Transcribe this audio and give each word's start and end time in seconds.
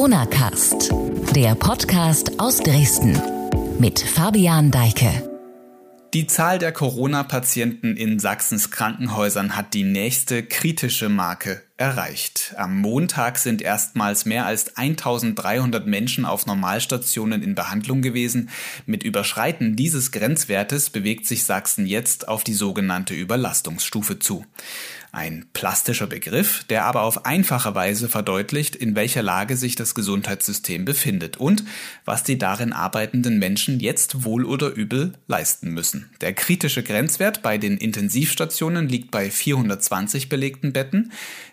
Corona 0.00 0.24
Cast, 0.24 0.94
der 1.36 1.54
Podcast 1.54 2.40
aus 2.40 2.56
Dresden 2.56 3.20
mit 3.78 4.00
Fabian 4.00 4.70
Deike. 4.70 5.28
Die 6.14 6.26
Zahl 6.26 6.58
der 6.58 6.72
Corona-Patienten 6.72 7.98
in 7.98 8.18
Sachsens 8.18 8.70
Krankenhäusern 8.70 9.56
hat 9.56 9.74
die 9.74 9.84
nächste 9.84 10.42
kritische 10.42 11.10
Marke 11.10 11.60
erreicht. 11.76 12.54
Am 12.56 12.80
Montag 12.80 13.36
sind 13.36 13.60
erstmals 13.60 14.24
mehr 14.24 14.46
als 14.46 14.76
1300 14.76 15.86
Menschen 15.86 16.24
auf 16.24 16.46
Normalstationen 16.46 17.42
in 17.42 17.54
Behandlung 17.54 18.00
gewesen. 18.00 18.48
Mit 18.86 19.02
Überschreiten 19.02 19.76
dieses 19.76 20.12
Grenzwertes 20.12 20.90
bewegt 20.90 21.26
sich 21.26 21.44
Sachsen 21.44 21.86
jetzt 21.86 22.26
auf 22.26 22.42
die 22.42 22.54
sogenannte 22.54 23.14
Überlastungsstufe 23.14 24.18
zu. 24.18 24.46
Ein 25.12 25.46
plastischer 25.52 26.06
Begriff, 26.06 26.62
der 26.64 26.84
aber 26.84 27.02
auf 27.02 27.26
einfache 27.26 27.74
Weise 27.74 28.08
verdeutlicht, 28.08 28.76
in 28.76 28.94
welcher 28.94 29.24
Lage 29.24 29.56
sich 29.56 29.74
das 29.74 29.96
Gesundheitssystem 29.96 30.84
befindet 30.84 31.36
und 31.36 31.64
was 32.04 32.22
die 32.22 32.38
darin 32.38 32.72
arbeitenden 32.72 33.40
Menschen 33.40 33.80
jetzt 33.80 34.22
wohl 34.22 34.44
oder 34.44 34.68
übel 34.68 35.14
leisten 35.26 35.70
müssen. 35.70 36.10
Der 36.20 36.32
kritische 36.32 36.84
Grenzwert 36.84 37.42
bei 37.42 37.58
den 37.58 37.76
Intensivstationen 37.76 38.88
liegt 38.88 39.10
bei 39.10 39.32
420 39.32 40.28
belegten 40.28 40.72
Betten. 40.72 41.10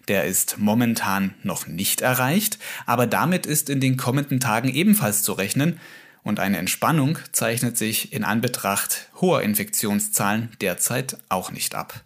Der 0.07 0.25
ist 0.25 0.59
momentan 0.59 1.33
noch 1.41 1.65
nicht 1.65 2.01
erreicht, 2.01 2.59
aber 2.85 3.07
damit 3.07 3.47
ist 3.47 3.71
in 3.71 3.79
den 3.79 3.97
kommenden 3.97 4.39
Tagen 4.39 4.69
ebenfalls 4.69 5.23
zu 5.23 5.33
rechnen, 5.33 5.79
und 6.23 6.41
eine 6.41 6.57
Entspannung 6.57 7.19
zeichnet 7.31 7.77
sich 7.77 8.11
in 8.11 8.25
Anbetracht 8.25 9.07
hoher 9.21 9.43
Infektionszahlen 9.43 10.49
derzeit 10.59 11.17
auch 11.29 11.51
nicht 11.51 11.73
ab. 11.73 12.03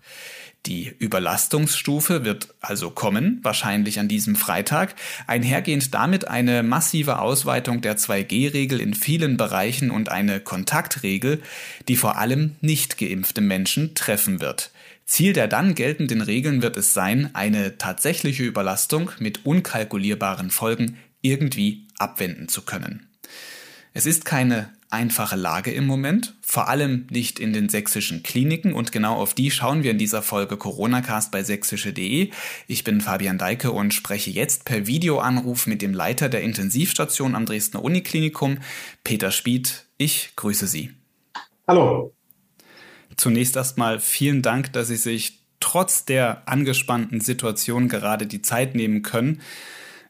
Die 0.67 0.93
Überlastungsstufe 0.99 2.23
wird 2.23 2.53
also 2.61 2.91
kommen, 2.91 3.39
wahrscheinlich 3.41 3.99
an 3.99 4.07
diesem 4.07 4.35
Freitag, 4.35 4.93
einhergehend 5.25 5.93
damit 5.93 6.27
eine 6.27 6.61
massive 6.61 7.19
Ausweitung 7.19 7.81
der 7.81 7.97
2G-Regel 7.97 8.79
in 8.79 8.93
vielen 8.93 9.37
Bereichen 9.37 9.89
und 9.89 10.09
eine 10.09 10.39
Kontaktregel, 10.39 11.41
die 11.87 11.95
vor 11.95 12.17
allem 12.17 12.57
nicht 12.61 12.99
geimpfte 12.99 13.41
Menschen 13.41 13.95
treffen 13.95 14.39
wird. 14.39 14.71
Ziel 15.05 15.33
der 15.33 15.47
dann 15.47 15.73
geltenden 15.73 16.21
Regeln 16.21 16.61
wird 16.61 16.77
es 16.77 16.93
sein, 16.93 17.31
eine 17.33 17.79
tatsächliche 17.79 18.43
Überlastung 18.43 19.11
mit 19.17 19.45
unkalkulierbaren 19.45 20.51
Folgen 20.51 20.97
irgendwie 21.21 21.87
abwenden 21.97 22.49
zu 22.49 22.61
können. 22.61 23.07
Es 23.93 24.05
ist 24.05 24.25
keine 24.25 24.69
einfache 24.91 25.35
Lage 25.35 25.71
im 25.71 25.87
Moment, 25.87 26.35
vor 26.41 26.67
allem 26.67 27.07
nicht 27.09 27.39
in 27.39 27.53
den 27.53 27.69
sächsischen 27.69 28.23
Kliniken 28.23 28.73
und 28.73 28.91
genau 28.91 29.15
auf 29.15 29.33
die 29.33 29.49
schauen 29.49 29.83
wir 29.83 29.91
in 29.91 29.97
dieser 29.97 30.21
Folge 30.21 30.57
Coronacast 30.57 31.31
bei 31.31 31.43
sächsische.de. 31.43 32.29
Ich 32.67 32.83
bin 32.83 33.01
Fabian 33.01 33.37
Deike 33.37 33.71
und 33.71 33.93
spreche 33.93 34.29
jetzt 34.29 34.65
per 34.65 34.87
Videoanruf 34.87 35.65
mit 35.65 35.81
dem 35.81 35.93
Leiter 35.93 36.29
der 36.29 36.41
Intensivstation 36.41 37.35
am 37.35 37.45
Dresdner 37.45 37.83
Uniklinikum, 37.83 38.59
Peter 39.03 39.31
Spied. 39.31 39.85
Ich 39.97 40.33
grüße 40.35 40.67
Sie. 40.67 40.91
Hallo. 41.67 42.13
Zunächst 43.15 43.55
erstmal 43.55 43.99
vielen 43.99 44.41
Dank, 44.41 44.73
dass 44.73 44.89
Sie 44.89 44.97
sich 44.97 45.39
trotz 45.59 46.05
der 46.05 46.47
angespannten 46.47 47.21
Situation 47.21 47.87
gerade 47.87 48.27
die 48.27 48.41
Zeit 48.41 48.75
nehmen 48.75 49.03
können. 49.03 49.41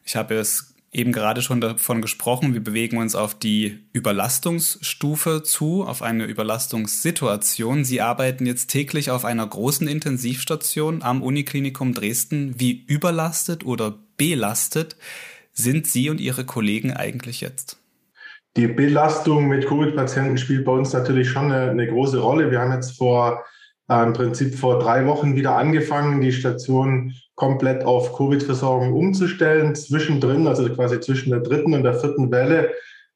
Ich 0.04 0.16
habe 0.16 0.34
es 0.34 0.71
eben 0.92 1.12
gerade 1.12 1.40
schon 1.40 1.60
davon 1.60 2.02
gesprochen, 2.02 2.52
wir 2.52 2.62
bewegen 2.62 2.98
uns 2.98 3.14
auf 3.14 3.34
die 3.34 3.78
Überlastungsstufe 3.92 5.42
zu, 5.42 5.84
auf 5.84 6.02
eine 6.02 6.26
Überlastungssituation. 6.26 7.84
Sie 7.84 8.02
arbeiten 8.02 8.44
jetzt 8.44 8.68
täglich 8.68 9.10
auf 9.10 9.24
einer 9.24 9.46
großen 9.46 9.88
Intensivstation 9.88 11.02
am 11.02 11.22
Uniklinikum 11.22 11.94
Dresden. 11.94 12.60
Wie 12.60 12.84
überlastet 12.86 13.64
oder 13.64 13.98
belastet 14.18 14.96
sind 15.54 15.86
Sie 15.86 16.10
und 16.10 16.20
Ihre 16.20 16.44
Kollegen 16.44 16.92
eigentlich 16.92 17.40
jetzt? 17.40 17.78
Die 18.56 18.66
Belastung 18.66 19.48
mit 19.48 19.66
Covid-Patienten 19.66 20.36
spielt 20.36 20.66
bei 20.66 20.72
uns 20.72 20.92
natürlich 20.92 21.30
schon 21.30 21.50
eine, 21.50 21.70
eine 21.70 21.86
große 21.86 22.18
Rolle. 22.20 22.50
Wir 22.50 22.60
haben 22.60 22.72
jetzt 22.72 22.98
vor 22.98 23.42
äh, 23.88 24.02
im 24.02 24.12
Prinzip 24.12 24.54
vor 24.54 24.78
drei 24.78 25.06
Wochen 25.06 25.36
wieder 25.36 25.56
angefangen, 25.56 26.20
die 26.20 26.32
Station 26.32 27.14
komplett 27.34 27.84
auf 27.84 28.16
Covid-Versorgung 28.16 28.92
umzustellen. 28.92 29.74
Zwischendrin, 29.74 30.46
also 30.46 30.68
quasi 30.68 31.00
zwischen 31.00 31.30
der 31.30 31.40
dritten 31.40 31.74
und 31.74 31.82
der 31.82 31.94
vierten 31.94 32.30
Welle, 32.30 32.72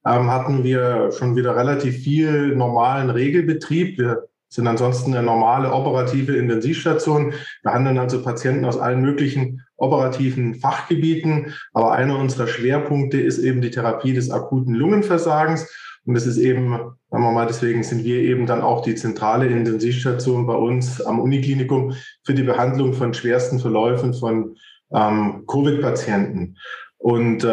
ähm, 0.06 0.30
hatten 0.30 0.64
wir 0.64 1.10
schon 1.12 1.36
wieder 1.36 1.56
relativ 1.56 1.98
viel 1.98 2.54
normalen 2.54 3.10
Regelbetrieb. 3.10 3.98
Wir 3.98 4.28
sind 4.48 4.66
ansonsten 4.66 5.14
eine 5.14 5.26
normale 5.26 5.72
operative 5.72 6.36
Intensivstation, 6.36 7.34
behandeln 7.62 7.98
also 7.98 8.22
Patienten 8.22 8.64
aus 8.64 8.78
allen 8.78 9.02
möglichen 9.02 9.62
operativen 9.76 10.54
Fachgebieten. 10.54 11.54
Aber 11.72 11.92
einer 11.92 12.18
unserer 12.18 12.46
Schwerpunkte 12.46 13.20
ist 13.20 13.38
eben 13.38 13.60
die 13.60 13.70
Therapie 13.70 14.14
des 14.14 14.30
akuten 14.30 14.74
Lungenversagens. 14.74 15.68
Und 16.06 16.14
das 16.14 16.26
ist 16.26 16.38
eben, 16.38 16.70
sagen 16.70 17.24
wir 17.24 17.32
mal, 17.32 17.46
deswegen 17.46 17.82
sind 17.82 18.04
wir 18.04 18.20
eben 18.20 18.46
dann 18.46 18.62
auch 18.62 18.82
die 18.82 18.94
zentrale 18.94 19.46
Intensivstation 19.46 20.46
bei 20.46 20.54
uns 20.54 21.00
am 21.02 21.18
Uniklinikum 21.18 21.94
für 22.24 22.34
die 22.34 22.44
Behandlung 22.44 22.92
von 22.92 23.12
schwersten 23.12 23.58
Verläufen 23.58 24.14
von 24.14 24.56
ähm, 24.92 25.44
Covid-Patienten. 25.46 26.56
Und 26.98 27.44
äh, 27.44 27.46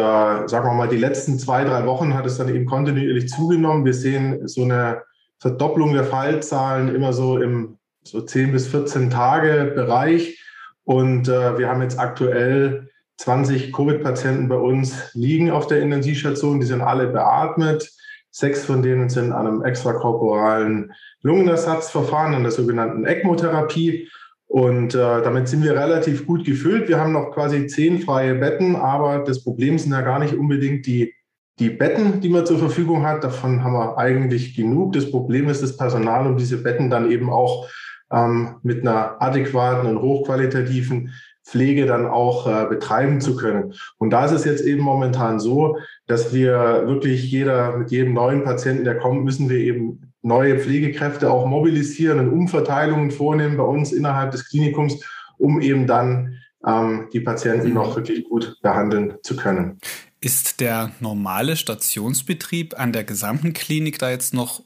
sagen 0.46 0.68
wir 0.68 0.74
mal, 0.74 0.88
die 0.88 0.96
letzten 0.96 1.38
zwei, 1.38 1.64
drei 1.64 1.84
Wochen 1.84 2.14
hat 2.14 2.26
es 2.26 2.38
dann 2.38 2.48
eben 2.48 2.66
kontinuierlich 2.66 3.28
zugenommen. 3.28 3.84
Wir 3.84 3.94
sehen 3.94 4.46
so 4.46 4.62
eine 4.62 5.02
Verdopplung 5.40 5.92
der 5.92 6.04
Fallzahlen 6.04 6.94
immer 6.94 7.12
so 7.12 7.38
im 7.38 7.78
so 8.02 8.20
10 8.20 8.52
bis 8.52 8.68
14 8.68 9.10
Tage 9.10 9.72
Bereich. 9.74 10.40
Und 10.84 11.28
äh, 11.28 11.58
wir 11.58 11.68
haben 11.68 11.82
jetzt 11.82 11.98
aktuell 11.98 12.88
20 13.18 13.72
Covid-Patienten 13.72 14.48
bei 14.48 14.56
uns 14.56 15.12
liegen 15.14 15.50
auf 15.50 15.66
der 15.66 15.80
Intensivstation. 15.80 16.60
Die 16.60 16.66
sind 16.66 16.82
alle 16.82 17.08
beatmet. 17.08 17.90
Sechs 18.36 18.64
von 18.64 18.82
denen 18.82 19.08
sind 19.10 19.30
an 19.30 19.46
einem 19.46 19.62
extrakorporalen 19.62 20.92
Lungenersatzverfahren, 21.22 22.34
an 22.34 22.42
der 22.42 22.50
sogenannten 22.50 23.04
ECMO-Therapie. 23.04 24.08
Und 24.48 24.92
äh, 24.92 25.22
damit 25.22 25.46
sind 25.46 25.62
wir 25.62 25.74
relativ 25.74 26.26
gut 26.26 26.44
gefüllt. 26.44 26.88
Wir 26.88 26.98
haben 26.98 27.12
noch 27.12 27.30
quasi 27.30 27.68
zehn 27.68 28.00
freie 28.00 28.34
Betten, 28.34 28.74
aber 28.74 29.20
das 29.20 29.44
Problem 29.44 29.78
sind 29.78 29.92
ja 29.92 30.00
gar 30.00 30.18
nicht 30.18 30.34
unbedingt 30.34 30.84
die, 30.86 31.14
die 31.60 31.70
Betten, 31.70 32.20
die 32.22 32.28
man 32.28 32.44
zur 32.44 32.58
Verfügung 32.58 33.06
hat. 33.06 33.22
Davon 33.22 33.62
haben 33.62 33.74
wir 33.74 33.98
eigentlich 33.98 34.56
genug. 34.56 34.94
Das 34.94 35.12
Problem 35.12 35.48
ist 35.48 35.62
das 35.62 35.76
Personal, 35.76 36.26
um 36.26 36.36
diese 36.36 36.60
Betten 36.60 36.90
dann 36.90 37.12
eben 37.12 37.30
auch 37.30 37.68
ähm, 38.10 38.56
mit 38.64 38.80
einer 38.80 39.22
adäquaten 39.22 39.88
und 39.88 40.02
hochqualitativen 40.02 41.12
Pflege 41.44 41.86
dann 41.86 42.06
auch 42.06 42.46
äh, 42.46 42.66
betreiben 42.66 43.20
zu 43.20 43.36
können. 43.36 43.74
Und 43.98 44.10
da 44.10 44.24
ist 44.24 44.32
es 44.32 44.44
jetzt 44.44 44.64
eben 44.64 44.82
momentan 44.82 45.38
so, 45.38 45.78
dass 46.06 46.34
wir 46.34 46.84
wirklich 46.86 47.30
jeder, 47.30 47.76
mit 47.76 47.90
jedem 47.90 48.12
neuen 48.12 48.44
Patienten, 48.44 48.84
der 48.84 48.98
kommt, 48.98 49.24
müssen 49.24 49.48
wir 49.48 49.58
eben 49.58 50.12
neue 50.22 50.58
Pflegekräfte 50.58 51.30
auch 51.30 51.46
mobilisieren 51.46 52.18
und 52.18 52.30
Umverteilungen 52.30 53.10
vornehmen 53.10 53.56
bei 53.56 53.64
uns 53.64 53.92
innerhalb 53.92 54.30
des 54.32 54.48
Klinikums, 54.48 55.00
um 55.38 55.60
eben 55.60 55.86
dann 55.86 56.38
ähm, 56.66 57.08
die 57.12 57.20
Patienten 57.20 57.72
noch 57.72 57.96
wirklich 57.96 58.24
gut 58.24 58.56
behandeln 58.62 59.14
zu 59.22 59.36
können. 59.36 59.78
Ist 60.20 60.60
der 60.60 60.92
normale 61.00 61.56
Stationsbetrieb 61.56 62.78
an 62.78 62.92
der 62.92 63.04
gesamten 63.04 63.52
Klinik 63.52 63.98
da 63.98 64.10
jetzt 64.10 64.32
noch 64.32 64.62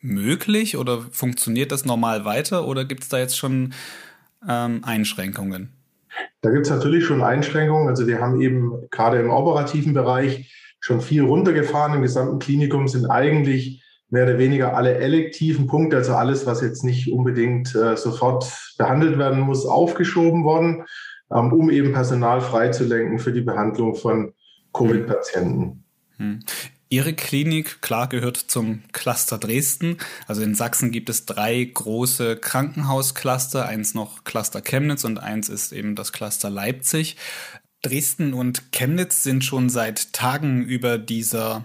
möglich 0.00 0.76
oder 0.76 1.02
funktioniert 1.10 1.72
das 1.72 1.84
normal 1.84 2.24
weiter 2.24 2.66
oder 2.66 2.84
gibt 2.84 3.02
es 3.02 3.08
da 3.08 3.18
jetzt 3.18 3.36
schon 3.36 3.72
ähm, 4.48 4.82
Einschränkungen? 4.84 5.72
Da 6.40 6.50
gibt 6.50 6.66
es 6.66 6.72
natürlich 6.72 7.04
schon 7.04 7.22
Einschränkungen. 7.22 7.88
Also 7.88 8.06
wir 8.06 8.20
haben 8.20 8.40
eben 8.40 8.88
gerade 8.90 9.18
im 9.18 9.30
operativen 9.30 9.94
Bereich 9.94 10.52
schon 10.82 11.00
viel 11.00 11.22
runtergefahren. 11.22 11.94
Im 11.94 12.02
gesamten 12.02 12.38
Klinikum 12.40 12.88
sind 12.88 13.06
eigentlich 13.06 13.82
mehr 14.10 14.24
oder 14.24 14.38
weniger 14.38 14.76
alle 14.76 14.96
elektiven 14.96 15.66
Punkte, 15.66 15.96
also 15.96 16.14
alles, 16.14 16.44
was 16.44 16.60
jetzt 16.60 16.84
nicht 16.84 17.10
unbedingt 17.10 17.74
äh, 17.74 17.96
sofort 17.96 18.52
behandelt 18.76 19.16
werden 19.16 19.40
muss, 19.40 19.64
aufgeschoben 19.64 20.44
worden, 20.44 20.84
ähm, 21.32 21.52
um 21.52 21.70
eben 21.70 21.92
Personal 21.92 22.42
freizulenken 22.42 23.18
für 23.18 23.32
die 23.32 23.40
Behandlung 23.40 23.94
von 23.94 24.34
Covid-Patienten. 24.74 25.84
Hm. 26.18 26.40
Ihre 26.90 27.14
Klinik, 27.14 27.80
klar, 27.80 28.06
gehört 28.06 28.36
zum 28.36 28.82
Cluster 28.92 29.38
Dresden. 29.38 29.96
Also 30.26 30.42
in 30.42 30.54
Sachsen 30.54 30.90
gibt 30.90 31.08
es 31.08 31.24
drei 31.24 31.64
große 31.64 32.36
Krankenhauscluster, 32.36 33.66
eins 33.66 33.94
noch 33.94 34.24
Cluster 34.24 34.60
Chemnitz 34.60 35.04
und 35.04 35.16
eins 35.16 35.48
ist 35.48 35.72
eben 35.72 35.94
das 35.94 36.12
Cluster 36.12 36.50
Leipzig. 36.50 37.16
Dresden 37.82 38.32
und 38.32 38.72
Chemnitz 38.72 39.22
sind 39.22 39.44
schon 39.44 39.68
seit 39.68 40.12
Tagen 40.12 40.64
über 40.64 40.98
dieser 40.98 41.64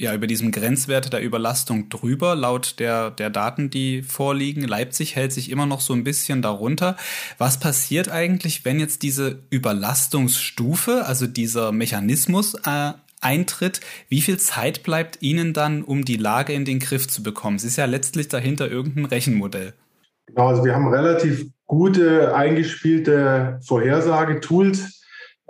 ja, 0.00 0.14
über 0.14 0.26
diesem 0.26 0.50
Grenzwert 0.50 1.12
der 1.12 1.20
Überlastung 1.20 1.90
drüber, 1.90 2.34
laut 2.34 2.76
der, 2.78 3.10
der 3.10 3.28
Daten, 3.28 3.68
die 3.68 4.02
vorliegen. 4.02 4.62
Leipzig 4.62 5.14
hält 5.14 5.30
sich 5.30 5.50
immer 5.50 5.66
noch 5.66 5.82
so 5.82 5.92
ein 5.92 6.04
bisschen 6.04 6.40
darunter. 6.40 6.96
Was 7.36 7.60
passiert 7.60 8.10
eigentlich, 8.10 8.64
wenn 8.64 8.80
jetzt 8.80 9.02
diese 9.02 9.40
Überlastungsstufe, 9.50 11.04
also 11.04 11.26
dieser 11.26 11.70
Mechanismus 11.70 12.54
äh, 12.64 12.92
eintritt, 13.20 13.82
wie 14.08 14.22
viel 14.22 14.38
Zeit 14.38 14.82
bleibt 14.82 15.20
Ihnen 15.20 15.52
dann, 15.52 15.82
um 15.82 16.06
die 16.06 16.16
Lage 16.16 16.54
in 16.54 16.64
den 16.64 16.78
Griff 16.78 17.06
zu 17.06 17.22
bekommen? 17.22 17.56
Es 17.56 17.64
ist 17.64 17.76
ja 17.76 17.84
letztlich 17.84 18.28
dahinter 18.28 18.70
irgendein 18.70 19.04
Rechenmodell. 19.04 19.74
Genau, 20.28 20.48
also 20.48 20.64
wir 20.64 20.74
haben 20.74 20.88
relativ 20.88 21.44
gute 21.66 22.34
eingespielte 22.34 23.60
Vorhersagetools. 23.66 24.99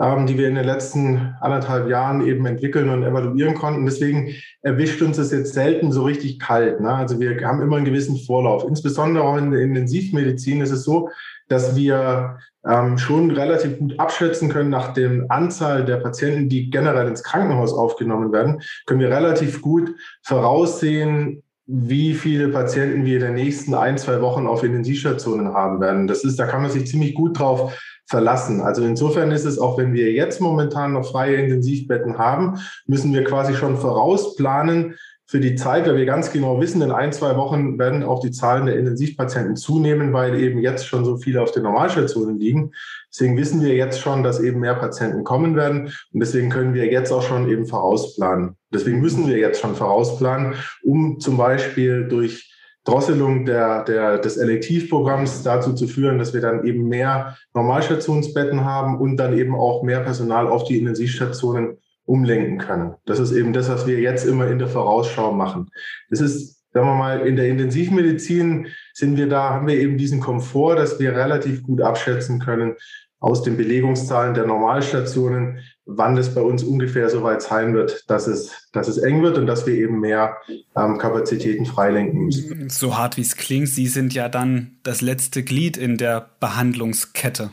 Die 0.01 0.39
wir 0.39 0.49
in 0.49 0.55
den 0.55 0.65
letzten 0.65 1.35
anderthalb 1.41 1.89
Jahren 1.91 2.27
eben 2.27 2.47
entwickeln 2.47 2.89
und 2.89 3.03
evaluieren 3.03 3.55
konnten. 3.55 3.85
Deswegen 3.85 4.35
erwischt 4.63 5.03
uns 5.03 5.19
das 5.19 5.31
jetzt 5.31 5.53
selten 5.53 5.93
so 5.93 6.05
richtig 6.05 6.39
kalt. 6.39 6.81
Ne? 6.81 6.95
Also 6.95 7.21
wir 7.21 7.39
haben 7.47 7.61
immer 7.61 7.77
einen 7.77 7.85
gewissen 7.85 8.17
Vorlauf. 8.17 8.65
Insbesondere 8.67 9.25
auch 9.25 9.37
in 9.37 9.51
der 9.51 9.61
Intensivmedizin 9.61 10.63
ist 10.63 10.71
es 10.71 10.85
so, 10.85 11.11
dass 11.49 11.77
wir 11.77 12.39
ähm, 12.67 12.97
schon 12.97 13.31
relativ 13.31 13.79
gut 13.79 14.01
abschätzen 14.01 14.49
können 14.49 14.71
nach 14.71 14.95
der 14.95 15.27
Anzahl 15.29 15.85
der 15.85 15.97
Patienten, 15.99 16.49
die 16.49 16.71
generell 16.71 17.07
ins 17.07 17.23
Krankenhaus 17.23 17.75
aufgenommen 17.75 18.33
werden, 18.33 18.63
können 18.87 19.01
wir 19.01 19.11
relativ 19.11 19.61
gut 19.61 19.95
voraussehen, 20.23 21.43
wie 21.67 22.15
viele 22.15 22.49
Patienten 22.49 23.05
wir 23.05 23.17
in 23.17 23.23
den 23.23 23.35
nächsten 23.35 23.75
ein, 23.75 23.99
zwei 23.99 24.23
Wochen 24.23 24.47
auf 24.47 24.65
Intensivstationen 24.65 25.53
haben 25.53 25.81
werden. 25.81 26.07
Das 26.07 26.25
ist, 26.25 26.39
da 26.39 26.47
kann 26.47 26.63
man 26.63 26.71
sich 26.71 26.87
ziemlich 26.87 27.15
gut 27.15 27.39
drauf 27.39 27.79
verlassen. 28.11 28.61
Also 28.61 28.83
insofern 28.85 29.31
ist 29.31 29.45
es, 29.45 29.59
auch 29.59 29.79
wenn 29.79 29.95
wir 29.95 30.13
jetzt 30.13 30.41
momentan 30.41 30.93
noch 30.93 31.11
freie 31.11 31.37
Intensivbetten 31.37 32.19
haben, 32.19 32.59
müssen 32.87 33.15
wir 33.15 33.25
quasi 33.25 33.55
schon 33.55 33.79
vorausplanen, 33.79 34.97
für 35.31 35.39
die 35.39 35.55
Zeit, 35.55 35.87
weil 35.87 35.97
wir 35.97 36.07
ganz 36.07 36.33
genau 36.33 36.61
wissen, 36.61 36.83
in 36.83 36.91
ein, 36.91 37.13
zwei 37.13 37.37
Wochen 37.37 37.79
werden 37.79 38.03
auch 38.03 38.19
die 38.19 38.33
Zahlen 38.33 38.67
der 38.67 38.77
Intensivpatienten 38.77 39.55
zunehmen, 39.55 40.13
weil 40.13 40.35
eben 40.35 40.59
jetzt 40.59 40.89
schon 40.89 41.05
so 41.05 41.19
viele 41.19 41.41
auf 41.41 41.53
den 41.53 41.63
Normalstationen 41.63 42.41
liegen. 42.41 42.73
Deswegen 43.13 43.37
wissen 43.37 43.63
wir 43.63 43.77
jetzt 43.77 44.01
schon, 44.01 44.25
dass 44.25 44.41
eben 44.41 44.59
mehr 44.59 44.75
Patienten 44.75 45.23
kommen 45.23 45.55
werden. 45.55 45.93
Und 46.13 46.19
deswegen 46.19 46.51
können 46.51 46.75
wir 46.75 46.87
jetzt 46.87 47.13
auch 47.13 47.23
schon 47.23 47.49
eben 47.49 47.65
vorausplanen. 47.65 48.57
Deswegen 48.75 49.01
müssen 49.01 49.29
wir 49.29 49.39
jetzt 49.39 49.61
schon 49.61 49.77
vorausplanen, 49.77 50.55
um 50.83 51.21
zum 51.21 51.37
Beispiel 51.37 52.09
durch 52.09 52.53
Drosselung 52.85 53.45
der, 53.45 53.85
der, 53.85 54.19
des 54.19 54.37
Elektivprogramms 54.37 55.43
dazu 55.43 55.75
zu 55.75 55.87
führen, 55.87 56.19
dass 56.19 56.33
wir 56.33 56.41
dann 56.41 56.65
eben 56.65 56.89
mehr 56.89 57.37
Normalstationsbetten 57.55 58.65
haben 58.65 58.99
und 58.99 59.17
dann 59.17 59.37
eben 59.37 59.55
auch 59.55 59.83
mehr 59.83 60.01
Personal 60.01 60.49
auf 60.49 60.65
die 60.65 60.79
Intensivstationen 60.79 61.77
umlenken 62.07 62.59
können. 62.59 62.95
Das 63.05 63.19
ist 63.19 63.33
eben 63.33 63.53
das, 63.53 63.69
was 63.69 63.87
wir 63.87 64.01
jetzt 64.01 64.27
immer 64.27 64.49
in 64.49 64.59
der 64.59 64.69
Vorausschau 64.69 65.33
machen. 65.33 65.71
Das 66.09 66.21
ist, 66.21 66.65
sagen 66.73 66.87
wir 66.87 66.95
mal, 66.95 67.27
in 67.27 67.37
der 67.37 67.49
Intensivmedizin 67.49 68.69
sind 68.95 69.17
wir 69.17 69.29
da, 69.29 69.51
haben 69.51 69.69
wir 69.69 69.79
eben 69.79 69.99
diesen 69.99 70.21
Komfort, 70.21 70.77
dass 70.77 70.99
wir 70.99 71.15
relativ 71.15 71.63
gut 71.63 71.83
abschätzen 71.83 72.41
können 72.41 72.75
aus 73.21 73.43
den 73.43 73.59
Belegungszahlen 73.59 74.35
der 74.35 74.47
Normalstationen, 74.47 75.59
wann 75.87 76.17
es 76.17 76.35
bei 76.35 76.41
uns 76.41 76.63
ungefähr 76.63 77.09
so 77.11 77.23
weit 77.23 77.43
sein 77.43 77.75
wird, 77.75 78.09
dass 78.09 78.27
es, 78.27 78.69
dass 78.73 78.89
es 78.89 78.99
eng 78.99 79.23
wird 79.23 79.39
und 79.39 79.47
dass 79.47 79.67
wir 79.67 79.75
eben 79.75 80.01
mehr 80.01 80.37
ähm, 80.77 80.99
Kapazitäten 80.99 81.67
freilenken 81.67 82.27
müssen. 82.27 82.69
So 82.69 82.97
hart 82.97 83.17
wie 83.17 83.23
es 83.23 83.37
klingt, 83.37 83.69
Sie 83.69 83.87
sind 83.87 84.15
ja 84.15 84.29
dann 84.29 84.79
das 84.83 85.01
letzte 85.01 85.43
Glied 85.43 85.77
in 85.77 85.97
der 85.97 86.31
Behandlungskette. 86.41 87.51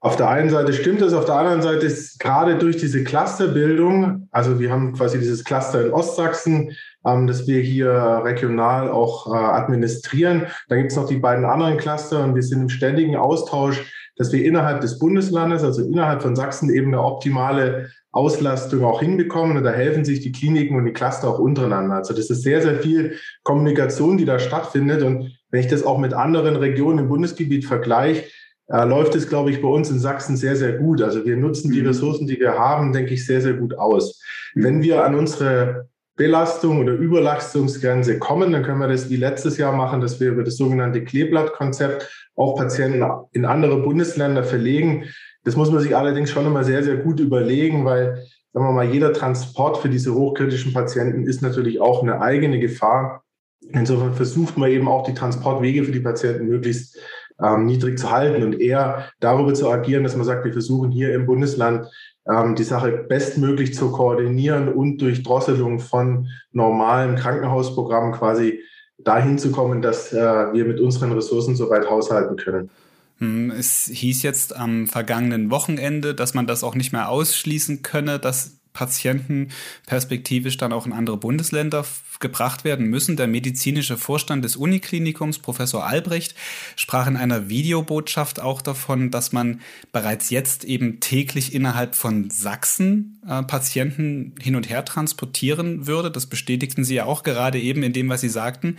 Auf 0.00 0.16
der 0.16 0.28
einen 0.28 0.50
Seite 0.50 0.72
stimmt 0.72 1.02
es, 1.02 1.14
auf 1.14 1.24
der 1.24 1.34
anderen 1.34 1.62
Seite 1.62 1.86
ist 1.86 2.20
gerade 2.20 2.58
durch 2.58 2.76
diese 2.76 3.02
Clusterbildung, 3.02 4.28
also 4.30 4.60
wir 4.60 4.70
haben 4.70 4.92
quasi 4.92 5.18
dieses 5.18 5.42
Cluster 5.42 5.84
in 5.84 5.92
Ostsachsen, 5.92 6.76
ähm, 7.04 7.26
das 7.26 7.46
wir 7.46 7.60
hier 7.60 7.90
regional 8.24 8.88
auch 8.88 9.34
äh, 9.34 9.36
administrieren. 9.36 10.46
Dann 10.68 10.78
gibt 10.78 10.92
es 10.92 10.96
noch 10.96 11.08
die 11.08 11.16
beiden 11.16 11.44
anderen 11.44 11.76
Cluster 11.76 12.22
und 12.22 12.34
wir 12.34 12.42
sind 12.42 12.60
im 12.62 12.68
ständigen 12.68 13.16
Austausch, 13.16 13.84
dass 14.16 14.32
wir 14.32 14.44
innerhalb 14.44 14.80
des 14.80 14.98
Bundeslandes, 14.98 15.62
also 15.62 15.82
innerhalb 15.82 16.22
von 16.22 16.34
Sachsen 16.34 16.70
eben 16.70 16.88
eine 16.88 17.02
optimale 17.02 17.90
Auslastung 18.12 18.84
auch 18.84 19.00
hinbekommen. 19.00 19.56
Und 19.56 19.64
da 19.64 19.70
helfen 19.70 20.04
sich 20.04 20.20
die 20.20 20.32
Kliniken 20.32 20.76
und 20.76 20.86
die 20.86 20.92
Cluster 20.92 21.28
auch 21.28 21.38
untereinander. 21.38 21.96
Also 21.96 22.14
das 22.14 22.30
ist 22.30 22.42
sehr, 22.42 22.62
sehr 22.62 22.76
viel 22.76 23.16
Kommunikation, 23.44 24.16
die 24.16 24.24
da 24.24 24.38
stattfindet. 24.38 25.02
Und 25.02 25.36
wenn 25.50 25.60
ich 25.60 25.68
das 25.68 25.84
auch 25.84 25.98
mit 25.98 26.14
anderen 26.14 26.56
Regionen 26.56 27.00
im 27.00 27.08
Bundesgebiet 27.08 27.66
vergleiche, 27.66 28.24
äh, 28.68 28.84
läuft 28.84 29.14
es, 29.14 29.28
glaube 29.28 29.50
ich, 29.50 29.62
bei 29.62 29.68
uns 29.68 29.90
in 29.90 29.98
Sachsen 29.98 30.36
sehr, 30.36 30.56
sehr 30.56 30.72
gut. 30.72 31.02
Also 31.02 31.24
wir 31.24 31.36
nutzen 31.36 31.70
die 31.70 31.82
mhm. 31.82 31.88
Ressourcen, 31.88 32.26
die 32.26 32.40
wir 32.40 32.58
haben, 32.58 32.92
denke 32.92 33.14
ich, 33.14 33.26
sehr, 33.26 33.40
sehr 33.40 33.54
gut 33.54 33.78
aus. 33.78 34.20
Mhm. 34.54 34.64
Wenn 34.64 34.82
wir 34.82 35.04
an 35.04 35.14
unsere 35.14 35.88
Belastung 36.16 36.80
oder 36.80 36.94
Überlastungsgrenze 36.94 38.18
kommen, 38.18 38.50
dann 38.50 38.62
können 38.62 38.80
wir 38.80 38.88
das 38.88 39.10
wie 39.10 39.16
letztes 39.16 39.58
Jahr 39.58 39.76
machen, 39.76 40.00
dass 40.00 40.18
wir 40.18 40.30
über 40.30 40.42
das 40.42 40.56
sogenannte 40.56 41.04
Kleeblattkonzept 41.04 42.25
auch 42.36 42.56
Patienten 42.56 43.04
in 43.32 43.44
andere 43.44 43.82
Bundesländer 43.82 44.44
verlegen. 44.44 45.04
Das 45.44 45.56
muss 45.56 45.70
man 45.70 45.80
sich 45.80 45.96
allerdings 45.96 46.30
schon 46.30 46.46
immer 46.46 46.64
sehr, 46.64 46.82
sehr 46.82 46.98
gut 46.98 47.18
überlegen, 47.18 47.84
weil, 47.84 48.22
sagen 48.52 48.66
wir 48.66 48.72
mal, 48.72 48.84
jeder 48.86 49.12
Transport 49.12 49.78
für 49.78 49.88
diese 49.88 50.14
hochkritischen 50.14 50.72
Patienten 50.72 51.24
ist 51.24 51.42
natürlich 51.42 51.80
auch 51.80 52.02
eine 52.02 52.20
eigene 52.20 52.60
Gefahr. 52.60 53.24
Insofern 53.70 54.14
versucht 54.14 54.58
man 54.58 54.70
eben 54.70 54.86
auch 54.86 55.04
die 55.04 55.14
Transportwege 55.14 55.84
für 55.84 55.92
die 55.92 56.00
Patienten 56.00 56.46
möglichst 56.46 56.98
ähm, 57.42 57.66
niedrig 57.66 57.98
zu 57.98 58.10
halten 58.10 58.42
und 58.42 58.60
eher 58.60 59.10
darüber 59.20 59.54
zu 59.54 59.70
agieren, 59.70 60.04
dass 60.04 60.16
man 60.16 60.26
sagt, 60.26 60.44
wir 60.44 60.52
versuchen 60.52 60.90
hier 60.90 61.14
im 61.14 61.26
Bundesland 61.26 61.86
ähm, 62.28 62.54
die 62.54 62.64
Sache 62.64 63.04
bestmöglich 63.08 63.74
zu 63.74 63.92
koordinieren 63.92 64.72
und 64.72 64.98
durch 64.98 65.22
Drosselung 65.22 65.78
von 65.78 66.28
normalen 66.52 67.16
Krankenhausprogrammen 67.16 68.12
quasi 68.12 68.60
dahin 69.06 69.38
zu 69.38 69.52
kommen, 69.52 69.82
dass 69.82 70.12
äh, 70.12 70.16
wir 70.16 70.64
mit 70.64 70.80
unseren 70.80 71.12
Ressourcen 71.12 71.54
soweit 71.54 71.88
haushalten 71.88 72.36
können. 72.36 72.70
Hm, 73.18 73.50
es 73.50 73.90
hieß 73.92 74.22
jetzt 74.22 74.54
am 74.54 74.86
vergangenen 74.86 75.50
Wochenende, 75.50 76.14
dass 76.14 76.34
man 76.34 76.46
das 76.46 76.64
auch 76.64 76.74
nicht 76.74 76.92
mehr 76.92 77.08
ausschließen 77.08 77.82
könne, 77.82 78.18
dass 78.18 78.58
Patienten 78.76 79.48
perspektivisch 79.86 80.58
dann 80.58 80.74
auch 80.74 80.84
in 80.84 80.92
andere 80.92 81.16
Bundesländer 81.16 81.86
gebracht 82.20 82.62
werden 82.62 82.86
müssen. 82.86 83.16
Der 83.16 83.26
medizinische 83.26 83.96
Vorstand 83.96 84.44
des 84.44 84.54
Uniklinikums, 84.54 85.38
Professor 85.38 85.86
Albrecht, 85.86 86.34
sprach 86.76 87.06
in 87.06 87.16
einer 87.16 87.48
Videobotschaft 87.48 88.38
auch 88.38 88.60
davon, 88.60 89.10
dass 89.10 89.32
man 89.32 89.62
bereits 89.92 90.28
jetzt 90.28 90.64
eben 90.64 91.00
täglich 91.00 91.54
innerhalb 91.54 91.94
von 91.94 92.28
Sachsen 92.28 93.22
äh, 93.26 93.42
Patienten 93.44 94.34
hin 94.38 94.56
und 94.56 94.68
her 94.68 94.84
transportieren 94.84 95.86
würde. 95.86 96.10
Das 96.10 96.26
bestätigten 96.26 96.84
Sie 96.84 96.96
ja 96.96 97.06
auch 97.06 97.22
gerade 97.22 97.58
eben 97.58 97.82
in 97.82 97.94
dem, 97.94 98.10
was 98.10 98.20
Sie 98.20 98.28
sagten. 98.28 98.76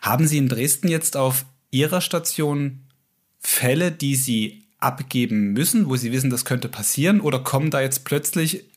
Haben 0.00 0.28
Sie 0.28 0.38
in 0.38 0.48
Dresden 0.48 0.86
jetzt 0.86 1.16
auf 1.16 1.44
Ihrer 1.72 2.00
Station 2.00 2.82
Fälle, 3.40 3.90
die 3.90 4.14
Sie 4.14 4.62
abgeben 4.78 5.52
müssen, 5.52 5.88
wo 5.88 5.96
Sie 5.96 6.12
wissen, 6.12 6.30
das 6.30 6.44
könnte 6.44 6.68
passieren? 6.68 7.20
Oder 7.20 7.40
kommen 7.40 7.70
da 7.70 7.80
jetzt 7.80 8.04
plötzlich 8.04 8.69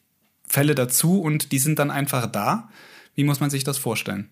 Fälle 0.48 0.75
dazu 0.75 1.22
und 1.22 1.51
die 1.51 1.60
sind 1.60 1.80
dann 1.80 1.92
einfach 1.92 2.28
da? 2.28 2.69
Wie 3.16 3.24
muss 3.24 3.40
man 3.40 3.50
sich 3.50 3.63
das 3.63 3.78
vorstellen? 3.78 4.30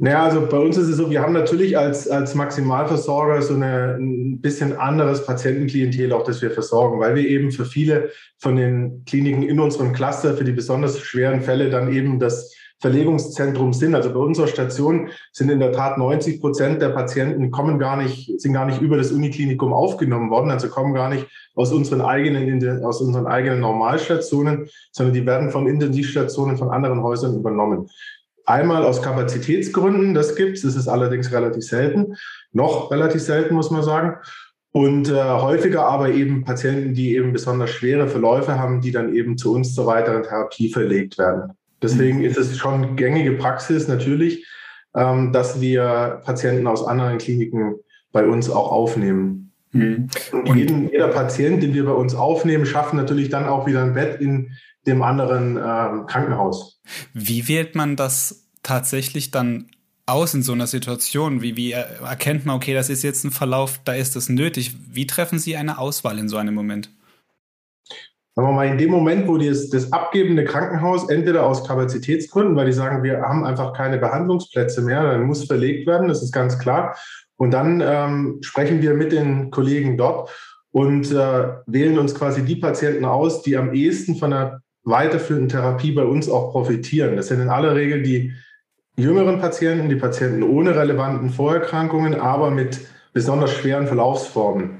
Naja, 0.00 0.22
also 0.24 0.46
bei 0.46 0.58
uns 0.58 0.76
ist 0.76 0.86
es 0.86 0.96
so, 0.96 1.10
wir 1.10 1.20
haben 1.20 1.32
natürlich 1.32 1.76
als, 1.76 2.08
als 2.08 2.36
Maximalversorger 2.36 3.42
so 3.42 3.54
eine, 3.54 3.96
ein 3.98 4.40
bisschen 4.40 4.76
anderes 4.76 5.26
Patientenklientel, 5.26 6.12
auch 6.12 6.22
das 6.22 6.40
wir 6.40 6.52
versorgen, 6.52 7.00
weil 7.00 7.16
wir 7.16 7.26
eben 7.26 7.50
für 7.50 7.64
viele 7.64 8.10
von 8.38 8.54
den 8.54 9.04
Kliniken 9.06 9.42
in 9.42 9.58
unserem 9.58 9.92
Cluster 9.92 10.36
für 10.36 10.44
die 10.44 10.52
besonders 10.52 11.00
schweren 11.00 11.42
Fälle 11.42 11.68
dann 11.68 11.92
eben 11.92 12.20
das 12.20 12.54
Verlegungszentrum 12.80 13.72
sind. 13.72 13.94
Also 13.94 14.12
bei 14.12 14.20
unserer 14.20 14.46
Station 14.46 15.08
sind 15.32 15.50
in 15.50 15.58
der 15.58 15.72
Tat 15.72 15.98
90 15.98 16.40
Prozent 16.40 16.80
der 16.80 16.90
Patienten 16.90 17.50
kommen 17.50 17.78
gar 17.78 17.96
nicht, 17.96 18.40
sind 18.40 18.52
gar 18.52 18.66
nicht 18.66 18.80
über 18.80 18.96
das 18.96 19.10
Uniklinikum 19.10 19.72
aufgenommen 19.72 20.30
worden, 20.30 20.50
also 20.50 20.68
kommen 20.68 20.94
gar 20.94 21.08
nicht 21.08 21.26
aus 21.54 21.72
unseren 21.72 22.00
eigenen, 22.00 22.84
aus 22.84 23.00
unseren 23.00 23.26
eigenen 23.26 23.60
Normalstationen, 23.60 24.68
sondern 24.92 25.14
die 25.14 25.26
werden 25.26 25.50
von 25.50 25.66
Intensivstationen 25.66 26.56
von 26.56 26.70
anderen 26.70 27.02
Häusern 27.02 27.36
übernommen. 27.36 27.88
Einmal 28.46 28.84
aus 28.84 29.02
Kapazitätsgründen, 29.02 30.14
das 30.14 30.36
gibt's, 30.36 30.62
das 30.62 30.76
ist 30.76 30.88
allerdings 30.88 31.32
relativ 31.32 31.64
selten, 31.64 32.14
noch 32.52 32.90
relativ 32.90 33.22
selten, 33.22 33.54
muss 33.54 33.70
man 33.70 33.82
sagen. 33.82 34.16
Und 34.70 35.08
äh, 35.08 35.14
häufiger 35.14 35.86
aber 35.86 36.10
eben 36.10 36.44
Patienten, 36.44 36.94
die 36.94 37.16
eben 37.16 37.32
besonders 37.32 37.70
schwere 37.70 38.06
Verläufe 38.06 38.58
haben, 38.58 38.80
die 38.80 38.92
dann 38.92 39.14
eben 39.14 39.36
zu 39.36 39.52
uns 39.52 39.74
zur 39.74 39.86
weiteren 39.86 40.22
Therapie 40.22 40.70
verlegt 40.70 41.18
werden. 41.18 41.52
Deswegen 41.82 42.22
ist 42.22 42.36
es 42.36 42.56
schon 42.56 42.96
gängige 42.96 43.32
Praxis 43.32 43.88
natürlich, 43.88 44.46
ähm, 44.94 45.32
dass 45.32 45.60
wir 45.60 46.22
Patienten 46.24 46.66
aus 46.66 46.86
anderen 46.86 47.18
Kliniken 47.18 47.76
bei 48.12 48.26
uns 48.26 48.50
auch 48.50 48.72
aufnehmen. 48.72 49.52
Mhm. 49.72 50.08
Und 50.32 50.56
jeden, 50.56 50.90
jeder 50.90 51.08
Patient, 51.08 51.62
den 51.62 51.74
wir 51.74 51.84
bei 51.84 51.92
uns 51.92 52.14
aufnehmen, 52.14 52.66
schafft 52.66 52.94
natürlich 52.94 53.28
dann 53.28 53.46
auch 53.46 53.66
wieder 53.66 53.82
ein 53.82 53.94
Bett 53.94 54.20
in 54.20 54.52
dem 54.86 55.02
anderen 55.02 55.56
ähm, 55.56 56.06
Krankenhaus. 56.06 56.80
Wie 57.12 57.48
wählt 57.48 57.74
man 57.74 57.94
das 57.96 58.48
tatsächlich 58.62 59.30
dann 59.30 59.66
aus 60.06 60.32
in 60.32 60.42
so 60.42 60.52
einer 60.52 60.66
Situation? 60.66 61.42
Wie, 61.42 61.56
wie 61.56 61.72
erkennt 61.72 62.46
man, 62.46 62.56
okay, 62.56 62.72
das 62.72 62.88
ist 62.88 63.02
jetzt 63.02 63.24
ein 63.24 63.30
Verlauf, 63.30 63.80
da 63.84 63.92
ist 63.92 64.16
das 64.16 64.28
nötig? 64.28 64.74
Wie 64.90 65.06
treffen 65.06 65.38
Sie 65.38 65.56
eine 65.56 65.78
Auswahl 65.78 66.18
in 66.18 66.28
so 66.28 66.38
einem 66.38 66.54
Moment? 66.54 66.90
Sagen 68.38 68.50
wir 68.50 68.54
mal, 68.54 68.68
in 68.68 68.78
dem 68.78 68.92
Moment, 68.92 69.26
wo 69.26 69.36
das, 69.36 69.68
das 69.68 69.92
abgebende 69.92 70.44
Krankenhaus 70.44 71.10
entweder 71.10 71.44
aus 71.44 71.66
Kapazitätsgründen, 71.66 72.54
weil 72.54 72.66
die 72.66 72.72
sagen, 72.72 73.02
wir 73.02 73.20
haben 73.20 73.44
einfach 73.44 73.72
keine 73.72 73.98
Behandlungsplätze 73.98 74.80
mehr, 74.80 75.02
dann 75.02 75.24
muss 75.24 75.46
verlegt 75.46 75.88
werden, 75.88 76.06
das 76.06 76.22
ist 76.22 76.30
ganz 76.30 76.56
klar. 76.56 76.96
Und 77.36 77.50
dann 77.50 77.82
ähm, 77.84 78.38
sprechen 78.42 78.80
wir 78.80 78.94
mit 78.94 79.10
den 79.10 79.50
Kollegen 79.50 79.96
dort 79.96 80.30
und 80.70 81.10
äh, 81.10 81.48
wählen 81.66 81.98
uns 81.98 82.14
quasi 82.14 82.44
die 82.44 82.54
Patienten 82.54 83.04
aus, 83.04 83.42
die 83.42 83.56
am 83.56 83.74
ehesten 83.74 84.14
von 84.14 84.32
einer 84.32 84.60
weiterführenden 84.84 85.48
Therapie 85.48 85.90
bei 85.90 86.04
uns 86.04 86.30
auch 86.30 86.52
profitieren. 86.52 87.16
Das 87.16 87.26
sind 87.26 87.40
in 87.40 87.48
aller 87.48 87.74
Regel 87.74 88.04
die 88.04 88.34
jüngeren 88.96 89.40
Patienten, 89.40 89.88
die 89.88 89.96
Patienten 89.96 90.44
ohne 90.44 90.76
relevanten 90.76 91.30
Vorerkrankungen, 91.30 92.14
aber 92.14 92.52
mit 92.52 92.78
besonders 93.12 93.50
schweren 93.50 93.88
Verlaufsformen. 93.88 94.77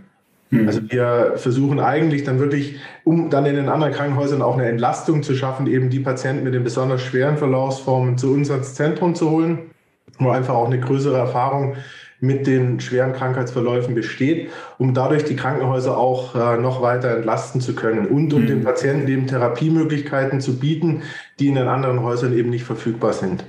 Mhm. 0.50 0.66
Also 0.66 0.80
wir 0.90 1.32
versuchen 1.36 1.80
eigentlich 1.80 2.24
dann 2.24 2.38
wirklich, 2.38 2.76
um 3.04 3.30
dann 3.30 3.46
in 3.46 3.56
den 3.56 3.68
anderen 3.68 3.92
Krankenhäusern 3.92 4.42
auch 4.42 4.54
eine 4.54 4.68
Entlastung 4.68 5.22
zu 5.22 5.34
schaffen, 5.34 5.66
eben 5.66 5.90
die 5.90 6.00
Patienten 6.00 6.44
mit 6.44 6.54
den 6.54 6.64
besonders 6.64 7.02
schweren 7.02 7.36
Verlaufsformen 7.36 8.18
zu 8.18 8.32
uns 8.32 8.48
ins 8.48 8.74
Zentrum 8.74 9.14
zu 9.14 9.30
holen, 9.30 9.70
wo 10.18 10.30
einfach 10.30 10.54
auch 10.54 10.66
eine 10.66 10.80
größere 10.80 11.16
Erfahrung 11.16 11.76
mit 12.20 12.46
den 12.46 12.80
schweren 12.80 13.12
Krankheitsverläufen 13.12 13.94
besteht, 13.94 14.50
um 14.78 14.92
dadurch 14.92 15.24
die 15.24 15.36
Krankenhäuser 15.36 15.96
auch 15.96 16.34
äh, 16.34 16.60
noch 16.60 16.82
weiter 16.82 17.14
entlasten 17.16 17.60
zu 17.60 17.74
können 17.74 18.06
und 18.06 18.32
um 18.32 18.42
mhm. 18.42 18.46
den 18.46 18.64
Patienten 18.64 19.08
eben 19.08 19.26
Therapiemöglichkeiten 19.28 20.40
zu 20.40 20.58
bieten, 20.58 21.02
die 21.38 21.48
in 21.48 21.54
den 21.54 21.68
anderen 21.68 22.02
Häusern 22.02 22.36
eben 22.36 22.50
nicht 22.50 22.64
verfügbar 22.64 23.12
sind. 23.12 23.44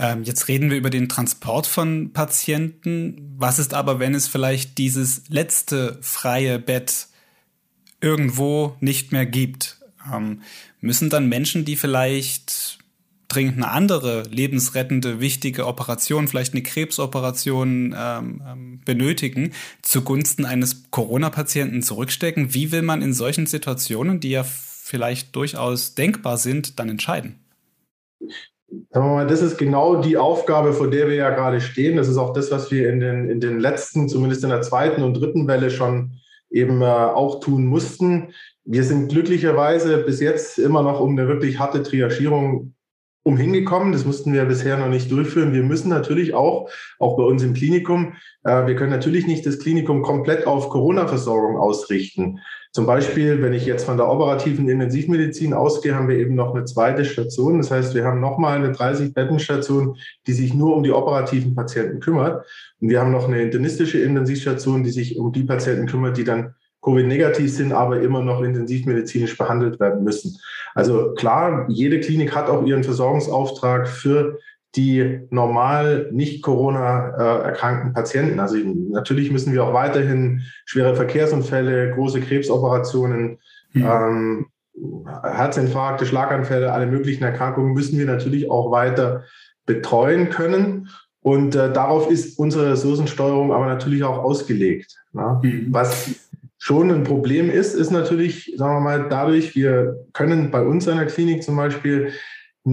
Ähm, 0.00 0.22
jetzt 0.22 0.48
reden 0.48 0.70
wir 0.70 0.78
über 0.78 0.88
den 0.88 1.10
Transport 1.10 1.66
von 1.66 2.14
Patienten. 2.14 3.34
Was 3.36 3.58
ist 3.58 3.74
aber, 3.74 3.98
wenn 3.98 4.14
es 4.14 4.28
vielleicht 4.28 4.78
dieses 4.78 5.28
letzte 5.28 5.98
freie 6.00 6.58
Bett 6.58 7.08
irgendwo 8.00 8.76
nicht 8.80 9.12
mehr 9.12 9.26
gibt? 9.26 9.78
Ähm, 10.10 10.40
müssen 10.80 11.10
dann 11.10 11.28
Menschen, 11.28 11.66
die 11.66 11.76
vielleicht 11.76 12.78
dringend 13.28 13.58
eine 13.58 13.68
andere 13.68 14.22
lebensrettende, 14.22 15.20
wichtige 15.20 15.66
Operation, 15.66 16.28
vielleicht 16.28 16.54
eine 16.54 16.62
Krebsoperation 16.62 17.94
ähm, 17.96 18.42
ähm 18.48 18.80
benötigen, 18.86 19.52
zugunsten 19.82 20.46
eines 20.46 20.90
Corona-Patienten 20.90 21.82
zurückstecken? 21.82 22.54
Wie 22.54 22.72
will 22.72 22.82
man 22.82 23.02
in 23.02 23.12
solchen 23.12 23.44
Situationen, 23.44 24.18
die 24.18 24.30
ja 24.30 24.44
vielleicht 24.44 25.36
durchaus 25.36 25.94
denkbar 25.94 26.38
sind, 26.38 26.78
dann 26.78 26.88
entscheiden? 26.88 27.38
Mal, 28.92 29.26
das 29.26 29.42
ist 29.42 29.58
genau 29.58 30.00
die 30.00 30.16
Aufgabe, 30.16 30.72
vor 30.72 30.90
der 30.90 31.08
wir 31.08 31.14
ja 31.14 31.30
gerade 31.30 31.60
stehen. 31.60 31.96
Das 31.96 32.08
ist 32.08 32.18
auch 32.18 32.32
das, 32.32 32.50
was 32.50 32.70
wir 32.70 32.90
in 32.90 33.00
den, 33.00 33.28
in 33.28 33.40
den 33.40 33.58
letzten, 33.58 34.08
zumindest 34.08 34.44
in 34.44 34.50
der 34.50 34.62
zweiten 34.62 35.02
und 35.02 35.14
dritten 35.14 35.48
Welle 35.48 35.70
schon 35.70 36.12
eben 36.50 36.82
äh, 36.82 36.84
auch 36.84 37.40
tun 37.40 37.66
mussten. 37.66 38.32
Wir 38.64 38.84
sind 38.84 39.10
glücklicherweise 39.10 39.98
bis 39.98 40.20
jetzt 40.20 40.58
immer 40.58 40.82
noch 40.82 41.00
um 41.00 41.10
eine 41.10 41.28
wirklich 41.28 41.58
harte 41.58 41.82
Triagierung 41.82 42.74
umhingekommen. 43.22 43.92
Das 43.92 44.04
mussten 44.04 44.32
wir 44.32 44.44
bisher 44.44 44.78
noch 44.78 44.88
nicht 44.88 45.10
durchführen. 45.10 45.52
Wir 45.52 45.62
müssen 45.62 45.88
natürlich 45.88 46.34
auch, 46.34 46.70
auch 46.98 47.16
bei 47.16 47.22
uns 47.22 47.42
im 47.42 47.54
Klinikum, 47.54 48.14
äh, 48.44 48.66
wir 48.66 48.76
können 48.76 48.90
natürlich 48.90 49.26
nicht 49.26 49.46
das 49.46 49.58
Klinikum 49.58 50.02
komplett 50.02 50.46
auf 50.46 50.68
Corona-Versorgung 50.68 51.56
ausrichten. 51.56 52.40
Zum 52.72 52.86
Beispiel, 52.86 53.42
wenn 53.42 53.52
ich 53.52 53.66
jetzt 53.66 53.84
von 53.84 53.96
der 53.96 54.08
operativen 54.08 54.68
Intensivmedizin 54.68 55.54
ausgehe, 55.54 55.96
haben 55.96 56.08
wir 56.08 56.16
eben 56.16 56.36
noch 56.36 56.54
eine 56.54 56.64
zweite 56.64 57.04
Station. 57.04 57.58
Das 57.58 57.72
heißt, 57.72 57.96
wir 57.96 58.04
haben 58.04 58.20
nochmal 58.20 58.58
eine 58.58 58.72
30-Betten-Station, 58.72 59.96
die 60.28 60.32
sich 60.32 60.54
nur 60.54 60.76
um 60.76 60.84
die 60.84 60.92
operativen 60.92 61.56
Patienten 61.56 61.98
kümmert. 61.98 62.46
Und 62.80 62.88
wir 62.88 63.00
haben 63.00 63.10
noch 63.10 63.26
eine 63.26 63.42
internistische 63.42 63.98
Intensivstation, 63.98 64.84
die 64.84 64.90
sich 64.90 65.18
um 65.18 65.32
die 65.32 65.42
Patienten 65.42 65.86
kümmert, 65.86 66.16
die 66.16 66.22
dann 66.22 66.54
Covid-negativ 66.82 67.52
sind, 67.52 67.72
aber 67.72 68.00
immer 68.00 68.22
noch 68.22 68.40
intensivmedizinisch 68.40 69.36
behandelt 69.36 69.80
werden 69.80 70.04
müssen. 70.04 70.38
Also 70.74 71.12
klar, 71.14 71.66
jede 71.68 71.98
Klinik 71.98 72.34
hat 72.34 72.48
auch 72.48 72.64
ihren 72.64 72.84
Versorgungsauftrag 72.84 73.88
für 73.88 74.38
die 74.76 75.20
normal 75.30 76.08
nicht 76.12 76.42
Corona 76.42 77.10
äh, 77.16 77.42
erkrankten 77.46 77.92
Patienten. 77.92 78.38
Also 78.38 78.56
natürlich 78.56 79.30
müssen 79.32 79.52
wir 79.52 79.64
auch 79.64 79.74
weiterhin 79.74 80.42
schwere 80.64 80.94
Verkehrsunfälle, 80.94 81.90
große 81.90 82.20
Krebsoperationen, 82.20 83.38
mhm. 83.72 83.84
ähm, 83.84 84.46
Herzinfarkte, 85.22 86.06
Schlaganfälle, 86.06 86.72
alle 86.72 86.86
möglichen 86.86 87.24
Erkrankungen 87.24 87.74
müssen 87.74 87.98
wir 87.98 88.06
natürlich 88.06 88.50
auch 88.50 88.70
weiter 88.70 89.24
betreuen 89.66 90.30
können. 90.30 90.88
Und 91.22 91.54
äh, 91.54 91.72
darauf 91.72 92.10
ist 92.10 92.38
unsere 92.38 92.72
Ressourcensteuerung 92.72 93.52
aber 93.52 93.66
natürlich 93.66 94.04
auch 94.04 94.18
ausgelegt. 94.18 94.96
Ne? 95.12 95.40
Mhm. 95.42 95.66
Was 95.70 96.28
schon 96.58 96.90
ein 96.90 97.04
Problem 97.04 97.50
ist, 97.50 97.74
ist 97.74 97.90
natürlich, 97.90 98.54
sagen 98.56 98.76
wir 98.76 98.80
mal, 98.80 99.08
dadurch, 99.08 99.54
wir 99.54 99.96
können 100.12 100.50
bei 100.50 100.62
uns 100.62 100.86
in 100.86 100.96
der 100.96 101.06
Klinik 101.06 101.42
zum 101.42 101.56
Beispiel 101.56 102.12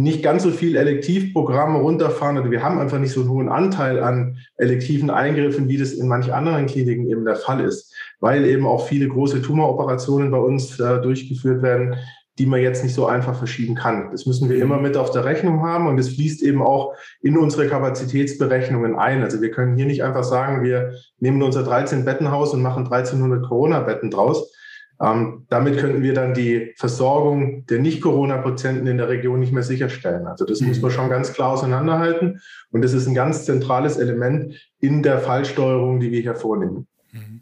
nicht 0.02 0.24
ganz 0.24 0.44
so 0.44 0.52
viel 0.52 0.76
Elektivprogramme 0.76 1.80
runterfahren 1.80 2.38
oder 2.38 2.52
wir 2.52 2.64
haben 2.64 2.80
einfach 2.80 3.00
nicht 3.00 3.12
so 3.12 3.22
einen 3.22 3.30
hohen 3.30 3.50
Anteil 3.50 4.02
an 4.02 4.38
elektiven 4.58 5.10
Eingriffen, 5.10 5.68
wie 5.68 5.78
das 5.78 5.94
in 5.94 6.08
manch 6.08 6.34
anderen 6.34 6.68
Kliniken 6.68 7.10
eben 7.10 7.26
der 7.26 7.36
Fall 7.36 7.62
ist, 7.62 7.94
weil 8.20 8.46
eben 8.46 8.66
auch 8.66 8.88
viele 8.88 9.08
große 9.08 9.42
Tumoroperationen 9.42 10.32
bei 10.32 10.38
uns 10.38 10.80
äh, 10.80 11.02
durchgeführt 11.02 11.62
werden, 11.62 11.96
die 12.38 12.46
man 12.46 12.62
jetzt 12.62 12.84
nicht 12.84 12.94
so 12.94 13.08
einfach 13.08 13.36
verschieben 13.36 13.74
kann. 13.74 14.12
Das 14.12 14.28
müssen 14.28 14.50
wir 14.50 14.62
immer 14.62 14.78
mit 14.78 14.96
auf 14.96 15.10
der 15.10 15.26
Rechnung 15.26 15.64
haben 15.64 15.88
und 15.88 15.98
es 15.98 16.10
fließt 16.10 16.44
eben 16.44 16.62
auch 16.62 16.94
in 17.22 17.38
unsere 17.38 17.68
Kapazitätsberechnungen 17.68 18.96
ein. 18.96 19.24
Also 19.24 19.42
wir 19.42 19.50
können 19.50 19.76
hier 19.76 19.88
nicht 19.88 20.04
einfach 20.04 20.24
sagen, 20.24 20.64
wir 20.64 20.92
nehmen 21.20 21.42
unser 21.42 21.64
13 21.64 22.06
Bettenhaus 22.06 22.54
und 22.54 22.62
machen 22.62 22.84
1300 22.84 23.44
Corona-Betten 23.48 24.12
draus, 24.12 24.54
ähm, 25.00 25.46
damit 25.50 25.78
könnten 25.78 26.02
wir 26.02 26.14
dann 26.14 26.34
die 26.34 26.74
Versorgung 26.78 27.66
der 27.68 27.80
Nicht-Corona-Patienten 27.80 28.88
in 28.88 28.98
der 28.98 29.10
Region 29.10 29.40
nicht 29.40 29.54
mehr 29.54 29.64
sicherstellen. 29.64 30.26
Also 30.26 30.46
das 30.46 30.62
mhm. 30.62 30.70
muss 30.70 30.82
man 30.82 30.92
schon 30.92 31.10
ganz 31.10 31.34
klar 31.34 31.52
auseinanderhalten. 31.52 32.42
Und 32.72 32.84
das 32.84 32.94
ist 32.94 33.08
ein 33.08 33.14
ganz 33.14 33.46
zentrales 33.46 33.98
Element 33.98 34.56
in 34.80 35.04
der 35.04 35.20
Fallsteuerung, 35.20 36.00
die 36.00 36.12
wir 36.12 36.22
hier 36.22 36.36
vornehmen. 36.36 36.88
Mhm. 37.12 37.40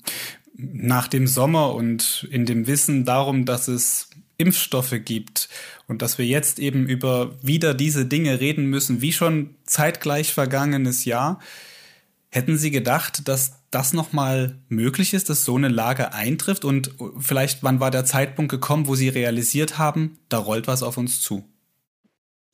Nach 0.57 1.07
dem 1.07 1.27
Sommer 1.27 1.73
und 1.75 2.27
in 2.31 2.45
dem 2.45 2.67
Wissen 2.67 3.05
darum, 3.05 3.45
dass 3.45 3.67
es 3.67 4.09
Impfstoffe 4.37 4.95
gibt 5.03 5.49
und 5.87 6.01
dass 6.01 6.17
wir 6.17 6.25
jetzt 6.25 6.59
eben 6.59 6.87
über 6.87 7.35
wieder 7.41 7.73
diese 7.73 8.05
Dinge 8.05 8.39
reden 8.41 8.65
müssen, 8.65 9.01
wie 9.01 9.13
schon 9.13 9.55
zeitgleich 9.63 10.33
vergangenes 10.33 11.05
Jahr, 11.05 11.39
hätten 12.29 12.57
Sie 12.57 12.71
gedacht, 12.71 13.27
dass 13.29 13.61
das 13.75 13.93
nochmal 13.93 14.61
möglich 14.69 15.13
ist, 15.13 15.29
dass 15.29 15.43
so 15.43 15.55
eine 15.55 15.67
Lage 15.67 16.13
eintrifft? 16.13 16.63
Und 16.63 16.95
vielleicht, 17.19 17.61
wann 17.61 17.79
war 17.81 17.91
der 17.91 18.05
Zeitpunkt 18.05 18.49
gekommen, 18.49 18.87
wo 18.87 18.95
Sie 18.95 19.09
realisiert 19.09 19.77
haben, 19.77 20.17
da 20.29 20.37
rollt 20.37 20.67
was 20.67 20.81
auf 20.81 20.97
uns 20.97 21.21
zu? 21.21 21.43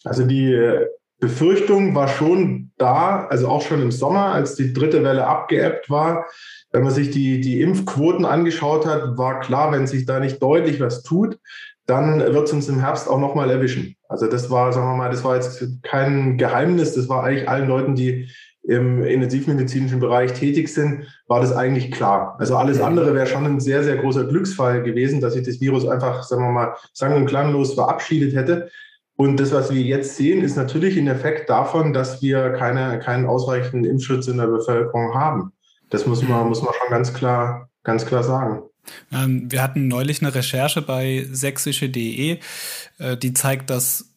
Also 0.04 0.26
die 0.26 0.52
äh, 0.52 0.88
Befürchtung 1.20 1.94
war 1.94 2.08
schon 2.08 2.72
da, 2.78 3.28
also 3.28 3.48
auch 3.48 3.62
schon 3.62 3.84
im 3.84 3.92
Sommer, 3.92 4.34
als 4.34 4.56
die 4.56 4.74
dritte 4.74 5.04
Welle 5.04 5.28
abgeebbt 5.28 5.90
war. 5.92 6.26
Wenn 6.72 6.84
man 6.84 6.92
sich 6.92 7.12
die, 7.12 7.40
die 7.40 7.62
Impfquoten 7.62 8.26
angeschaut 8.26 8.88
hat, 8.88 9.18
war 9.18 9.42
klar, 9.42 9.72
wenn 9.72 9.86
sich 9.86 10.08
da 10.08 10.20
nicht 10.20 10.42
deutlich 10.42 10.80
was 10.80 11.04
tut, 11.04 11.38
dann 11.86 12.20
wird 12.20 12.48
es 12.48 12.54
uns 12.54 12.68
im 12.68 12.80
Herbst 12.80 13.08
auch 13.08 13.20
nochmal 13.20 13.52
erwischen. 13.52 13.96
Also 14.10 14.26
das 14.26 14.50
war, 14.50 14.74
sagen 14.74 14.88
wir 14.88 14.98
mal, 14.98 15.12
das 15.12 15.24
war 15.24 15.36
jetzt 15.36 15.64
kein 15.84 16.38
Geheimnis, 16.38 16.96
das 16.96 17.08
war 17.10 17.24
eigentlich 17.24 17.48
allen 17.48 17.68
Leuten, 17.68 17.96
die 17.96 18.30
im 18.64 19.04
intensivmedizinischen 19.04 20.00
Bereich 20.00 20.34
tätig 20.34 20.72
sind, 20.72 21.08
war 21.28 21.42
das 21.42 21.52
eigentlich 21.52 21.92
klar. 21.92 22.36
Also 22.38 22.56
alles 22.56 22.80
andere 22.80 23.16
wäre 23.16 23.26
schon 23.26 23.46
ein 23.46 23.60
sehr, 23.60 23.84
sehr 23.84 23.98
großer 23.98 24.26
Glücksfall 24.26 24.84
gewesen, 24.84 25.20
dass 25.20 25.34
sich 25.34 25.46
das 25.46 25.60
Virus 25.60 25.88
einfach, 25.88 26.24
sagen 26.24 26.44
wir 26.44 26.52
mal, 26.52 26.76
sang- 26.94 27.16
und 27.16 27.26
klanglos 27.26 27.74
verabschiedet 27.74 28.36
hätte. 28.36 28.70
Und 29.16 29.40
das, 29.40 29.52
was 29.52 29.74
wir 29.74 29.82
jetzt 29.82 30.16
sehen, 30.16 30.44
ist 30.44 30.56
natürlich 30.56 30.98
ein 30.98 31.08
Effekt 31.08 31.50
davon, 31.50 31.94
dass 31.94 32.22
wir 32.22 32.52
keine, 32.54 33.00
keinen 33.00 33.26
ausreichenden 33.26 33.90
Impfschutz 33.90 34.28
in 34.28 34.38
der 34.38 34.48
Bevölkerung 34.48 35.14
haben. 35.14 35.52
Das 35.90 36.06
muss 36.06 36.22
man, 36.24 36.48
muss 36.48 36.62
man 36.62 36.74
schon 36.74 36.90
ganz 36.90 37.14
klar, 37.14 37.70
ganz 37.84 38.06
klar 38.06 38.24
sagen. 38.24 38.64
Ähm, 39.12 39.52
wir 39.52 39.62
hatten 39.62 39.88
neulich 39.88 40.22
eine 40.22 40.34
Recherche 40.34 40.82
bei 40.82 41.28
sächsische.de, 41.32 42.40
äh, 42.98 43.18
die 43.18 43.34
zeigt, 43.34 43.70
dass 43.70 44.12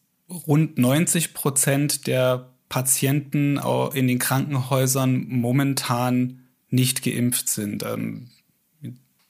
rund 0.47 0.77
90 0.77 1.33
Prozent 1.33 2.07
der 2.07 2.54
Patienten 2.69 3.59
in 3.93 4.07
den 4.07 4.19
Krankenhäusern 4.19 5.25
momentan 5.27 6.41
nicht 6.69 7.03
geimpft 7.03 7.49
sind. 7.49 7.83
Ähm, 7.83 8.27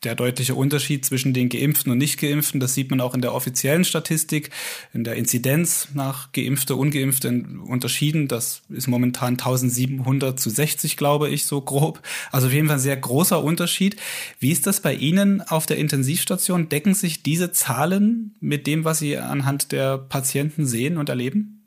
der 0.06 0.16
deutliche 0.16 0.56
Unterschied 0.56 1.04
zwischen 1.04 1.34
den 1.34 1.50
Geimpften 1.50 1.92
und 1.92 1.98
Nicht-Geimpften, 1.98 2.60
das 2.60 2.76
sieht 2.76 2.92
man 2.92 3.02
auch 3.02 3.16
in 3.16 3.22
der 3.22 3.34
offiziellen 3.34 3.84
Statistik, 3.84 4.52
in 4.94 5.04
der 5.04 5.16
Inzidenz 5.16 5.90
nach 5.94 6.32
Geimpfte, 6.32 6.76
Ungeimpfte 6.76 7.44
unterschieden. 7.66 8.28
Das 8.28 8.62
ist 8.70 8.88
momentan 8.88 9.34
1700 9.34 10.40
zu 10.40 10.50
60, 10.50 10.96
glaube 10.96 11.30
ich, 11.30 11.46
so 11.46 11.60
grob. 11.62 12.02
Also 12.32 12.48
auf 12.48 12.54
jeden 12.54 12.68
Fall 12.68 12.78
ein 12.78 12.82
sehr 12.82 12.98
großer 12.98 13.44
Unterschied. 13.44 13.98
Wie 14.40 14.52
ist 14.52 14.68
das 14.68 14.80
bei 14.80 14.94
Ihnen 14.94 15.42
auf 15.42 15.66
der 15.66 15.78
Intensivstation? 15.78 16.70
Decken 16.70 16.94
sich 16.94 17.24
diese 17.24 17.52
Zahlen 17.52 18.36
mit 18.40 18.68
dem, 18.68 18.86
was 18.86 19.00
Sie 19.00 19.18
anhand 19.18 19.72
der 19.72 19.98
Patienten 19.98 20.68
sehen 20.68 20.98
und 20.98 21.10
erleben? 21.10 21.65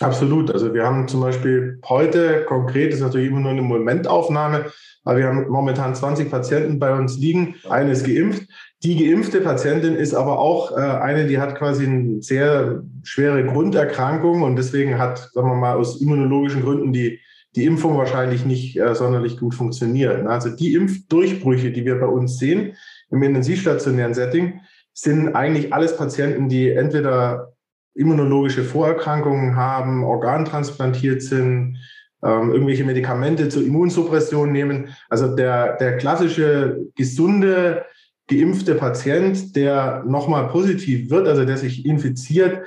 Absolut. 0.00 0.50
Also 0.50 0.74
wir 0.74 0.84
haben 0.84 1.06
zum 1.06 1.20
Beispiel 1.20 1.78
heute 1.88 2.44
konkret, 2.46 2.92
ist 2.92 3.00
natürlich 3.00 3.28
immer 3.28 3.40
nur 3.40 3.52
eine 3.52 3.62
Momentaufnahme, 3.62 4.72
aber 5.04 5.18
wir 5.18 5.26
haben 5.26 5.48
momentan 5.48 5.94
20 5.94 6.30
Patienten 6.30 6.80
bei 6.80 6.92
uns 6.92 7.16
liegen. 7.16 7.54
Eine 7.68 7.92
ist 7.92 8.04
geimpft. 8.04 8.42
Die 8.82 8.96
geimpfte 8.96 9.40
Patientin 9.40 9.94
ist 9.94 10.12
aber 10.12 10.40
auch 10.40 10.72
äh, 10.72 10.80
eine, 10.80 11.26
die 11.26 11.38
hat 11.38 11.54
quasi 11.54 11.86
eine 11.86 12.20
sehr 12.22 12.82
schwere 13.04 13.44
Grunderkrankung 13.44 14.42
und 14.42 14.56
deswegen 14.56 14.98
hat, 14.98 15.30
sagen 15.32 15.48
wir 15.48 15.54
mal, 15.54 15.76
aus 15.76 16.00
immunologischen 16.00 16.62
Gründen 16.62 16.92
die, 16.92 17.20
die 17.54 17.64
Impfung 17.64 17.96
wahrscheinlich 17.96 18.44
nicht 18.44 18.76
äh, 18.76 18.94
sonderlich 18.96 19.38
gut 19.38 19.54
funktioniert. 19.54 20.26
Also 20.26 20.50
die 20.50 20.74
Impfdurchbrüche, 20.74 21.70
die 21.70 21.84
wir 21.84 22.00
bei 22.00 22.06
uns 22.06 22.38
sehen 22.38 22.74
im 23.10 23.22
intensivstationären 23.22 24.12
Setting, 24.12 24.60
sind 24.92 25.34
eigentlich 25.36 25.72
alles 25.72 25.96
Patienten, 25.96 26.48
die 26.48 26.70
entweder 26.70 27.53
immunologische 27.94 28.64
Vorerkrankungen 28.64 29.56
haben, 29.56 30.04
organtransplantiert 30.04 31.22
sind, 31.22 31.78
ähm, 32.22 32.52
irgendwelche 32.52 32.84
Medikamente 32.84 33.48
zur 33.48 33.64
Immunsuppression 33.64 34.50
nehmen. 34.50 34.88
Also 35.08 35.34
der, 35.36 35.76
der 35.76 35.96
klassische 35.96 36.86
gesunde, 36.96 37.84
geimpfte 38.28 38.74
Patient, 38.74 39.54
der 39.54 40.02
nochmal 40.06 40.48
positiv 40.48 41.10
wird, 41.10 41.28
also 41.28 41.44
der 41.44 41.58
sich 41.58 41.84
infiziert, 41.84 42.62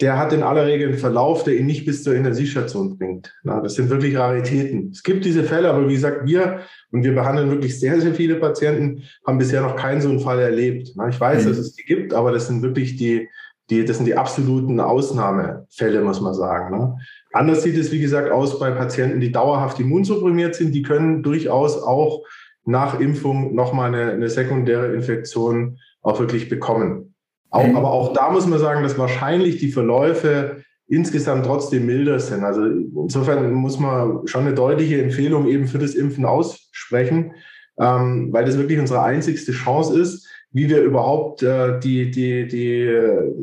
der 0.00 0.18
hat 0.18 0.32
in 0.32 0.42
aller 0.42 0.66
Regel 0.66 0.88
einen 0.88 0.98
Verlauf, 0.98 1.44
der 1.44 1.56
ihn 1.56 1.66
nicht 1.66 1.84
bis 1.84 2.02
zur 2.02 2.14
Intensivstation 2.14 2.98
bringt. 2.98 3.32
Na, 3.44 3.60
das 3.60 3.74
sind 3.74 3.88
wirklich 3.88 4.16
Raritäten. 4.16 4.90
Es 4.90 5.02
gibt 5.02 5.24
diese 5.24 5.44
Fälle, 5.44 5.70
aber 5.70 5.88
wie 5.88 5.94
gesagt, 5.94 6.26
wir, 6.26 6.60
und 6.90 7.04
wir 7.04 7.14
behandeln 7.14 7.50
wirklich 7.50 7.78
sehr, 7.78 8.00
sehr 8.00 8.14
viele 8.14 8.36
Patienten, 8.36 9.04
haben 9.24 9.38
bisher 9.38 9.62
noch 9.62 9.76
keinen 9.76 10.00
so 10.00 10.08
einen 10.08 10.20
Fall 10.20 10.40
erlebt. 10.40 10.90
Na, 10.96 11.08
ich 11.08 11.20
weiß, 11.20 11.44
mhm. 11.44 11.48
dass 11.48 11.58
es 11.58 11.74
die 11.74 11.84
gibt, 11.84 12.14
aber 12.14 12.32
das 12.32 12.48
sind 12.48 12.62
wirklich 12.62 12.96
die, 12.96 13.28
die, 13.72 13.84
das 13.84 13.96
sind 13.96 14.06
die 14.06 14.16
absoluten 14.16 14.80
Ausnahmefälle, 14.80 16.02
muss 16.02 16.20
man 16.20 16.34
sagen. 16.34 16.76
Ne? 16.76 16.98
Anders 17.32 17.62
sieht 17.62 17.76
es, 17.78 17.90
wie 17.90 18.00
gesagt, 18.00 18.30
aus 18.30 18.58
bei 18.58 18.70
Patienten, 18.70 19.20
die 19.20 19.32
dauerhaft 19.32 19.80
immunsupprimiert 19.80 20.54
sind. 20.54 20.74
Die 20.74 20.82
können 20.82 21.22
durchaus 21.22 21.82
auch 21.82 22.24
nach 22.64 23.00
Impfung 23.00 23.54
nochmal 23.54 23.94
eine, 23.94 24.12
eine 24.12 24.28
sekundäre 24.28 24.94
Infektion 24.94 25.78
auch 26.02 26.20
wirklich 26.20 26.48
bekommen. 26.48 27.14
Auch, 27.50 27.66
mhm. 27.66 27.76
Aber 27.76 27.90
auch 27.90 28.12
da 28.12 28.30
muss 28.30 28.46
man 28.46 28.58
sagen, 28.58 28.82
dass 28.82 28.98
wahrscheinlich 28.98 29.58
die 29.58 29.72
Verläufe 29.72 30.62
insgesamt 30.88 31.46
trotzdem 31.46 31.86
milder 31.86 32.20
sind. 32.20 32.44
Also 32.44 32.64
insofern 32.64 33.50
muss 33.52 33.78
man 33.78 34.26
schon 34.26 34.42
eine 34.42 34.54
deutliche 34.54 35.02
Empfehlung 35.02 35.46
eben 35.48 35.66
für 35.66 35.78
das 35.78 35.94
Impfen 35.94 36.26
aussprechen, 36.26 37.32
ähm, 37.78 38.28
weil 38.32 38.44
das 38.44 38.58
wirklich 38.58 38.78
unsere 38.78 39.02
einzigste 39.02 39.52
Chance 39.52 39.98
ist, 39.98 40.28
wie 40.52 40.68
wir 40.68 40.82
überhaupt 40.82 41.42
äh, 41.42 41.78
die, 41.80 42.10
die, 42.10 42.46
die 42.46 42.90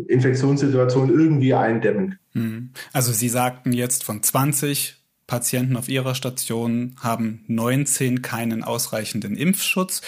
Infektionssituation 0.08 1.10
irgendwie 1.10 1.54
eindämmen. 1.54 2.20
Mhm. 2.34 2.72
Also 2.94 3.12
Sie 3.12 3.30
sagten 3.30 3.74
jetzt 3.74 4.04
von 4.04 4.22
20 4.22 4.96
Patienten 5.28 5.76
auf 5.76 5.90
Ihrer 5.90 6.16
Station 6.16 6.96
haben 7.00 7.44
19 7.48 8.22
keinen 8.22 8.64
ausreichenden 8.64 9.36
Impfschutz 9.36 10.02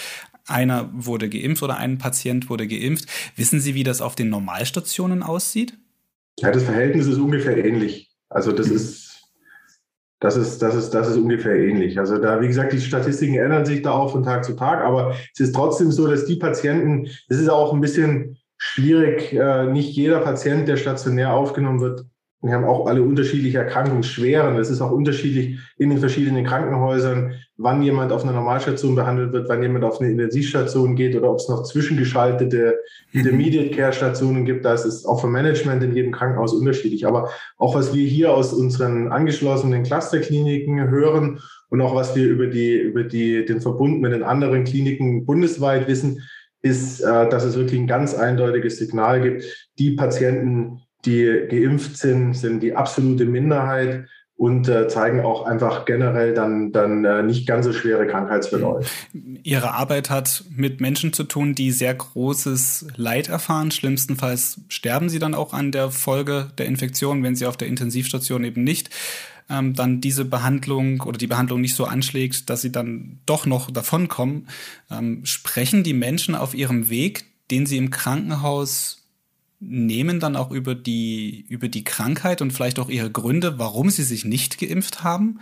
einer 0.46 0.90
wurde 0.92 1.28
geimpft 1.28 1.62
oder 1.62 1.76
ein 1.76 1.98
Patient 1.98 2.50
wurde 2.50 2.66
geimpft. 2.66 3.06
Wissen 3.36 3.60
Sie, 3.60 3.74
wie 3.74 3.84
das 3.84 4.00
auf 4.00 4.14
den 4.14 4.28
Normalstationen 4.28 5.22
aussieht? 5.22 5.78
Ja, 6.38 6.50
das 6.50 6.64
Verhältnis 6.64 7.06
ist 7.06 7.18
ungefähr 7.18 7.64
ähnlich. 7.64 8.10
Also 8.28 8.52
das 8.52 8.68
mhm. 8.68 8.76
ist 8.76 9.11
das 10.22 10.36
ist, 10.36 10.62
das 10.62 10.76
ist, 10.76 10.90
das 10.90 11.08
ist 11.08 11.16
ungefähr 11.16 11.56
ähnlich. 11.56 11.98
Also 11.98 12.16
da, 12.16 12.40
wie 12.40 12.46
gesagt, 12.46 12.72
die 12.72 12.80
Statistiken 12.80 13.34
ändern 13.34 13.66
sich 13.66 13.82
da 13.82 13.90
auch 13.90 14.12
von 14.12 14.22
Tag 14.22 14.44
zu 14.44 14.54
Tag, 14.54 14.80
aber 14.80 15.16
es 15.34 15.40
ist 15.40 15.52
trotzdem 15.52 15.90
so, 15.90 16.06
dass 16.06 16.26
die 16.26 16.36
Patienten, 16.36 17.08
das 17.28 17.38
ist 17.38 17.48
auch 17.48 17.72
ein 17.72 17.80
bisschen 17.80 18.38
schwierig, 18.56 19.32
äh, 19.32 19.66
nicht 19.66 19.96
jeder 19.96 20.20
Patient, 20.20 20.68
der 20.68 20.76
stationär 20.76 21.32
aufgenommen 21.32 21.80
wird, 21.80 22.04
wir 22.42 22.54
haben 22.54 22.64
auch 22.64 22.86
alle 22.86 23.02
unterschiedliche 23.02 23.58
Erkrankungsschweren. 23.58 24.56
Es 24.56 24.68
ist 24.68 24.80
auch 24.80 24.90
unterschiedlich 24.90 25.60
in 25.78 25.90
den 25.90 25.98
verschiedenen 25.98 26.44
Krankenhäusern, 26.44 27.34
wann 27.56 27.82
jemand 27.82 28.10
auf 28.10 28.24
einer 28.24 28.32
Normalstation 28.32 28.96
behandelt 28.96 29.32
wird, 29.32 29.48
wann 29.48 29.62
jemand 29.62 29.84
auf 29.84 30.00
eine 30.00 30.10
Intensivstation 30.10 30.96
geht 30.96 31.14
oder 31.14 31.30
ob 31.30 31.38
es 31.38 31.48
noch 31.48 31.62
zwischengeschaltete 31.62 32.78
mhm. 33.12 33.20
Intermediate 33.20 33.70
Care 33.70 33.92
Stationen 33.92 34.44
gibt. 34.44 34.64
Da 34.64 34.74
ist 34.74 34.84
es 34.84 35.06
auch 35.06 35.20
vom 35.20 35.30
Management 35.30 35.84
in 35.84 35.94
jedem 35.94 36.10
Krankenhaus 36.10 36.52
unterschiedlich. 36.52 37.06
Aber 37.06 37.30
auch 37.58 37.76
was 37.76 37.94
wir 37.94 38.04
hier 38.04 38.34
aus 38.34 38.52
unseren 38.52 39.12
angeschlossenen 39.12 39.84
Clusterkliniken 39.84 40.90
hören 40.90 41.38
und 41.68 41.80
auch 41.80 41.94
was 41.94 42.16
wir 42.16 42.26
über 42.26 42.48
die, 42.48 42.74
über 42.74 43.04
die, 43.04 43.44
den 43.44 43.60
Verbund 43.60 44.00
mit 44.00 44.12
den 44.12 44.24
anderen 44.24 44.64
Kliniken 44.64 45.24
bundesweit 45.26 45.86
wissen, 45.86 46.22
ist, 46.60 47.00
äh, 47.00 47.28
dass 47.28 47.44
es 47.44 47.56
wirklich 47.56 47.80
ein 47.80 47.86
ganz 47.86 48.14
eindeutiges 48.14 48.78
Signal 48.78 49.20
gibt. 49.20 49.70
Die 49.78 49.92
Patienten, 49.92 50.80
die 51.04 51.46
geimpft 51.48 51.96
sind, 51.96 52.34
sind 52.34 52.62
die 52.62 52.74
absolute 52.74 53.24
Minderheit 53.24 54.06
und 54.36 54.68
äh, 54.68 54.88
zeigen 54.88 55.20
auch 55.20 55.46
einfach 55.46 55.84
generell 55.84 56.34
dann, 56.34 56.72
dann 56.72 57.04
äh, 57.04 57.22
nicht 57.22 57.46
ganz 57.46 57.64
so 57.64 57.72
schwere 57.72 58.06
Krankheitsverläufe. 58.06 58.90
Ihre 59.44 59.74
Arbeit 59.74 60.10
hat 60.10 60.44
mit 60.50 60.80
Menschen 60.80 61.12
zu 61.12 61.24
tun, 61.24 61.54
die 61.54 61.70
sehr 61.70 61.94
großes 61.94 62.86
Leid 62.96 63.28
erfahren. 63.28 63.70
Schlimmstenfalls 63.70 64.62
sterben 64.68 65.08
sie 65.08 65.20
dann 65.20 65.34
auch 65.34 65.52
an 65.52 65.70
der 65.70 65.90
Folge 65.90 66.50
der 66.58 66.66
Infektion, 66.66 67.22
wenn 67.22 67.36
sie 67.36 67.46
auf 67.46 67.56
der 67.56 67.68
Intensivstation 67.68 68.42
eben 68.42 68.64
nicht 68.64 68.90
ähm, 69.48 69.74
dann 69.74 70.00
diese 70.00 70.24
Behandlung 70.24 71.02
oder 71.02 71.18
die 71.18 71.26
Behandlung 71.26 71.60
nicht 71.60 71.76
so 71.76 71.84
anschlägt, 71.84 72.50
dass 72.50 72.62
sie 72.62 72.72
dann 72.72 73.20
doch 73.26 73.46
noch 73.46 73.70
davonkommen. 73.70 74.48
Ähm, 74.90 75.24
sprechen 75.24 75.84
die 75.84 75.94
Menschen 75.94 76.34
auf 76.34 76.54
ihrem 76.54 76.90
Weg, 76.90 77.26
den 77.50 77.66
sie 77.66 77.76
im 77.76 77.90
Krankenhaus 77.90 79.01
nehmen 79.62 80.20
dann 80.20 80.36
auch 80.36 80.50
über 80.50 80.74
die, 80.74 81.46
über 81.48 81.68
die 81.68 81.84
Krankheit 81.84 82.42
und 82.42 82.52
vielleicht 82.52 82.78
auch 82.78 82.88
ihre 82.88 83.10
Gründe, 83.10 83.58
warum 83.58 83.90
sie 83.90 84.02
sich 84.02 84.24
nicht 84.24 84.58
geimpft 84.58 85.04
haben? 85.04 85.40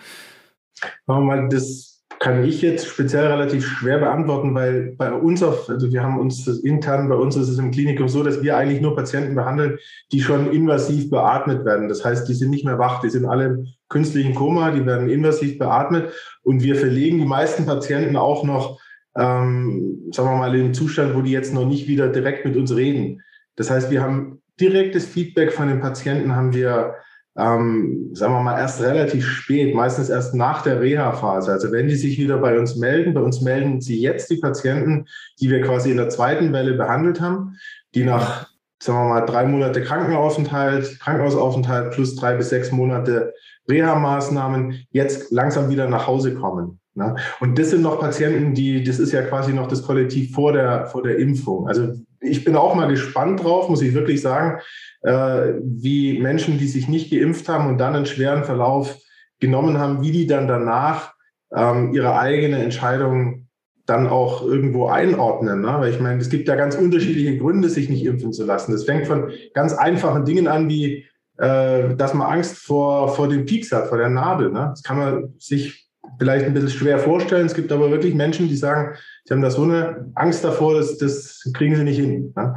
Das 1.51 1.91
kann 2.21 2.45
ich 2.45 2.61
jetzt 2.61 2.87
speziell 2.87 3.27
relativ 3.27 3.67
schwer 3.67 3.99
beantworten, 3.99 4.55
weil 4.55 4.95
bei 4.99 5.11
uns 5.11 5.43
auf, 5.43 5.71
also 5.71 5.91
wir 5.91 6.03
haben 6.03 6.19
uns 6.19 6.47
intern, 6.47 7.09
bei 7.09 7.15
uns 7.15 7.35
ist 7.35 7.49
es 7.49 7.59
im 7.59 7.71
Klinikum 7.71 8.09
so, 8.09 8.23
dass 8.23 8.43
wir 8.43 8.59
eigentlich 8.59 8.83
nur 8.83 8.95
Patienten 8.95 9.35
behandeln, 9.35 9.79
die 10.13 10.21
schon 10.21 10.53
invasiv 10.53 11.09
beatmet 11.09 11.65
werden. 11.65 11.89
Das 11.89 12.05
heißt, 12.05 12.29
die 12.29 12.35
sind 12.35 12.51
nicht 12.51 12.67
mehr 12.67 12.79
wach, 12.79 13.01
die 13.01 13.09
sind 13.09 13.25
alle 13.25 13.47
im 13.47 13.67
künstlichen 13.89 14.35
Koma, 14.35 14.71
die 14.71 14.85
werden 14.85 15.09
invasiv 15.09 15.59
beatmet 15.59 16.13
und 16.43 16.63
wir 16.63 16.77
verlegen 16.77 17.19
die 17.19 17.25
meisten 17.25 17.65
Patienten 17.65 18.17
auch 18.17 18.45
noch, 18.45 18.79
ähm, 19.17 20.11
sagen 20.13 20.29
wir 20.29 20.37
mal, 20.37 20.55
in 20.55 20.65
den 20.65 20.75
Zustand, 20.75 21.15
wo 21.15 21.23
die 21.23 21.33
jetzt 21.33 21.55
noch 21.55 21.67
nicht 21.67 21.89
wieder 21.89 22.09
direkt 22.09 22.45
mit 22.45 22.55
uns 22.55 22.77
reden. 22.77 23.23
Das 23.61 23.71
heißt, 23.71 23.91
wir 23.91 24.01
haben 24.01 24.41
direktes 24.59 25.05
Feedback 25.05 25.53
von 25.53 25.69
den 25.69 25.81
Patienten, 25.81 26.35
haben 26.35 26.55
wir, 26.55 26.95
ähm, 27.37 28.09
sagen 28.15 28.33
wir 28.33 28.43
mal, 28.43 28.59
erst 28.59 28.81
relativ 28.81 29.27
spät, 29.27 29.75
meistens 29.75 30.09
erst 30.09 30.35
nach 30.35 30.63
der 30.63 30.81
Reha-Phase. 30.81 31.53
Also 31.53 31.71
wenn 31.71 31.87
die 31.87 31.97
sich 31.97 32.19
wieder 32.19 32.39
bei 32.39 32.59
uns 32.59 32.77
melden, 32.77 33.13
bei 33.13 33.21
uns 33.21 33.43
melden 33.43 33.83
sie 33.83 34.01
jetzt 34.01 34.31
die 34.31 34.39
Patienten, 34.39 35.05
die 35.43 35.51
wir 35.51 35.61
quasi 35.61 35.91
in 35.91 35.99
der 35.99 36.09
zweiten 36.09 36.55
Welle 36.55 36.73
behandelt 36.73 37.21
haben, 37.21 37.59
die 37.95 38.05
nach, 38.05 38.49
sagen 38.83 38.99
wir 38.99 39.09
mal, 39.11 39.27
drei 39.27 39.45
Monate 39.45 39.83
Krankenaufenthalt, 39.83 40.99
Krankenhausaufenthalt 40.99 41.93
plus 41.93 42.17
drei 42.17 42.37
bis 42.37 42.49
sechs 42.49 42.73
Monate 42.73 43.35
Reha-Maßnahmen 43.69 44.87
jetzt 44.91 45.31
langsam 45.33 45.69
wieder 45.69 45.87
nach 45.87 46.07
Hause 46.07 46.35
kommen. 46.35 46.81
Ne? 46.95 47.15
Und 47.41 47.59
das 47.59 47.69
sind 47.69 47.83
noch 47.83 48.01
Patienten, 48.01 48.55
die, 48.55 48.83
das 48.83 48.99
ist 48.99 49.13
ja 49.13 49.21
quasi 49.21 49.53
noch 49.53 49.69
das 49.69 49.83
Kollektiv 49.83 50.33
vor 50.35 50.55
der, 50.55 50.87
vor 50.87 51.03
der 51.03 51.19
Impfung. 51.19 51.69
Also 51.69 51.93
ich 52.21 52.45
bin 52.45 52.57
auch 52.57 52.75
mal 52.75 52.89
gespannt 52.89 53.43
drauf, 53.43 53.69
muss 53.69 53.83
ich 53.83 53.95
wirklich 53.95 54.21
sagen, 54.21 54.61
äh, 55.03 55.55
wie 55.63 56.19
Menschen, 56.19 56.59
die 56.59 56.69
sich 56.69 56.89
nicht 56.89 57.11
geimpft 57.11 57.49
haben 57.49 57.69
und 57.69 57.79
dann 57.79 57.97
einen 57.97 58.07
schweren 58.07 58.45
Verlauf 58.45 58.99
genommen 59.39 59.79
haben, 59.79 60.03
wie 60.03 60.13
die 60.13 60.27
dann 60.27 60.47
danach 60.47 61.15
ähm, 61.55 61.93
ihre 61.95 62.19
eigene 62.19 62.63
Entscheidung 62.63 63.49
dann 63.87 64.07
auch 64.07 64.43
irgendwo 64.43 64.89
einordnen. 64.89 65.63
Ne? 65.63 65.75
Weil 65.79 65.93
ich 65.93 66.01
meine, 66.01 66.21
es 66.21 66.31
gibt 66.31 66.47
ja 66.47 66.55
ganz 66.55 66.77
unterschiedliche 66.77 67.39
Gründe, 67.39 67.69
sich 67.69 67.89
nicht 67.89 68.05
impfen 68.05 68.33
zu 68.33 68.45
lassen. 68.45 68.73
Das 68.73 68.85
fängt 68.85 69.07
von 69.07 69.31
ganz 69.55 69.73
einfachen 69.73 70.25
Dingen 70.25 70.47
an, 70.47 70.69
wie 70.69 71.07
äh, 71.39 71.95
dass 71.97 72.15
man 72.15 72.31
Angst 72.31 72.59
vor, 72.59 73.15
vor 73.15 73.29
dem 73.29 73.47
Pieks 73.47 73.73
hat, 73.73 73.89
vor 73.89 73.99
der 73.99 74.11
Nadel. 74.11 74.53
Ne? 74.53 74.69
Das 74.71 74.83
kann 74.83 74.99
man 74.99 75.35
sich 75.39 75.80
vielleicht 76.21 76.45
ein 76.45 76.53
bisschen 76.53 76.69
schwer 76.69 76.99
vorstellen. 76.99 77.47
Es 77.47 77.55
gibt 77.55 77.73
aber 77.73 77.91
wirklich 77.91 78.15
Menschen, 78.15 78.47
die 78.47 78.57
sagen, 78.57 78.95
sie 79.25 79.33
haben 79.33 79.41
da 79.41 79.51
so 79.51 79.63
eine 79.63 80.13
Angst 80.15 80.45
davor, 80.45 80.75
dass 80.75 80.99
das 80.99 81.51
kriegen 81.55 81.77
sie 81.77 81.83
nicht 81.83 81.99
hin. 81.99 82.35
Ne? 82.37 82.57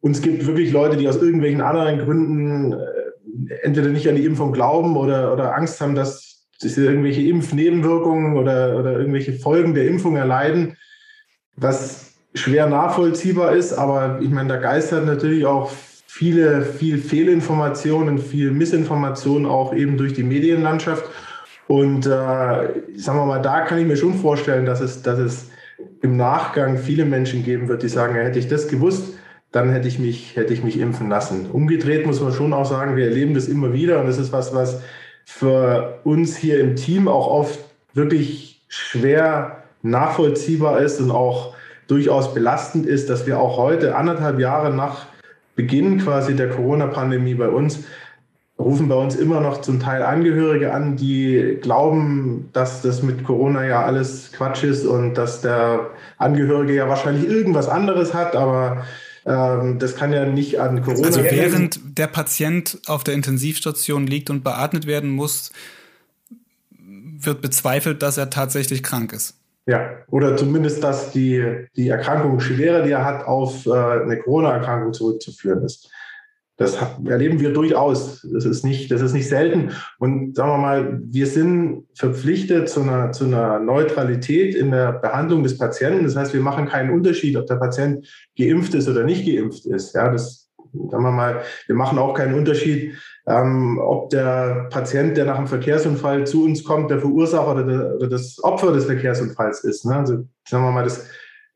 Und 0.00 0.12
es 0.12 0.22
gibt 0.22 0.46
wirklich 0.46 0.72
Leute, 0.72 0.96
die 0.96 1.06
aus 1.06 1.20
irgendwelchen 1.20 1.60
anderen 1.60 1.98
Gründen 1.98 2.72
äh, 2.72 3.54
entweder 3.62 3.90
nicht 3.90 4.08
an 4.08 4.16
die 4.16 4.24
Impfung 4.24 4.52
glauben 4.52 4.96
oder, 4.96 5.34
oder 5.34 5.54
Angst 5.54 5.82
haben, 5.82 5.94
dass 5.94 6.46
sie 6.58 6.82
irgendwelche 6.82 7.20
Impfnebenwirkungen 7.20 8.38
oder, 8.38 8.78
oder 8.78 8.98
irgendwelche 8.98 9.34
Folgen 9.34 9.74
der 9.74 9.86
Impfung 9.86 10.16
erleiden, 10.16 10.78
was 11.56 12.14
schwer 12.34 12.68
nachvollziehbar 12.68 13.54
ist. 13.54 13.74
Aber 13.74 14.18
ich 14.22 14.30
meine, 14.30 14.48
da 14.48 14.56
geistert 14.56 15.04
natürlich 15.04 15.44
auch 15.44 15.70
viele, 16.06 16.62
viel 16.62 16.96
Fehlinformationen, 16.96 18.16
viel 18.16 18.50
Missinformationen 18.50 19.44
auch 19.44 19.74
eben 19.74 19.98
durch 19.98 20.14
die 20.14 20.22
Medienlandschaft. 20.22 21.04
Und 21.66 22.06
äh, 22.06 22.10
sagen 22.10 23.18
wir 23.18 23.26
mal, 23.26 23.40
da 23.40 23.62
kann 23.62 23.78
ich 23.78 23.86
mir 23.86 23.96
schon 23.96 24.14
vorstellen, 24.14 24.66
dass 24.66 24.80
es, 24.80 25.02
dass 25.02 25.18
es 25.18 25.50
im 26.02 26.16
Nachgang 26.16 26.76
viele 26.76 27.04
Menschen 27.04 27.42
geben 27.42 27.68
wird, 27.68 27.82
die 27.82 27.88
sagen, 27.88 28.14
hätte 28.14 28.38
ich 28.38 28.48
das 28.48 28.68
gewusst, 28.68 29.14
dann 29.52 29.70
hätte 29.70 29.88
ich 29.88 29.98
mich, 29.98 30.36
hätte 30.36 30.52
ich 30.52 30.62
mich 30.62 30.78
impfen 30.78 31.08
lassen. 31.08 31.50
Umgedreht 31.50 32.06
muss 32.06 32.20
man 32.20 32.32
schon 32.32 32.52
auch 32.52 32.66
sagen, 32.66 32.96
wir 32.96 33.06
erleben 33.06 33.34
das 33.34 33.48
immer 33.48 33.72
wieder 33.72 34.00
und 34.00 34.06
das 34.06 34.18
ist 34.18 34.32
was, 34.32 34.54
was 34.54 34.82
für 35.24 36.00
uns 36.04 36.36
hier 36.36 36.60
im 36.60 36.76
Team 36.76 37.08
auch 37.08 37.28
oft 37.28 37.58
wirklich 37.94 38.62
schwer 38.68 39.62
nachvollziehbar 39.82 40.80
ist 40.80 41.00
und 41.00 41.10
auch 41.10 41.54
durchaus 41.86 42.34
belastend 42.34 42.86
ist, 42.86 43.08
dass 43.10 43.26
wir 43.26 43.38
auch 43.38 43.56
heute, 43.56 43.96
anderthalb 43.96 44.38
Jahre 44.38 44.74
nach 44.74 45.06
Beginn 45.54 45.98
quasi 45.98 46.34
der 46.34 46.48
Corona-Pandemie 46.48 47.34
bei 47.34 47.48
uns, 47.48 47.84
rufen 48.58 48.88
bei 48.88 48.94
uns 48.94 49.16
immer 49.16 49.40
noch 49.40 49.60
zum 49.62 49.80
Teil 49.80 50.02
Angehörige 50.02 50.72
an, 50.72 50.96
die 50.96 51.58
glauben, 51.60 52.50
dass 52.52 52.82
das 52.82 53.02
mit 53.02 53.24
Corona 53.24 53.66
ja 53.66 53.84
alles 53.84 54.30
Quatsch 54.32 54.62
ist 54.62 54.86
und 54.86 55.14
dass 55.14 55.40
der 55.40 55.90
Angehörige 56.18 56.74
ja 56.74 56.88
wahrscheinlich 56.88 57.28
irgendwas 57.28 57.68
anderes 57.68 58.14
hat, 58.14 58.36
aber 58.36 58.84
ähm, 59.26 59.78
das 59.78 59.96
kann 59.96 60.12
ja 60.12 60.24
nicht 60.26 60.60
an 60.60 60.82
Corona. 60.82 61.06
Also 61.06 61.24
während 61.24 61.80
der 61.98 62.06
Patient 62.06 62.80
auf 62.86 63.02
der 63.02 63.14
Intensivstation 63.14 64.06
liegt 64.06 64.30
und 64.30 64.44
beatmet 64.44 64.86
werden 64.86 65.10
muss, 65.10 65.50
wird 66.70 67.40
bezweifelt, 67.42 68.02
dass 68.02 68.18
er 68.18 68.30
tatsächlich 68.30 68.82
krank 68.82 69.12
ist. 69.12 69.34
Ja, 69.66 69.96
oder 70.08 70.36
zumindest, 70.36 70.84
dass 70.84 71.10
die, 71.10 71.66
die 71.74 71.88
Erkrankung 71.88 72.38
schwerer, 72.38 72.82
die 72.82 72.90
er 72.90 73.04
hat, 73.04 73.24
auf 73.24 73.64
äh, 73.64 73.70
eine 73.70 74.18
Corona-Erkrankung 74.18 74.92
zurückzuführen 74.92 75.64
ist. 75.64 75.90
Das 76.56 76.78
erleben 77.04 77.40
wir 77.40 77.52
durchaus. 77.52 78.26
Das 78.32 78.44
ist 78.44 78.64
nicht, 78.64 78.90
das 78.92 79.00
ist 79.00 79.12
nicht 79.12 79.28
selten. 79.28 79.72
Und 79.98 80.36
sagen 80.36 80.50
wir 80.50 80.58
mal, 80.58 81.00
wir 81.04 81.26
sind 81.26 81.84
verpflichtet 81.94 82.68
zu 82.68 82.82
einer, 82.82 83.10
zu 83.10 83.24
einer 83.24 83.58
Neutralität 83.58 84.54
in 84.54 84.70
der 84.70 84.92
Behandlung 84.92 85.42
des 85.42 85.58
Patienten. 85.58 86.04
Das 86.04 86.14
heißt, 86.14 86.32
wir 86.32 86.40
machen 86.40 86.66
keinen 86.66 86.90
Unterschied, 86.90 87.36
ob 87.36 87.46
der 87.46 87.56
Patient 87.56 88.06
geimpft 88.38 88.74
ist 88.74 88.88
oder 88.88 89.02
nicht 89.02 89.26
geimpft 89.26 89.66
ist. 89.66 89.94
Ja, 89.96 90.12
das, 90.12 90.48
sagen 90.72 91.02
wir 91.02 91.10
mal, 91.10 91.42
wir 91.66 91.74
machen 91.74 91.98
auch 91.98 92.14
keinen 92.14 92.34
Unterschied, 92.34 92.94
ähm, 93.26 93.80
ob 93.82 94.10
der 94.10 94.68
Patient, 94.70 95.16
der 95.16 95.24
nach 95.24 95.38
einem 95.38 95.48
Verkehrsunfall 95.48 96.24
zu 96.24 96.44
uns 96.44 96.62
kommt, 96.62 96.88
der 96.88 97.00
Verursacher 97.00 97.50
oder, 97.50 97.64
der, 97.64 97.96
oder 97.96 98.08
das 98.08 98.38
Opfer 98.44 98.72
des 98.72 98.84
Verkehrsunfalls 98.84 99.64
ist. 99.64 99.86
Ne? 99.86 99.96
Also, 99.96 100.24
sagen 100.48 100.64
wir 100.64 100.70
mal, 100.70 100.84
das 100.84 101.08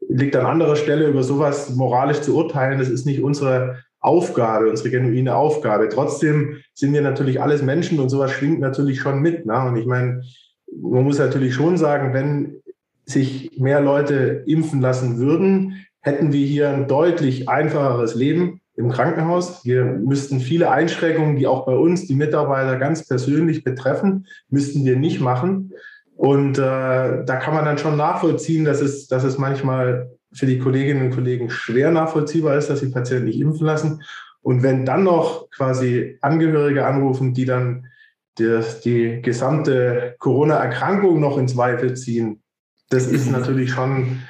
liegt 0.09 0.35
an 0.35 0.47
anderer 0.47 0.75
Stelle, 0.75 1.09
über 1.09 1.23
sowas 1.23 1.71
moralisch 1.75 2.21
zu 2.21 2.37
urteilen. 2.37 2.79
Das 2.81 2.89
ist 2.89 3.07
nicht 3.07 3.23
unsere 3.23 3.77
Aufgabe, 4.01 4.69
unsere 4.69 4.91
genuine 4.91 5.35
Aufgabe. 5.35 5.89
Trotzdem 5.89 6.59
sind 6.75 6.93
wir 6.93 7.03
natürlich 7.03 7.43
alles 7.43 7.63
Menschen 7.63 7.99
und 8.01 8.09
sowas 8.09 8.31
schwingt 8.31 8.61
natürlich 8.61 9.01
schon 9.01 9.21
mit. 9.21 9.47
Ne? 9.47 9.61
Und 9.67 9.77
ich 9.77 9.87
meine, 9.87 10.23
man 10.81 11.05
muss 11.05 11.19
natürlich 11.19 11.55
schon 11.55 11.77
sagen, 11.77 12.15
wenn 12.15 12.61
sich 13.05 13.59
mehr 13.59 13.81
Leute 13.81 14.45
impfen 14.47 14.81
lassen 14.81 15.19
würden, 15.19 15.87
hätten 16.01 16.33
wir 16.33 16.47
hier 16.47 16.71
ein 16.71 16.87
deutlich 16.87 17.49
einfacheres 17.49 18.15
Leben 18.15 18.61
im 18.77 18.91
Krankenhaus. 18.91 19.65
Wir 19.65 19.85
müssten 19.85 20.41
viele 20.41 20.71
Einschränkungen, 20.71 21.37
die 21.37 21.47
auch 21.47 21.67
bei 21.67 21.75
uns 21.75 22.07
die 22.07 22.15
Mitarbeiter 22.15 22.77
ganz 22.77 23.07
persönlich 23.07 23.65
betreffen, 23.65 24.27
müssten 24.51 24.85
wir 24.85 24.97
nicht 24.97 25.21
machen. 25.21 25.73
Und 26.17 26.59
äh, 26.59 26.63
da 26.63 27.37
kann 27.37 27.55
man 27.55 27.65
dann 27.65 27.79
schon 27.79 27.97
nachvollziehen, 27.97 28.65
dass 28.65 28.81
es, 28.81 29.09
dass 29.09 29.25
es 29.25 29.39
manchmal 29.39 30.11
für 30.39 30.47
die 30.47 30.59
Kolleginnen 30.59 31.07
und 31.07 31.15
Kollegen 31.15 31.51
schwer 31.51 31.91
nachvollziehbar 31.91 32.57
ist, 32.57 32.71
dass 32.71 32.81
die 32.81 32.89
Patienten 32.89 33.27
nicht 33.27 33.41
impfen 33.41 33.67
lassen. 33.67 34.03
Und 34.41 34.63
wenn 34.63 34.85
dann 34.85 35.05
noch 35.05 35.51
quasi 35.51 36.19
Angehörige 36.21 36.87
anrufen, 36.87 37.35
die 37.35 37.45
dann 37.45 37.87
die, 38.39 38.61
die 38.85 39.23
gesamte 39.23 40.15
Corona-Erkrankung 40.19 41.21
noch 41.21 41.39
in 41.39 41.49
Zweifel 41.49 41.95
ziehen, 41.95 42.43
das 42.89 43.07
ist 43.07 43.31
natürlich 43.33 43.71
schon, 43.71 44.21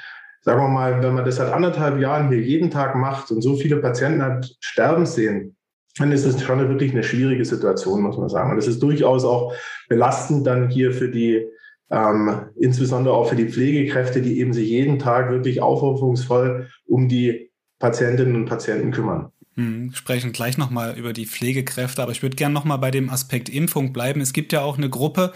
sagen 0.40 0.62
wir 0.62 0.68
mal, 0.68 1.02
wenn 1.02 1.14
man 1.14 1.24
das 1.24 1.36
seit 1.36 1.52
anderthalb 1.52 2.00
Jahren 2.00 2.28
hier 2.28 2.40
jeden 2.40 2.70
Tag 2.70 2.96
macht 2.96 3.30
und 3.30 3.42
so 3.42 3.56
viele 3.56 3.76
Patienten 3.76 4.22
hat 4.22 4.50
sterben 4.60 5.04
sehen, 5.04 5.56
dann 5.98 6.12
ist 6.12 6.24
es 6.24 6.42
schon 6.42 6.68
wirklich 6.68 6.92
eine 6.92 7.02
schwierige 7.02 7.44
Situation, 7.44 8.02
muss 8.02 8.16
man 8.16 8.28
sagen. 8.28 8.52
Und 8.52 8.58
es 8.58 8.66
ist 8.66 8.82
durchaus 8.82 9.24
auch 9.24 9.52
belastend 9.88 10.46
dann 10.46 10.70
hier 10.70 10.92
für 10.92 11.10
die 11.10 11.46
ähm, 11.90 12.42
insbesondere 12.60 13.14
auch 13.14 13.28
für 13.28 13.36
die 13.36 13.48
Pflegekräfte, 13.48 14.22
die 14.22 14.38
eben 14.40 14.52
sich 14.52 14.68
jeden 14.68 14.98
Tag 14.98 15.30
wirklich 15.30 15.62
aufopferungsvoll 15.62 16.68
um 16.86 17.08
die 17.08 17.50
Patientinnen 17.78 18.36
und 18.36 18.46
Patienten 18.46 18.90
kümmern. 18.90 19.32
Hm, 19.54 19.92
sprechen 19.92 20.32
gleich 20.32 20.58
nochmal 20.58 20.96
über 20.98 21.12
die 21.12 21.26
Pflegekräfte, 21.26 22.02
aber 22.02 22.12
ich 22.12 22.22
würde 22.22 22.36
gerne 22.36 22.54
nochmal 22.54 22.78
bei 22.78 22.90
dem 22.90 23.10
Aspekt 23.10 23.48
Impfung 23.48 23.92
bleiben. 23.92 24.20
Es 24.20 24.32
gibt 24.32 24.52
ja 24.52 24.62
auch 24.62 24.78
eine 24.78 24.90
Gruppe 24.90 25.32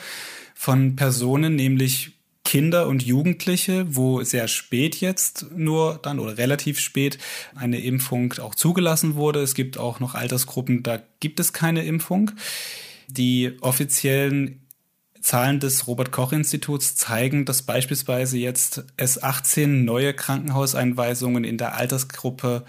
von 0.54 0.96
Personen, 0.96 1.56
nämlich 1.56 2.18
Kinder 2.44 2.86
und 2.86 3.02
Jugendliche, 3.02 3.86
wo 3.88 4.22
sehr 4.22 4.46
spät 4.46 4.96
jetzt 4.96 5.46
nur 5.56 5.98
dann 6.02 6.18
oder 6.18 6.38
relativ 6.38 6.80
spät 6.80 7.18
eine 7.54 7.80
Impfung 7.80 8.34
auch 8.40 8.54
zugelassen 8.54 9.14
wurde. 9.14 9.40
Es 9.40 9.54
gibt 9.54 9.78
auch 9.78 10.00
noch 10.00 10.14
Altersgruppen, 10.14 10.82
da 10.82 11.00
gibt 11.20 11.40
es 11.40 11.52
keine 11.52 11.84
Impfung. 11.84 12.32
Die 13.08 13.56
offiziellen 13.60 14.61
Zahlen 15.22 15.60
des 15.60 15.86
Robert 15.86 16.12
Koch 16.12 16.32
Instituts 16.32 16.96
zeigen, 16.96 17.44
dass 17.44 17.62
beispielsweise 17.62 18.38
jetzt 18.38 18.84
es 18.96 19.22
18 19.22 19.84
neue 19.84 20.14
Krankenhauseinweisungen 20.14 21.44
in 21.44 21.58
der 21.58 21.76
Altersgruppe 21.76 22.64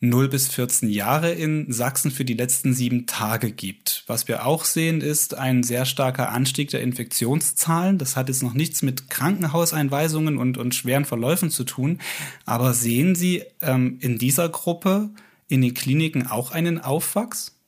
0 0.00 0.28
bis 0.28 0.48
14 0.48 0.88
Jahre 0.88 1.32
in 1.32 1.72
Sachsen 1.72 2.10
für 2.10 2.24
die 2.24 2.34
letzten 2.34 2.72
sieben 2.72 3.06
Tage 3.06 3.50
gibt. 3.50 4.04
Was 4.06 4.28
wir 4.28 4.46
auch 4.46 4.64
sehen, 4.64 5.00
ist 5.00 5.36
ein 5.36 5.64
sehr 5.64 5.84
starker 5.84 6.30
Anstieg 6.30 6.70
der 6.70 6.82
Infektionszahlen. 6.82 7.98
Das 7.98 8.16
hat 8.16 8.28
jetzt 8.28 8.42
noch 8.42 8.54
nichts 8.54 8.82
mit 8.82 9.10
Krankenhauseinweisungen 9.10 10.38
und, 10.38 10.56
und 10.56 10.74
schweren 10.74 11.04
Verläufen 11.04 11.50
zu 11.50 11.64
tun. 11.64 11.98
Aber 12.46 12.74
sehen 12.74 13.16
Sie 13.16 13.42
ähm, 13.60 13.98
in 14.00 14.18
dieser 14.18 14.48
Gruppe 14.48 15.10
in 15.48 15.62
den 15.62 15.74
Kliniken 15.74 16.28
auch 16.28 16.52
einen 16.52 16.80
Aufwachs? 16.80 17.58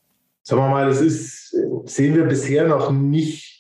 Sagen 0.45 0.63
wir 0.63 0.69
mal, 0.69 0.89
das 0.89 1.01
ist, 1.01 1.55
sehen 1.87 2.15
wir 2.15 2.25
bisher 2.25 2.69
noch 2.69 2.93
nicht 2.93 3.60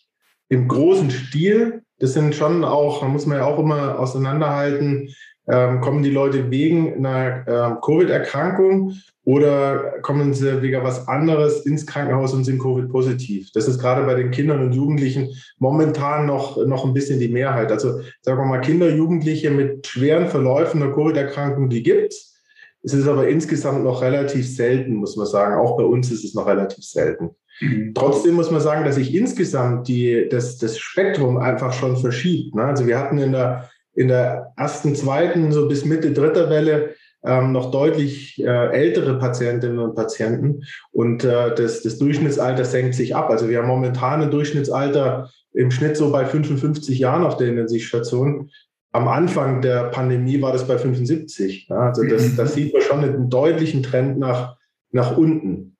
im 0.50 0.68
großen 0.68 1.10
Stil. 1.10 1.82
Das 1.98 2.12
sind 2.12 2.34
schon 2.34 2.64
auch, 2.64 3.06
muss 3.08 3.26
man 3.26 3.38
ja 3.38 3.46
auch 3.46 3.58
immer 3.58 3.98
auseinanderhalten, 3.98 5.08
ähm, 5.48 5.80
kommen 5.80 6.02
die 6.02 6.10
Leute 6.10 6.50
wegen 6.50 7.04
einer 7.04 7.46
äh, 7.46 7.74
Covid-Erkrankung 7.84 8.94
oder 9.24 10.00
kommen 10.02 10.32
sie 10.34 10.62
wegen 10.62 10.82
was 10.82 11.08
anderes 11.08 11.66
ins 11.66 11.86
Krankenhaus 11.86 12.34
und 12.34 12.44
sind 12.44 12.60
Covid-positiv? 12.60 13.50
Das 13.52 13.66
ist 13.66 13.80
gerade 13.80 14.04
bei 14.04 14.14
den 14.14 14.30
Kindern 14.30 14.62
und 14.62 14.72
Jugendlichen 14.72 15.30
momentan 15.58 16.26
noch, 16.26 16.56
noch 16.66 16.84
ein 16.84 16.94
bisschen 16.94 17.20
die 17.20 17.28
Mehrheit. 17.28 17.72
Also 17.72 18.00
sagen 18.22 18.38
wir 18.38 18.44
mal, 18.44 18.60
Kinder, 18.60 18.90
Jugendliche 18.90 19.50
mit 19.50 19.86
schweren 19.86 20.28
Verläufen 20.28 20.80
der 20.80 20.92
Covid-Erkrankung, 20.92 21.68
die 21.68 21.82
gibt 21.82 22.12
es. 22.12 22.38
Es 22.82 22.94
ist 22.94 23.08
aber 23.08 23.28
insgesamt 23.28 23.84
noch 23.84 24.02
relativ 24.02 24.48
selten, 24.48 24.94
muss 24.94 25.16
man 25.16 25.26
sagen. 25.26 25.60
Auch 25.60 25.76
bei 25.76 25.84
uns 25.84 26.10
ist 26.10 26.24
es 26.24 26.34
noch 26.34 26.46
relativ 26.46 26.84
selten. 26.84 27.30
Mhm. 27.60 27.92
Trotzdem 27.94 28.34
muss 28.34 28.50
man 28.50 28.60
sagen, 28.60 28.84
dass 28.84 28.96
sich 28.96 29.14
insgesamt 29.14 29.88
die, 29.88 30.28
das, 30.30 30.58
das 30.58 30.78
Spektrum 30.78 31.36
einfach 31.36 31.72
schon 31.72 31.96
verschiebt. 31.96 32.54
Ne? 32.54 32.64
Also 32.64 32.86
wir 32.86 32.98
hatten 32.98 33.18
in 33.18 33.32
der, 33.32 33.68
in 33.94 34.08
der 34.08 34.52
ersten, 34.56 34.94
zweiten, 34.94 35.52
so 35.52 35.68
bis 35.68 35.84
Mitte 35.84 36.12
dritter 36.12 36.50
Welle 36.50 36.94
ähm, 37.24 37.52
noch 37.52 37.70
deutlich 37.70 38.42
äh, 38.42 38.68
ältere 38.72 39.18
Patientinnen 39.18 39.78
und 39.78 39.94
Patienten 39.94 40.62
und 40.90 41.22
äh, 41.22 41.54
das, 41.54 41.82
das 41.82 41.98
Durchschnittsalter 41.98 42.64
senkt 42.64 42.94
sich 42.94 43.14
ab. 43.14 43.28
Also 43.28 43.48
wir 43.48 43.58
haben 43.58 43.68
momentan 43.68 44.22
ein 44.22 44.30
Durchschnittsalter 44.30 45.30
im 45.52 45.70
Schnitt 45.70 45.96
so 45.96 46.10
bei 46.10 46.24
55 46.24 46.98
Jahren 46.98 47.24
auf 47.24 47.36
der 47.36 47.48
Intensivstation. 47.48 48.50
Am 48.92 49.06
Anfang 49.06 49.60
der 49.60 49.84
Pandemie 49.84 50.40
war 50.40 50.52
das 50.52 50.66
bei 50.66 50.78
75. 50.78 51.68
Ja? 51.68 51.88
Also 51.88 52.04
das, 52.04 52.36
das 52.36 52.54
sieht 52.54 52.72
man 52.72 52.82
schon 52.82 53.04
einen 53.04 53.28
deutlichen 53.28 53.82
Trend 53.82 54.18
nach, 54.18 54.56
nach 54.90 55.16
unten. 55.16 55.76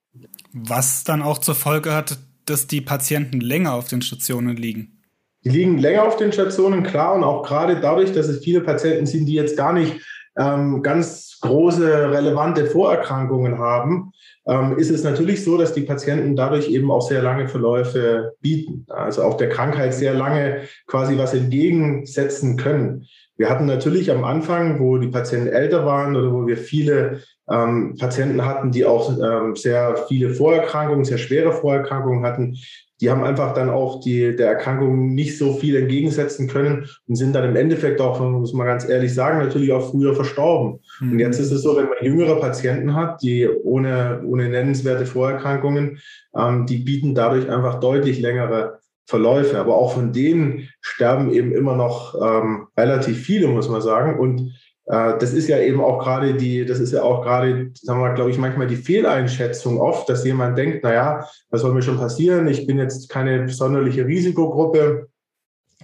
Was 0.53 1.03
dann 1.03 1.21
auch 1.21 1.37
zur 1.37 1.55
Folge 1.55 1.93
hat, 1.93 2.17
dass 2.45 2.67
die 2.67 2.81
Patienten 2.81 3.39
länger 3.39 3.73
auf 3.73 3.87
den 3.87 4.01
Stationen 4.01 4.55
liegen. 4.55 4.99
Die 5.43 5.49
liegen 5.49 5.77
länger 5.77 6.03
auf 6.03 6.17
den 6.17 6.31
Stationen, 6.31 6.83
klar, 6.83 7.15
und 7.15 7.23
auch 7.23 7.43
gerade 7.43 7.79
dadurch, 7.79 8.11
dass 8.11 8.27
es 8.27 8.43
viele 8.43 8.61
Patienten 8.61 9.05
sind, 9.05 9.25
die 9.25 9.33
jetzt 9.33 9.57
gar 9.57 9.73
nicht 9.73 10.01
ähm, 10.37 10.83
ganz 10.83 11.39
große 11.41 12.11
relevante 12.11 12.67
Vorerkrankungen 12.67 13.57
haben, 13.57 14.11
ähm, 14.47 14.77
ist 14.77 14.91
es 14.91 15.03
natürlich 15.03 15.43
so, 15.43 15.57
dass 15.57 15.73
die 15.73 15.81
Patienten 15.81 16.35
dadurch 16.35 16.69
eben 16.69 16.91
auch 16.91 17.01
sehr 17.01 17.21
lange 17.21 17.47
Verläufe 17.47 18.33
bieten. 18.41 18.85
Also 18.89 19.23
auch 19.23 19.37
der 19.37 19.49
Krankheit 19.49 19.93
sehr 19.93 20.13
lange 20.13 20.61
quasi 20.87 21.17
was 21.17 21.33
entgegensetzen 21.33 22.57
können. 22.57 23.07
Wir 23.37 23.49
hatten 23.49 23.65
natürlich 23.65 24.11
am 24.11 24.23
Anfang, 24.23 24.79
wo 24.79 24.97
die 24.97 25.07
Patienten 25.07 25.47
älter 25.47 25.85
waren 25.85 26.15
oder 26.15 26.31
wo 26.31 26.45
wir 26.45 26.57
viele 26.57 27.21
ähm, 27.51 27.95
Patienten 27.99 28.45
hatten, 28.45 28.71
die 28.71 28.85
auch 28.85 29.11
ähm, 29.19 29.55
sehr 29.55 29.95
viele 30.07 30.29
Vorerkrankungen, 30.29 31.05
sehr 31.05 31.17
schwere 31.17 31.51
Vorerkrankungen 31.51 32.23
hatten, 32.23 32.57
die 33.01 33.09
haben 33.09 33.23
einfach 33.23 33.53
dann 33.53 33.69
auch 33.69 33.99
die, 33.99 34.35
der 34.35 34.49
Erkrankung 34.49 35.15
nicht 35.15 35.37
so 35.37 35.53
viel 35.53 35.75
entgegensetzen 35.75 36.47
können 36.47 36.87
und 37.07 37.15
sind 37.15 37.33
dann 37.33 37.49
im 37.49 37.55
Endeffekt 37.55 37.99
auch, 37.99 38.19
muss 38.19 38.53
man 38.53 38.67
ganz 38.67 38.87
ehrlich 38.87 39.13
sagen, 39.13 39.39
natürlich 39.39 39.71
auch 39.71 39.89
früher 39.89 40.13
verstorben. 40.13 40.79
Mhm. 40.99 41.13
Und 41.13 41.19
jetzt 41.19 41.39
ist 41.39 41.51
es 41.51 41.63
so, 41.63 41.75
wenn 41.75 41.85
man 41.85 41.97
jüngere 42.01 42.39
Patienten 42.39 42.93
hat, 42.95 43.23
die 43.23 43.49
ohne, 43.49 44.21
ohne 44.23 44.49
nennenswerte 44.49 45.07
Vorerkrankungen, 45.07 45.99
ähm, 46.37 46.67
die 46.67 46.77
bieten 46.77 47.15
dadurch 47.15 47.49
einfach 47.49 47.79
deutlich 47.79 48.21
längere 48.21 48.79
Verläufe. 49.07 49.57
Aber 49.57 49.75
auch 49.75 49.93
von 49.95 50.13
denen 50.13 50.69
sterben 50.79 51.31
eben 51.31 51.51
immer 51.51 51.75
noch 51.75 52.13
ähm, 52.21 52.67
relativ 52.77 53.17
viele, 53.17 53.47
muss 53.47 53.67
man 53.67 53.81
sagen. 53.81 54.19
Und 54.19 54.53
das 54.85 55.31
ist 55.33 55.47
ja 55.47 55.59
eben 55.59 55.79
auch 55.79 55.99
gerade 55.99 56.33
die, 56.33 56.65
das 56.65 56.79
ist 56.79 56.91
ja 56.91 57.03
auch 57.03 57.21
gerade, 57.21 57.71
sagen 57.75 57.99
wir 57.99 58.07
mal, 58.07 58.15
glaube 58.15 58.31
ich, 58.31 58.37
manchmal 58.37 58.67
die 58.67 58.75
Fehleinschätzung 58.75 59.79
oft, 59.79 60.09
dass 60.09 60.25
jemand 60.25 60.57
denkt, 60.57 60.83
naja, 60.83 61.27
was 61.49 61.61
soll 61.61 61.73
mir 61.73 61.81
schon 61.81 61.97
passieren? 61.97 62.47
Ich 62.47 62.67
bin 62.67 62.77
jetzt 62.77 63.07
keine 63.07 63.47
sonderliche 63.47 64.05
Risikogruppe. 64.05 65.07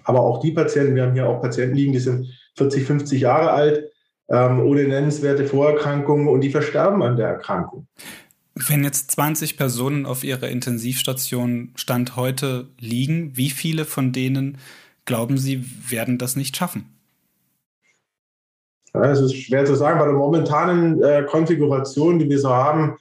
Aber 0.04 0.22
auch 0.22 0.40
die 0.42 0.52
Patienten, 0.52 0.96
wir 0.96 1.04
haben 1.04 1.14
hier 1.14 1.28
auch 1.28 1.42
Patienten 1.42 1.76
liegen, 1.76 1.94
die 1.94 2.00
sind 2.00 2.28
40, 2.58 2.86
50 2.86 3.22
Jahre 3.22 3.52
alt, 3.52 3.92
ähm, 4.30 4.60
ohne 4.62 4.88
nennenswerte 4.88 5.46
Vorerkrankungen 5.46 6.28
und 6.28 6.42
die 6.42 6.50
versterben 6.50 7.04
an 7.04 7.18
der 7.18 7.28
Erkrankung. 7.28 7.88
Wenn 8.56 8.84
jetzt 8.84 9.12
20 9.12 9.58
Personen 9.58 10.06
auf 10.06 10.24
ihrer 10.24 10.50
Intensivstation 10.50 11.74
Stand 11.76 12.16
heute 12.16 12.70
liegen, 12.80 13.38
wie 13.38 13.52
viele 13.52 13.86
von 13.86 14.12
denen 14.12 14.58
glauben 15.06 15.38
Sie, 15.38 15.64
werden 15.90 16.18
das 16.18 16.36
nicht 16.36 16.58
schaffen? 16.58 16.97
Ja, 19.04 19.12
es 19.12 19.22
ist 19.22 19.36
schwer 19.36 19.66
zu 19.66 19.76
sagen. 19.76 20.00
Bei 20.00 20.06
der 20.06 20.16
momentanen 20.16 21.02
äh, 21.02 21.24
Konfiguration, 21.24 22.20
die 22.20 22.30
wir 22.30 22.40
so 22.40 22.50
haben, 22.50 22.98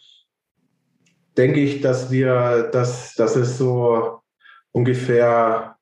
denke 1.37 1.61
ich, 1.61 1.81
dass 1.81 2.11
wir, 2.11 2.71
dass, 2.73 3.15
dass 3.15 3.37
es 3.37 3.59
so 3.59 4.21
ungefähr 4.73 5.77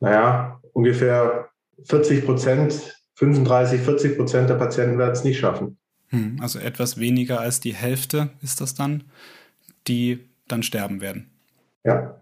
naja, 0.00 0.60
ungefähr 0.72 1.50
40 1.84 2.24
Prozent, 2.24 2.96
35, 3.14 3.80
40 3.82 4.16
Prozent 4.16 4.50
der 4.50 4.54
Patienten 4.54 4.98
werden 4.98 5.12
es 5.12 5.24
nicht 5.24 5.38
schaffen. 5.38 5.78
Hm, 6.08 6.38
also 6.40 6.58
etwas 6.58 6.98
weniger 6.98 7.40
als 7.40 7.60
die 7.60 7.74
Hälfte 7.74 8.30
ist 8.42 8.60
das 8.60 8.74
dann, 8.74 9.04
die 9.86 10.28
dann 10.48 10.62
sterben 10.62 11.00
werden. 11.00 11.30
Ja. 11.84 12.20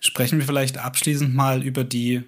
Sprechen 0.00 0.38
wir 0.38 0.46
vielleicht 0.46 0.78
abschließend 0.78 1.34
mal 1.34 1.62
über 1.62 1.84
die 1.84 2.22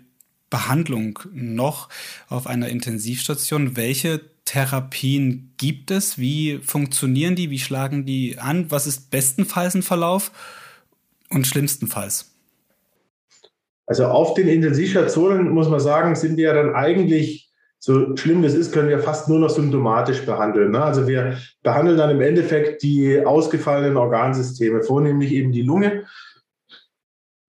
Behandlung 0.55 1.19
noch 1.33 1.89
auf 2.29 2.47
einer 2.47 2.69
Intensivstation. 2.69 3.77
Welche 3.77 4.21
Therapien 4.45 5.53
gibt 5.57 5.91
es? 5.91 6.17
Wie 6.17 6.61
funktionieren 6.63 7.35
die? 7.35 7.51
Wie 7.51 7.59
schlagen 7.59 8.07
die 8.07 8.39
an? 8.39 8.71
Was 8.71 8.87
ist 8.87 9.11
bestenfalls 9.11 9.75
ein 9.75 9.83
Verlauf 9.83 10.31
und 11.29 11.45
schlimmstenfalls? 11.45 12.31
Also 13.87 14.05
auf 14.05 14.35
den 14.35 14.47
Intensivstationen 14.47 15.51
muss 15.51 15.69
man 15.69 15.81
sagen, 15.81 16.15
sind 16.15 16.37
wir 16.37 16.55
dann 16.55 16.73
eigentlich 16.73 17.51
so 17.81 18.17
schlimm 18.17 18.43
das 18.43 18.55
ist, 18.55 18.73
können 18.73 18.89
wir 18.89 19.01
fast 19.01 19.29
nur 19.29 19.41
noch 19.41 19.51
symptomatisch 19.51 20.25
behandeln. 20.25 20.71
Ne? 20.71 20.85
Also 20.85 21.09
wir 21.09 21.37
behandeln 21.65 21.99
dann 21.99 22.11
im 22.11 22.21
Endeffekt 22.21 22.85
die 22.85 23.27
ausgefallenen 23.27 23.97
Organsysteme, 23.97 24.85
vornehmlich 24.85 25.33
eben 25.33 25.51
die 25.51 25.63
Lunge 25.63 26.05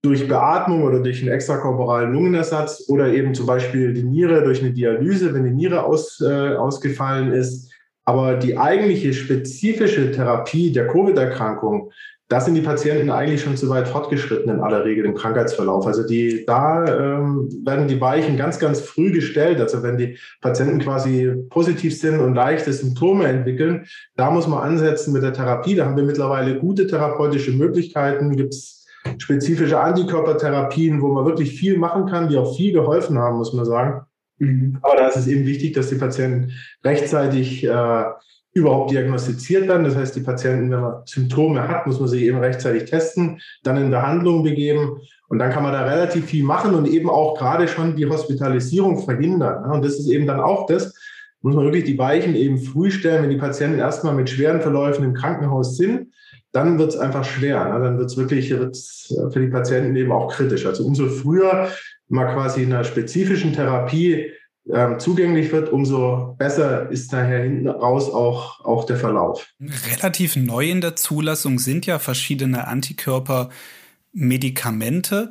durch 0.06 0.28
Beatmung 0.28 0.84
oder 0.84 1.00
durch 1.00 1.20
einen 1.20 1.32
extrakorporalen 1.32 2.12
Lungenersatz 2.12 2.84
oder 2.88 3.08
eben 3.12 3.34
zum 3.34 3.46
Beispiel 3.46 3.92
die 3.92 4.04
Niere 4.04 4.44
durch 4.44 4.62
eine 4.62 4.72
Dialyse, 4.72 5.34
wenn 5.34 5.44
die 5.44 5.50
Niere 5.50 5.82
aus, 5.84 6.20
äh, 6.20 6.54
ausgefallen 6.54 7.32
ist. 7.32 7.72
Aber 8.04 8.36
die 8.36 8.56
eigentliche 8.56 9.12
spezifische 9.12 10.12
Therapie 10.12 10.70
der 10.70 10.86
Covid-Erkrankung, 10.86 11.90
da 12.28 12.40
sind 12.40 12.54
die 12.54 12.60
Patienten 12.60 13.10
eigentlich 13.10 13.42
schon 13.42 13.56
zu 13.56 13.68
weit 13.68 13.88
fortgeschritten 13.88 14.52
in 14.52 14.60
aller 14.60 14.84
Regel 14.84 15.04
im 15.04 15.14
Krankheitsverlauf. 15.14 15.86
Also 15.86 16.06
die, 16.06 16.44
da 16.46 16.84
ähm, 16.84 17.48
werden 17.64 17.88
die 17.88 18.00
Weichen 18.00 18.36
ganz, 18.36 18.60
ganz 18.60 18.80
früh 18.80 19.10
gestellt. 19.10 19.60
Also 19.60 19.82
wenn 19.82 19.96
die 19.96 20.18
Patienten 20.40 20.78
quasi 20.78 21.32
positiv 21.50 21.98
sind 21.98 22.20
und 22.20 22.34
leichte 22.34 22.72
Symptome 22.72 23.26
entwickeln, 23.26 23.86
da 24.16 24.30
muss 24.30 24.46
man 24.46 24.60
ansetzen 24.60 25.12
mit 25.12 25.24
der 25.24 25.32
Therapie. 25.32 25.74
Da 25.74 25.86
haben 25.86 25.96
wir 25.96 26.04
mittlerweile 26.04 26.58
gute 26.60 26.86
therapeutische 26.86 27.50
Möglichkeiten. 27.50 28.36
Gibt 28.36 28.54
es 28.54 28.75
spezifische 29.18 29.80
Antikörpertherapien, 29.80 31.00
wo 31.02 31.08
man 31.08 31.24
wirklich 31.24 31.58
viel 31.58 31.78
machen 31.78 32.06
kann, 32.06 32.28
die 32.28 32.36
auch 32.36 32.56
viel 32.56 32.72
geholfen 32.72 33.18
haben, 33.18 33.38
muss 33.38 33.52
man 33.52 33.64
sagen. 33.64 34.06
Mhm. 34.38 34.78
Aber 34.82 34.96
da 34.96 35.08
ist 35.08 35.16
es 35.16 35.26
eben 35.26 35.46
wichtig, 35.46 35.74
dass 35.74 35.88
die 35.88 35.96
Patienten 35.96 36.52
rechtzeitig 36.84 37.64
äh, 37.64 38.04
überhaupt 38.52 38.90
diagnostiziert 38.90 39.68
werden. 39.68 39.84
Das 39.84 39.96
heißt, 39.96 40.16
die 40.16 40.20
Patienten, 40.20 40.70
wenn 40.70 40.80
man 40.80 41.02
Symptome 41.04 41.68
hat, 41.68 41.86
muss 41.86 42.00
man 42.00 42.08
sie 42.08 42.26
eben 42.26 42.38
rechtzeitig 42.38 42.88
testen, 42.88 43.40
dann 43.62 43.76
in 43.76 43.90
Behandlung 43.90 44.42
begeben. 44.42 45.00
Und 45.28 45.38
dann 45.38 45.50
kann 45.50 45.62
man 45.62 45.72
da 45.72 45.82
relativ 45.82 46.26
viel 46.26 46.44
machen 46.44 46.74
und 46.74 46.86
eben 46.86 47.10
auch 47.10 47.36
gerade 47.36 47.68
schon 47.68 47.96
die 47.96 48.06
Hospitalisierung 48.06 48.98
verhindern. 49.04 49.70
Und 49.70 49.84
das 49.84 49.98
ist 49.98 50.08
eben 50.08 50.26
dann 50.26 50.40
auch 50.40 50.66
das, 50.66 50.94
muss 51.42 51.54
man 51.54 51.64
wirklich 51.64 51.84
die 51.84 51.98
Weichen 51.98 52.34
eben 52.34 52.58
früh 52.58 52.90
stellen, 52.90 53.22
wenn 53.22 53.30
die 53.30 53.36
Patienten 53.36 53.78
erstmal 53.78 54.14
mit 54.14 54.30
schweren 54.30 54.60
Verläufen 54.60 55.04
im 55.04 55.14
Krankenhaus 55.14 55.76
sind 55.76 56.08
dann 56.56 56.78
wird 56.78 56.94
es 56.94 56.96
einfach 56.96 57.24
schwer. 57.24 57.66
Ne? 57.66 57.84
Dann 57.84 57.98
wird 57.98 58.10
es 58.10 58.16
wirklich 58.16 58.48
wird's 58.50 59.14
für 59.30 59.40
die 59.40 59.48
Patienten 59.48 59.94
eben 59.94 60.10
auch 60.10 60.32
kritisch. 60.32 60.64
Also 60.64 60.86
umso 60.86 61.06
früher 61.08 61.70
man 62.08 62.32
quasi 62.32 62.62
in 62.62 62.72
einer 62.72 62.84
spezifischen 62.84 63.52
Therapie 63.52 64.30
ähm, 64.72 64.98
zugänglich 64.98 65.52
wird, 65.52 65.70
umso 65.70 66.34
besser 66.38 66.90
ist 66.90 67.12
daher 67.12 67.42
hinten 67.42 67.68
raus 67.68 68.08
auch, 68.08 68.64
auch 68.64 68.84
der 68.84 68.96
Verlauf. 68.96 69.46
Relativ 69.60 70.36
neu 70.36 70.70
in 70.70 70.80
der 70.80 70.96
Zulassung 70.96 71.58
sind 71.58 71.84
ja 71.84 71.98
verschiedene 71.98 72.66
Antikörpermedikamente. 72.66 75.28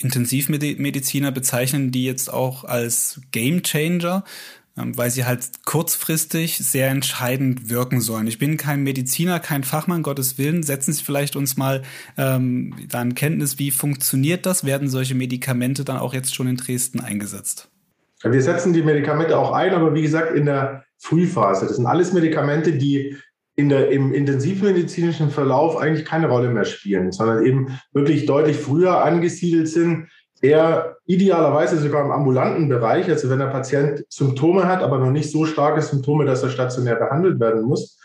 Intensivmediziner 0.00 1.32
bezeichnen 1.32 1.90
die 1.90 2.04
jetzt 2.04 2.32
auch 2.32 2.64
als 2.64 3.20
Game 3.30 3.62
Changer. 3.62 4.24
Ähm, 4.80 4.96
weil 4.96 5.10
sie 5.10 5.24
halt 5.24 5.40
kurzfristig 5.64 6.58
sehr 6.58 6.88
entscheidend 6.88 7.70
wirken 7.70 8.00
sollen. 8.00 8.26
Ich 8.26 8.38
bin 8.38 8.56
kein 8.56 8.82
Mediziner, 8.82 9.40
kein 9.40 9.64
Fachmann, 9.64 10.02
Gottes 10.02 10.38
Willen. 10.38 10.62
Setzen 10.62 10.92
Sie 10.92 11.02
vielleicht 11.02 11.36
uns 11.36 11.56
mal 11.56 11.82
ähm, 12.16 12.74
da 12.88 13.02
in 13.02 13.14
Kenntnis, 13.14 13.58
wie 13.58 13.70
funktioniert 13.70 14.46
das? 14.46 14.64
Werden 14.64 14.88
solche 14.88 15.14
Medikamente 15.14 15.84
dann 15.84 15.98
auch 15.98 16.14
jetzt 16.14 16.34
schon 16.34 16.48
in 16.48 16.56
Dresden 16.56 17.00
eingesetzt? 17.00 17.68
Wir 18.22 18.42
setzen 18.42 18.72
die 18.72 18.82
Medikamente 18.82 19.38
auch 19.38 19.52
ein, 19.52 19.72
aber 19.72 19.94
wie 19.94 20.02
gesagt 20.02 20.34
in 20.34 20.44
der 20.44 20.84
Frühphase. 20.98 21.66
Das 21.66 21.76
sind 21.76 21.86
alles 21.86 22.12
Medikamente, 22.12 22.72
die 22.72 23.16
in 23.56 23.68
der, 23.68 23.90
im 23.90 24.12
intensivmedizinischen 24.12 25.30
Verlauf 25.30 25.76
eigentlich 25.76 26.04
keine 26.04 26.28
Rolle 26.28 26.50
mehr 26.50 26.64
spielen, 26.64 27.12
sondern 27.12 27.44
eben 27.44 27.78
wirklich 27.92 28.26
deutlich 28.26 28.56
früher 28.56 29.02
angesiedelt 29.02 29.68
sind 29.68 30.08
eher 30.42 30.96
idealerweise 31.06 31.78
sogar 31.78 32.04
im 32.04 32.10
ambulanten 32.10 32.68
Bereich, 32.68 33.08
also 33.08 33.28
wenn 33.30 33.38
der 33.38 33.46
Patient 33.46 34.04
Symptome 34.08 34.66
hat, 34.66 34.82
aber 34.82 34.98
noch 34.98 35.10
nicht 35.10 35.30
so 35.30 35.44
starke 35.44 35.82
Symptome, 35.82 36.24
dass 36.24 36.42
er 36.42 36.50
stationär 36.50 36.96
behandelt 36.96 37.40
werden 37.40 37.62
muss. 37.62 37.98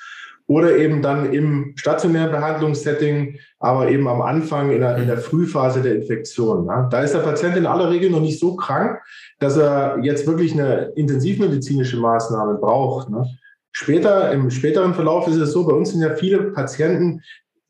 Oder 0.47 0.77
eben 0.77 1.01
dann 1.01 1.33
im 1.33 1.73
stationären 1.75 2.31
Behandlungssetting, 2.31 3.39
aber 3.59 3.89
eben 3.89 4.07
am 4.07 4.21
Anfang 4.21 4.69
in 4.69 4.79
der, 4.79 4.97
in 4.97 5.07
der 5.07 5.17
Frühphase 5.17 5.81
der 5.81 5.95
Infektion. 5.95 6.67
Ja. 6.67 6.87
Da 6.91 7.01
ist 7.01 7.15
der 7.15 7.19
Patient 7.19 7.57
in 7.57 7.65
aller 7.65 7.89
Regel 7.89 8.11
noch 8.11 8.21
nicht 8.21 8.39
so 8.39 8.55
krank, 8.55 8.99
dass 9.39 9.57
er 9.57 9.97
jetzt 10.03 10.27
wirklich 10.27 10.53
eine 10.53 10.91
intensivmedizinische 10.95 11.97
Maßnahme 11.97 12.59
braucht. 12.59 13.09
Ne. 13.09 13.25
Später, 13.71 14.31
im 14.31 14.51
späteren 14.51 14.93
Verlauf 14.93 15.27
ist 15.27 15.37
es 15.37 15.51
so, 15.51 15.65
bei 15.65 15.73
uns 15.73 15.91
sind 15.91 16.01
ja 16.01 16.13
viele 16.13 16.51
Patienten, 16.51 17.21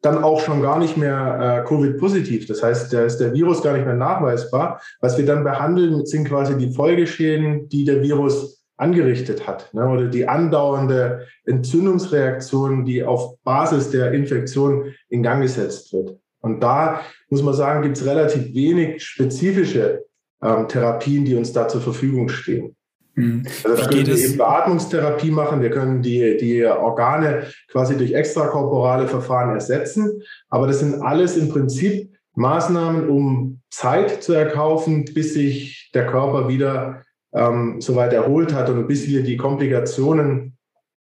dann 0.06 0.24
auch 0.24 0.40
schon 0.40 0.62
gar 0.62 0.80
nicht 0.80 0.98
mehr 0.98 1.64
äh, 1.64 1.68
Covid-positiv. 1.68 2.48
Das 2.48 2.62
heißt, 2.62 2.94
da 2.94 3.04
ist 3.04 3.18
der 3.18 3.34
Virus 3.34 3.64
gar 3.64 3.74
nicht 3.74 3.86
mehr 3.86 3.96
nachweisbar. 3.96 4.80
Was 5.02 5.18
wir 5.18 5.26
dann 5.26 5.44
behandeln, 5.44 6.06
sind 6.06 6.28
quasi 6.28 6.58
die 6.58 6.72
Folgeschäden, 6.72 7.68
die 7.70 7.86
der 7.86 8.02
Virus 8.02 8.64
angerichtet 8.78 9.48
hat, 9.48 9.74
ne, 9.74 9.88
oder 9.88 10.08
die 10.08 10.28
andauernde 10.28 11.28
Entzündungsreaktion, 11.46 12.86
die 12.86 13.04
auf 13.04 13.42
Basis 13.44 13.90
der 13.90 14.12
Infektion 14.12 14.94
in 15.10 15.24
Gang 15.24 15.42
gesetzt 15.42 15.94
wird. 15.94 16.18
Und 16.42 16.62
da 16.62 17.02
muss 17.30 17.42
man 17.42 17.54
sagen, 17.54 17.82
gibt 17.82 17.98
es 17.98 18.06
relativ 18.06 18.54
wenig 18.54 19.04
spezifische 19.04 20.06
ähm, 20.44 20.68
Therapien, 20.68 21.26
die 21.26 21.36
uns 21.36 21.54
da 21.54 21.68
zur 21.68 21.82
Verfügung 21.82 22.30
stehen. 22.30 22.75
Mhm. 23.16 23.46
Also 23.64 23.82
da 23.82 23.90
können 23.90 24.08
wir 24.08 24.18
eben 24.18 24.38
Beatmungstherapie 24.38 25.32
machen, 25.32 25.62
wir 25.62 25.70
können 25.70 26.02
die, 26.02 26.38
die 26.38 26.66
Organe 26.66 27.48
quasi 27.72 27.98
durch 27.98 28.14
extrakorporale 28.14 29.08
Verfahren 29.08 29.54
ersetzen, 29.56 30.22
aber 30.50 30.68
das 30.68 30.80
sind 30.80 31.02
alles 31.02 31.38
im 31.38 31.50
Prinzip 31.50 32.12
Maßnahmen, 32.36 33.10
um 33.10 33.62
Zeit 33.70 34.24
zu 34.24 34.34
erkaufen, 34.34 35.06
bis 35.06 35.34
sich 35.34 35.90
der 35.94 36.08
Körper 36.08 36.50
wieder 36.50 37.04
ähm, 37.34 37.80
soweit 37.80 38.14
erholt 38.14 38.54
hat 38.54 38.70
und 38.70 38.88
bis 38.88 39.08
wir 39.08 39.24
die 39.24 39.38
Komplikationen 39.38 40.58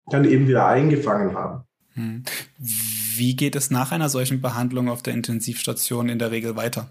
dann 0.08 0.26
eben 0.26 0.48
wieder 0.48 0.68
eingefangen 0.68 1.36
haben. 1.36 1.64
Mhm. 1.96 2.24
Wie 2.58 3.36
geht 3.36 3.56
es 3.56 3.72
nach 3.72 3.92
einer 3.92 4.10
solchen 4.10 4.42
Behandlung 4.42 4.90
auf 4.90 5.04
der 5.04 5.14
Intensivstation 5.14 6.10
in 6.10 6.20
der 6.20 6.32
Regel 6.32 6.56
weiter? 6.56 6.90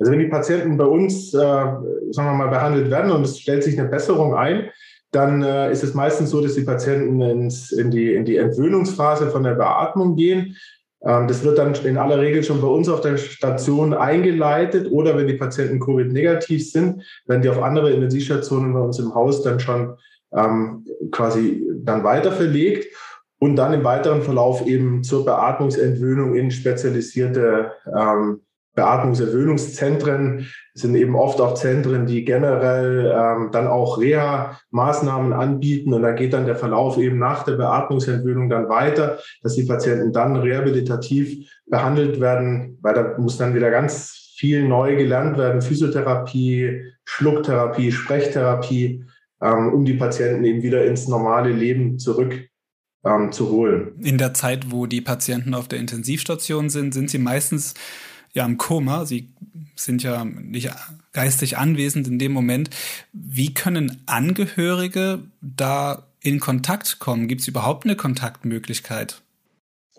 Also 0.00 0.12
wenn 0.12 0.18
die 0.18 0.28
Patienten 0.28 0.76
bei 0.78 0.84
uns, 0.84 1.34
äh, 1.34 1.38
sagen 1.38 1.82
wir 2.14 2.32
mal, 2.32 2.48
behandelt 2.48 2.90
werden 2.90 3.12
und 3.12 3.22
es 3.22 3.38
stellt 3.38 3.62
sich 3.62 3.78
eine 3.78 3.88
Besserung 3.88 4.34
ein, 4.34 4.70
dann 5.12 5.42
äh, 5.42 5.70
ist 5.70 5.84
es 5.84 5.94
meistens 5.94 6.30
so, 6.30 6.40
dass 6.40 6.54
die 6.54 6.62
Patienten 6.62 7.20
ins, 7.20 7.70
in, 7.70 7.90
die, 7.90 8.14
in 8.14 8.24
die 8.24 8.36
Entwöhnungsphase 8.36 9.30
von 9.30 9.42
der 9.42 9.54
Beatmung 9.54 10.16
gehen. 10.16 10.56
Ähm, 11.04 11.28
das 11.28 11.44
wird 11.44 11.58
dann 11.58 11.74
in 11.74 11.98
aller 11.98 12.18
Regel 12.18 12.42
schon 12.42 12.62
bei 12.62 12.68
uns 12.68 12.88
auf 12.88 13.02
der 13.02 13.18
Station 13.18 13.92
eingeleitet 13.92 14.90
oder 14.90 15.16
wenn 15.16 15.26
die 15.26 15.34
Patienten 15.34 15.80
Covid-negativ 15.80 16.70
sind, 16.70 17.02
werden 17.26 17.42
die 17.42 17.50
auf 17.50 17.62
andere 17.62 17.90
Intensivstationen 17.92 18.72
bei 18.72 18.80
uns 18.80 18.98
im 18.98 19.14
Haus 19.14 19.42
dann 19.42 19.60
schon 19.60 19.96
ähm, 20.34 20.86
quasi 21.10 21.66
dann 21.82 22.04
weiter 22.04 22.32
verlegt 22.32 22.94
und 23.38 23.56
dann 23.56 23.74
im 23.74 23.84
weiteren 23.84 24.22
Verlauf 24.22 24.66
eben 24.66 25.02
zur 25.02 25.24
Beatmungsentwöhnung 25.24 26.34
in 26.34 26.50
spezialisierte 26.50 27.72
ähm, 27.86 28.40
Beatmungserhöhungszentren 28.80 30.46
sind 30.72 30.94
eben 30.94 31.14
oft 31.14 31.40
auch 31.40 31.54
Zentren, 31.54 32.06
die 32.06 32.24
generell 32.24 33.12
ähm, 33.14 33.50
dann 33.52 33.66
auch 33.66 34.00
Reha-Maßnahmen 34.00 35.32
anbieten. 35.32 35.92
Und 35.92 36.02
da 36.02 36.12
geht 36.12 36.32
dann 36.32 36.46
der 36.46 36.56
Verlauf 36.56 36.96
eben 36.96 37.18
nach 37.18 37.44
der 37.44 37.56
Beatmungsentwöhnung 37.56 38.48
dann 38.48 38.68
weiter, 38.68 39.18
dass 39.42 39.54
die 39.54 39.64
Patienten 39.64 40.12
dann 40.12 40.36
rehabilitativ 40.36 41.50
behandelt 41.66 42.20
werden, 42.20 42.78
weil 42.80 42.94
da 42.94 43.18
muss 43.18 43.36
dann 43.36 43.54
wieder 43.54 43.70
ganz 43.70 44.32
viel 44.36 44.66
neu 44.66 44.96
gelernt 44.96 45.36
werden. 45.36 45.60
Physiotherapie, 45.60 46.82
Schlucktherapie, 47.04 47.92
Sprechtherapie, 47.92 49.04
ähm, 49.42 49.72
um 49.74 49.84
die 49.84 49.94
Patienten 49.94 50.44
eben 50.44 50.62
wieder 50.62 50.84
ins 50.86 51.08
normale 51.08 51.50
Leben 51.50 51.98
zurück 51.98 52.34
ähm, 53.04 53.32
zu 53.32 53.50
holen. 53.50 53.92
In 54.00 54.18
der 54.18 54.34
Zeit, 54.34 54.70
wo 54.70 54.86
die 54.86 55.00
Patienten 55.00 55.54
auf 55.54 55.68
der 55.68 55.78
Intensivstation 55.78 56.70
sind, 56.70 56.94
sind 56.94 57.10
sie 57.10 57.18
meistens 57.18 57.74
ja 58.32 58.44
im 58.44 58.58
Koma. 58.58 59.04
Sie 59.04 59.28
sind 59.76 60.02
ja 60.02 60.24
nicht 60.24 60.70
geistig 61.12 61.58
anwesend 61.58 62.06
in 62.06 62.18
dem 62.18 62.32
Moment. 62.32 62.70
Wie 63.12 63.54
können 63.54 64.02
Angehörige 64.06 65.20
da 65.40 66.06
in 66.20 66.40
Kontakt 66.40 66.98
kommen? 66.98 67.28
Gibt 67.28 67.42
es 67.42 67.48
überhaupt 67.48 67.84
eine 67.84 67.96
Kontaktmöglichkeit? 67.96 69.22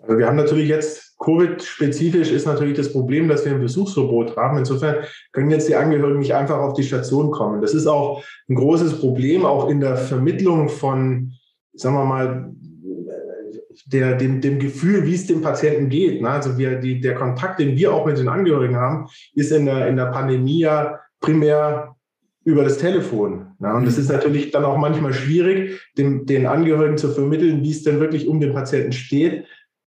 Also 0.02 0.18
wir 0.18 0.26
haben 0.26 0.36
natürlich 0.36 0.68
jetzt 0.68 1.12
Covid-spezifisch 1.22 2.32
ist 2.32 2.46
natürlich 2.46 2.76
das 2.76 2.92
Problem, 2.92 3.28
dass 3.28 3.44
wir 3.44 3.52
ein 3.52 3.60
Besuchsverbot 3.60 4.36
haben. 4.36 4.58
Insofern 4.58 5.04
können 5.30 5.50
jetzt 5.50 5.68
die 5.68 5.76
Angehörigen 5.76 6.18
nicht 6.18 6.34
einfach 6.34 6.58
auf 6.58 6.74
die 6.74 6.82
Station 6.82 7.30
kommen. 7.30 7.62
Das 7.62 7.74
ist 7.74 7.86
auch 7.86 8.24
ein 8.48 8.56
großes 8.56 8.98
Problem, 8.98 9.44
auch 9.44 9.68
in 9.68 9.80
der 9.80 9.96
Vermittlung 9.96 10.68
von, 10.68 11.34
sagen 11.74 11.94
wir 11.94 12.04
mal, 12.04 12.52
der, 13.92 14.16
dem, 14.16 14.40
dem 14.40 14.58
Gefühl, 14.58 15.06
wie 15.06 15.14
es 15.14 15.26
dem 15.26 15.42
Patienten 15.42 15.88
geht. 15.88 16.22
Ne? 16.22 16.30
Also 16.30 16.58
wir, 16.58 16.76
die, 16.76 17.00
der 17.00 17.14
Kontakt, 17.14 17.60
den 17.60 17.76
wir 17.76 17.92
auch 17.92 18.06
mit 18.06 18.18
den 18.18 18.28
Angehörigen 18.28 18.76
haben, 18.76 19.06
ist 19.34 19.52
in 19.52 19.66
der, 19.66 19.86
in 19.88 19.96
der 19.96 20.06
Pandemie 20.06 20.60
ja 20.60 21.00
primär 21.20 21.94
über 22.44 22.64
das 22.64 22.78
Telefon. 22.78 23.46
Ne? 23.58 23.72
Und 23.74 23.86
das 23.86 23.98
ist 23.98 24.10
natürlich 24.10 24.50
dann 24.50 24.64
auch 24.64 24.78
manchmal 24.78 25.12
schwierig, 25.12 25.80
dem, 25.96 26.26
den 26.26 26.46
Angehörigen 26.46 26.96
zu 26.96 27.10
vermitteln, 27.10 27.62
wie 27.62 27.70
es 27.70 27.82
denn 27.82 28.00
wirklich 28.00 28.26
um 28.26 28.40
den 28.40 28.54
Patienten 28.54 28.92
steht, 28.92 29.44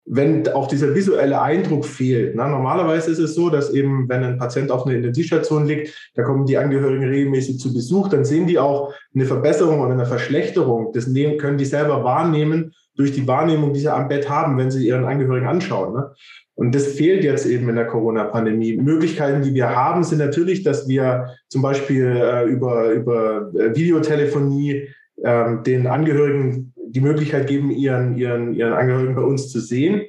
wenn 0.07 0.49
auch 0.49 0.67
dieser 0.67 0.95
visuelle 0.95 1.41
Eindruck 1.41 1.85
fehlt. 1.85 2.35
Ne? 2.35 2.49
Normalerweise 2.49 3.11
ist 3.11 3.19
es 3.19 3.35
so, 3.35 3.51
dass 3.51 3.71
eben, 3.71 4.09
wenn 4.09 4.25
ein 4.25 4.39
Patient 4.39 4.71
auf 4.71 4.87
einer 4.87 4.97
Intensivstation 4.97 5.67
liegt, 5.67 6.11
da 6.15 6.23
kommen 6.23 6.47
die 6.47 6.57
Angehörigen 6.57 7.05
regelmäßig 7.05 7.61
zu 7.61 7.73
Besuch, 7.73 8.09
dann 8.09 8.25
sehen 8.25 8.47
die 8.47 8.59
auch 8.59 8.93
eine 9.15 9.27
Verbesserung 9.27 9.81
oder 9.81 9.93
eine 9.93 10.07
Verschlechterung. 10.07 10.93
Das 10.93 11.05
können 11.05 11.59
die 11.59 11.65
selber 11.65 12.03
wahrnehmen 12.03 12.73
durch 13.01 13.13
die 13.13 13.27
Wahrnehmung, 13.27 13.73
die 13.73 13.81
sie 13.81 13.93
am 13.93 14.09
Bett 14.09 14.29
haben, 14.29 14.59
wenn 14.59 14.71
sie 14.71 14.87
ihren 14.87 15.07
Angehörigen 15.07 15.47
anschauen. 15.47 15.95
Ne? 15.95 16.11
Und 16.55 16.75
das 16.75 16.87
fehlt 16.89 17.25
jetzt 17.25 17.47
eben 17.47 17.67
in 17.71 17.77
der 17.77 17.87
Corona-Pandemie. 17.87 18.77
Möglichkeiten, 18.77 19.41
die 19.43 19.55
wir 19.55 19.75
haben, 19.75 20.05
sind 20.05 20.19
natürlich, 20.19 20.63
dass 20.63 20.87
wir 20.87 21.29
zum 21.49 21.63
Beispiel 21.63 22.05
äh, 22.07 22.45
über, 22.45 22.91
über 22.91 23.51
äh, 23.55 23.75
Videotelefonie 23.75 24.89
äh, 25.23 25.63
den 25.65 25.87
Angehörigen 25.87 26.75
die 26.77 27.01
Möglichkeit 27.01 27.47
geben, 27.47 27.71
ihren, 27.71 28.19
ihren, 28.19 28.53
ihren 28.53 28.75
Angehörigen 28.75 29.15
bei 29.15 29.23
uns 29.23 29.49
zu 29.49 29.61
sehen 29.61 30.03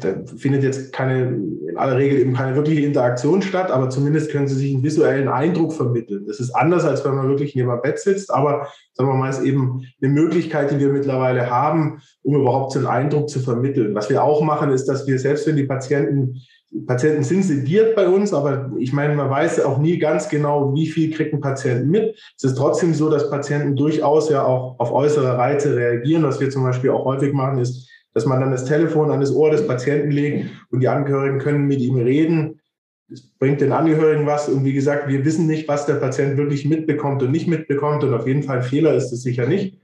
da 0.00 0.14
findet 0.36 0.62
jetzt 0.62 0.92
keine, 0.92 1.28
in 1.68 1.76
aller 1.76 1.96
Regel 1.96 2.18
eben 2.18 2.34
keine 2.34 2.56
wirkliche 2.56 2.82
Interaktion 2.82 3.42
statt, 3.42 3.70
aber 3.70 3.90
zumindest 3.90 4.30
können 4.30 4.48
sie 4.48 4.54
sich 4.54 4.74
einen 4.74 4.82
visuellen 4.82 5.28
Eindruck 5.28 5.72
vermitteln. 5.72 6.24
Das 6.26 6.40
ist 6.40 6.54
anders, 6.54 6.84
als 6.84 7.04
wenn 7.04 7.14
man 7.14 7.28
wirklich 7.28 7.54
neben 7.54 7.70
einem 7.70 7.82
Bett 7.82 7.98
sitzt, 7.98 8.32
aber 8.32 8.68
sagen 8.94 9.10
wir 9.10 9.14
mal, 9.14 9.30
ist 9.30 9.42
eben 9.42 9.82
eine 10.00 10.12
Möglichkeit, 10.12 10.70
die 10.70 10.78
wir 10.78 10.88
mittlerweile 10.88 11.50
haben, 11.50 12.00
um 12.22 12.36
überhaupt 12.36 12.72
so 12.72 12.78
einen 12.78 12.88
Eindruck 12.88 13.28
zu 13.28 13.40
vermitteln. 13.40 13.94
Was 13.94 14.10
wir 14.10 14.22
auch 14.22 14.42
machen, 14.42 14.70
ist, 14.70 14.86
dass 14.86 15.06
wir 15.06 15.18
selbst 15.18 15.46
wenn 15.46 15.56
die 15.56 15.66
Patienten 15.66 16.40
Patienten 16.86 17.22
sind 17.22 17.44
sediert 17.44 17.96
bei 17.96 18.08
uns, 18.08 18.34
aber 18.34 18.70
ich 18.78 18.92
meine, 18.92 19.14
man 19.14 19.30
weiß 19.30 19.60
auch 19.60 19.78
nie 19.78 19.98
ganz 19.98 20.28
genau, 20.28 20.74
wie 20.74 20.86
viel 20.86 21.10
kriegt 21.10 21.32
ein 21.32 21.40
Patient 21.40 21.86
mit. 21.86 22.14
Es 22.36 22.44
ist 22.44 22.56
trotzdem 22.56 22.92
so, 22.92 23.08
dass 23.08 23.30
Patienten 23.30 23.74
durchaus 23.74 24.28
ja 24.28 24.44
auch 24.44 24.78
auf 24.78 24.92
äußere 24.92 25.38
Reize 25.38 25.74
reagieren. 25.74 26.24
Was 26.24 26.40
wir 26.40 26.50
zum 26.50 26.64
Beispiel 26.64 26.90
auch 26.90 27.06
häufig 27.06 27.32
machen, 27.32 27.58
ist, 27.58 27.88
dass 28.14 28.26
man 28.26 28.40
dann 28.40 28.50
das 28.50 28.64
Telefon 28.64 29.10
an 29.10 29.20
das 29.20 29.32
Ohr 29.32 29.50
des 29.50 29.66
Patienten 29.66 30.10
legt 30.10 30.50
und 30.70 30.80
die 30.80 30.88
Angehörigen 30.88 31.38
können 31.38 31.66
mit 31.66 31.80
ihm 31.80 31.96
reden. 31.96 32.60
Das 33.08 33.22
bringt 33.22 33.60
den 33.60 33.72
Angehörigen 33.72 34.26
was. 34.26 34.48
Und 34.48 34.64
wie 34.64 34.72
gesagt, 34.72 35.08
wir 35.08 35.24
wissen 35.24 35.46
nicht, 35.46 35.68
was 35.68 35.86
der 35.86 35.94
Patient 35.94 36.36
wirklich 36.36 36.64
mitbekommt 36.64 37.22
und 37.22 37.30
nicht 37.30 37.48
mitbekommt. 37.48 38.04
Und 38.04 38.12
auf 38.12 38.26
jeden 38.26 38.42
Fall 38.42 38.58
ein 38.58 38.64
Fehler 38.64 38.94
ist 38.94 39.12
es 39.12 39.22
sicher 39.22 39.46
nicht. 39.46 39.78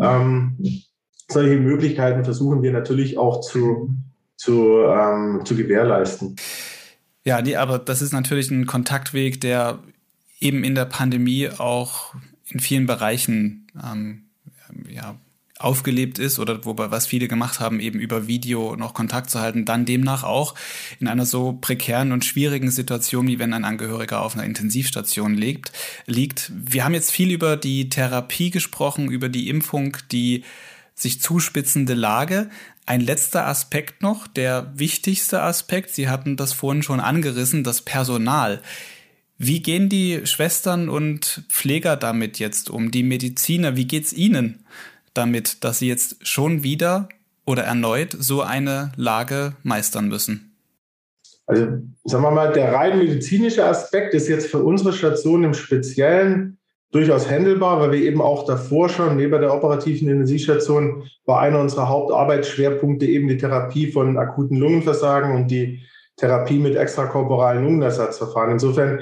Ähm, 0.00 0.56
solche 1.28 1.56
Möglichkeiten 1.56 2.24
versuchen 2.24 2.62
wir 2.62 2.72
natürlich 2.72 3.18
auch 3.18 3.40
zu, 3.40 3.94
zu, 4.36 4.82
ähm, 4.82 5.42
zu 5.44 5.56
gewährleisten. 5.56 6.36
Ja, 7.24 7.40
nee, 7.40 7.56
aber 7.56 7.78
das 7.78 8.02
ist 8.02 8.12
natürlich 8.12 8.50
ein 8.50 8.66
Kontaktweg, 8.66 9.40
der 9.40 9.80
eben 10.38 10.62
in 10.64 10.74
der 10.74 10.84
Pandemie 10.84 11.48
auch 11.48 12.14
in 12.48 12.60
vielen 12.60 12.86
Bereichen 12.86 13.66
ähm, 13.82 14.26
ja, 14.88 15.16
aufgelebt 15.58 16.18
ist 16.18 16.38
oder 16.38 16.64
wobei 16.64 16.90
was 16.90 17.06
viele 17.06 17.28
gemacht 17.28 17.60
haben, 17.60 17.80
eben 17.80 17.98
über 17.98 18.26
Video 18.26 18.76
noch 18.76 18.92
Kontakt 18.92 19.30
zu 19.30 19.40
halten, 19.40 19.64
dann 19.64 19.86
demnach 19.86 20.22
auch 20.22 20.54
in 21.00 21.08
einer 21.08 21.24
so 21.24 21.54
prekären 21.54 22.12
und 22.12 22.24
schwierigen 22.24 22.70
Situation, 22.70 23.26
wie 23.26 23.38
wenn 23.38 23.54
ein 23.54 23.64
Angehöriger 23.64 24.20
auf 24.20 24.34
einer 24.34 24.44
Intensivstation 24.44 25.34
liegt, 25.34 25.72
liegt. 26.06 26.52
Wir 26.54 26.84
haben 26.84 26.94
jetzt 26.94 27.10
viel 27.10 27.30
über 27.30 27.56
die 27.56 27.88
Therapie 27.88 28.50
gesprochen, 28.50 29.10
über 29.10 29.28
die 29.28 29.48
Impfung, 29.48 29.96
die 30.12 30.44
sich 30.94 31.20
zuspitzende 31.20 31.94
Lage. 31.94 32.50
Ein 32.84 33.00
letzter 33.00 33.46
Aspekt 33.46 34.02
noch, 34.02 34.26
der 34.26 34.72
wichtigste 34.74 35.42
Aspekt, 35.42 35.90
Sie 35.90 36.08
hatten 36.08 36.36
das 36.36 36.52
vorhin 36.52 36.82
schon 36.82 37.00
angerissen, 37.00 37.64
das 37.64 37.82
Personal. 37.82 38.62
Wie 39.38 39.60
gehen 39.60 39.88
die 39.88 40.26
Schwestern 40.26 40.88
und 40.88 41.44
Pfleger 41.48 41.96
damit 41.96 42.38
jetzt 42.38 42.70
um? 42.70 42.90
Die 42.90 43.02
Mediziner, 43.02 43.76
wie 43.76 43.86
geht's 43.86 44.12
ihnen? 44.12 44.64
Damit, 45.16 45.64
dass 45.64 45.78
sie 45.78 45.88
jetzt 45.88 46.26
schon 46.26 46.62
wieder 46.62 47.08
oder 47.44 47.62
erneut 47.64 48.16
so 48.18 48.42
eine 48.42 48.92
Lage 48.96 49.54
meistern 49.62 50.08
müssen? 50.08 50.56
Also 51.46 51.66
sagen 52.04 52.24
wir 52.24 52.30
mal, 52.32 52.52
der 52.52 52.72
rein 52.72 52.98
medizinische 52.98 53.64
Aspekt 53.64 54.14
ist 54.14 54.28
jetzt 54.28 54.50
für 54.50 54.58
unsere 54.58 54.92
Station 54.92 55.44
im 55.44 55.54
Speziellen 55.54 56.58
durchaus 56.90 57.30
handelbar, 57.30 57.80
weil 57.80 57.92
wir 57.92 58.00
eben 58.00 58.20
auch 58.20 58.46
davor 58.46 58.88
schon 58.88 59.16
neben 59.16 59.40
der 59.40 59.54
operativen 59.54 60.08
Intensivstation 60.08 61.04
war 61.24 61.40
einer 61.40 61.60
unserer 61.60 61.88
Hauptarbeitsschwerpunkte 61.88 63.06
eben 63.06 63.28
die 63.28 63.36
Therapie 63.36 63.92
von 63.92 64.16
akuten 64.18 64.58
Lungenversagen 64.58 65.34
und 65.36 65.48
die 65.50 65.80
Therapie 66.16 66.58
mit 66.58 66.76
extrakorporalen 66.76 67.62
Lungenersatzverfahren. 67.62 68.52
Insofern 68.52 69.00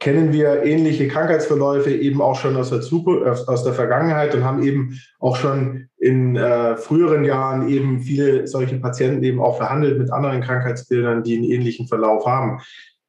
kennen 0.00 0.32
wir 0.32 0.64
ähnliche 0.64 1.08
Krankheitsverläufe 1.08 1.92
eben 1.92 2.22
auch 2.22 2.34
schon 2.34 2.56
aus 2.56 2.70
der 2.70 2.80
Zukunft, 2.80 3.46
aus 3.46 3.64
der 3.64 3.74
Vergangenheit 3.74 4.34
und 4.34 4.44
haben 4.44 4.62
eben 4.62 4.98
auch 5.18 5.36
schon 5.36 5.88
in 5.98 6.36
äh, 6.36 6.76
früheren 6.78 7.24
Jahren 7.24 7.68
eben 7.68 8.00
viele 8.00 8.46
solche 8.46 8.78
Patienten 8.78 9.22
eben 9.22 9.40
auch 9.40 9.58
verhandelt 9.58 9.98
mit 9.98 10.10
anderen 10.10 10.40
Krankheitsbildern, 10.40 11.22
die 11.22 11.36
einen 11.36 11.44
ähnlichen 11.44 11.86
Verlauf 11.86 12.24
haben. 12.24 12.60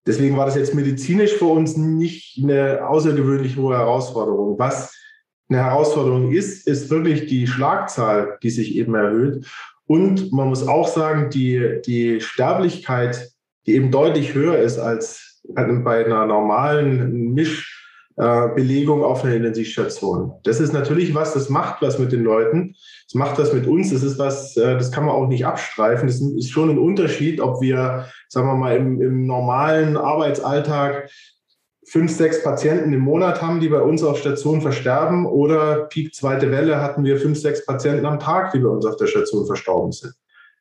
Deswegen 0.05 0.35
war 0.35 0.45
das 0.45 0.55
jetzt 0.55 0.75
medizinisch 0.75 1.33
für 1.33 1.45
uns 1.45 1.77
nicht 1.77 2.37
eine 2.43 2.85
außergewöhnlich 2.87 3.55
hohe 3.55 3.77
Herausforderung. 3.77 4.59
Was 4.59 4.93
eine 5.47 5.63
Herausforderung 5.63 6.31
ist, 6.31 6.67
ist 6.67 6.89
wirklich 6.89 7.25
die 7.27 7.47
Schlagzahl, 7.47 8.37
die 8.43 8.49
sich 8.49 8.75
eben 8.75 8.95
erhöht. 8.95 9.45
Und 9.85 10.33
man 10.33 10.49
muss 10.49 10.67
auch 10.67 10.87
sagen, 10.87 11.29
die, 11.29 11.81
die 11.85 12.19
Sterblichkeit, 12.19 13.31
die 13.65 13.75
eben 13.75 13.91
deutlich 13.91 14.33
höher 14.33 14.57
ist 14.57 14.77
als 14.77 15.30
bei 15.55 16.05
einer 16.05 16.25
normalen 16.25 17.33
Mischbelegung 17.33 19.03
auf 19.03 19.23
einer 19.23 19.35
Intensivstation. 19.35 20.33
Das 20.43 20.59
ist 20.59 20.73
natürlich 20.73 21.15
was, 21.15 21.33
das 21.33 21.49
macht 21.49 21.81
was 21.81 21.99
mit 21.99 22.11
den 22.11 22.23
Leuten. 22.23 22.75
Das 23.07 23.15
macht 23.15 23.39
was 23.39 23.53
mit 23.53 23.67
uns. 23.67 23.91
Das 23.91 24.03
ist 24.03 24.19
was, 24.19 24.55
äh, 24.57 24.77
das 24.77 24.91
kann 24.91 25.05
man 25.05 25.15
auch 25.15 25.27
nicht 25.27 25.45
abstreifen. 25.45 26.07
Das 26.07 26.21
ist 26.21 26.51
schon 26.51 26.69
ein 26.69 26.79
Unterschied, 26.79 27.41
ob 27.41 27.61
wir, 27.61 28.07
sagen 28.29 28.47
wir 28.47 28.55
mal, 28.55 28.75
im, 28.75 29.01
im 29.01 29.25
normalen 29.25 29.97
Arbeitsalltag 29.97 31.09
fünf, 31.91 32.11
sechs 32.11 32.41
Patienten 32.41 32.93
im 32.93 33.01
Monat 33.01 33.41
haben, 33.41 33.59
die 33.59 33.67
bei 33.67 33.81
uns 33.81 34.01
auf 34.01 34.17
Station 34.17 34.61
versterben 34.61 35.25
oder 35.25 35.87
Peak 35.89 36.15
zweite 36.15 36.49
Welle 36.49 36.81
hatten 36.81 37.03
wir 37.03 37.17
fünf, 37.17 37.37
sechs 37.37 37.65
Patienten 37.65 38.05
am 38.05 38.19
Tag, 38.19 38.53
die 38.53 38.59
bei 38.59 38.69
uns 38.69 38.85
auf 38.85 38.95
der 38.95 39.07
Station 39.07 39.45
verstorben 39.45 39.91
sind. 39.91 40.13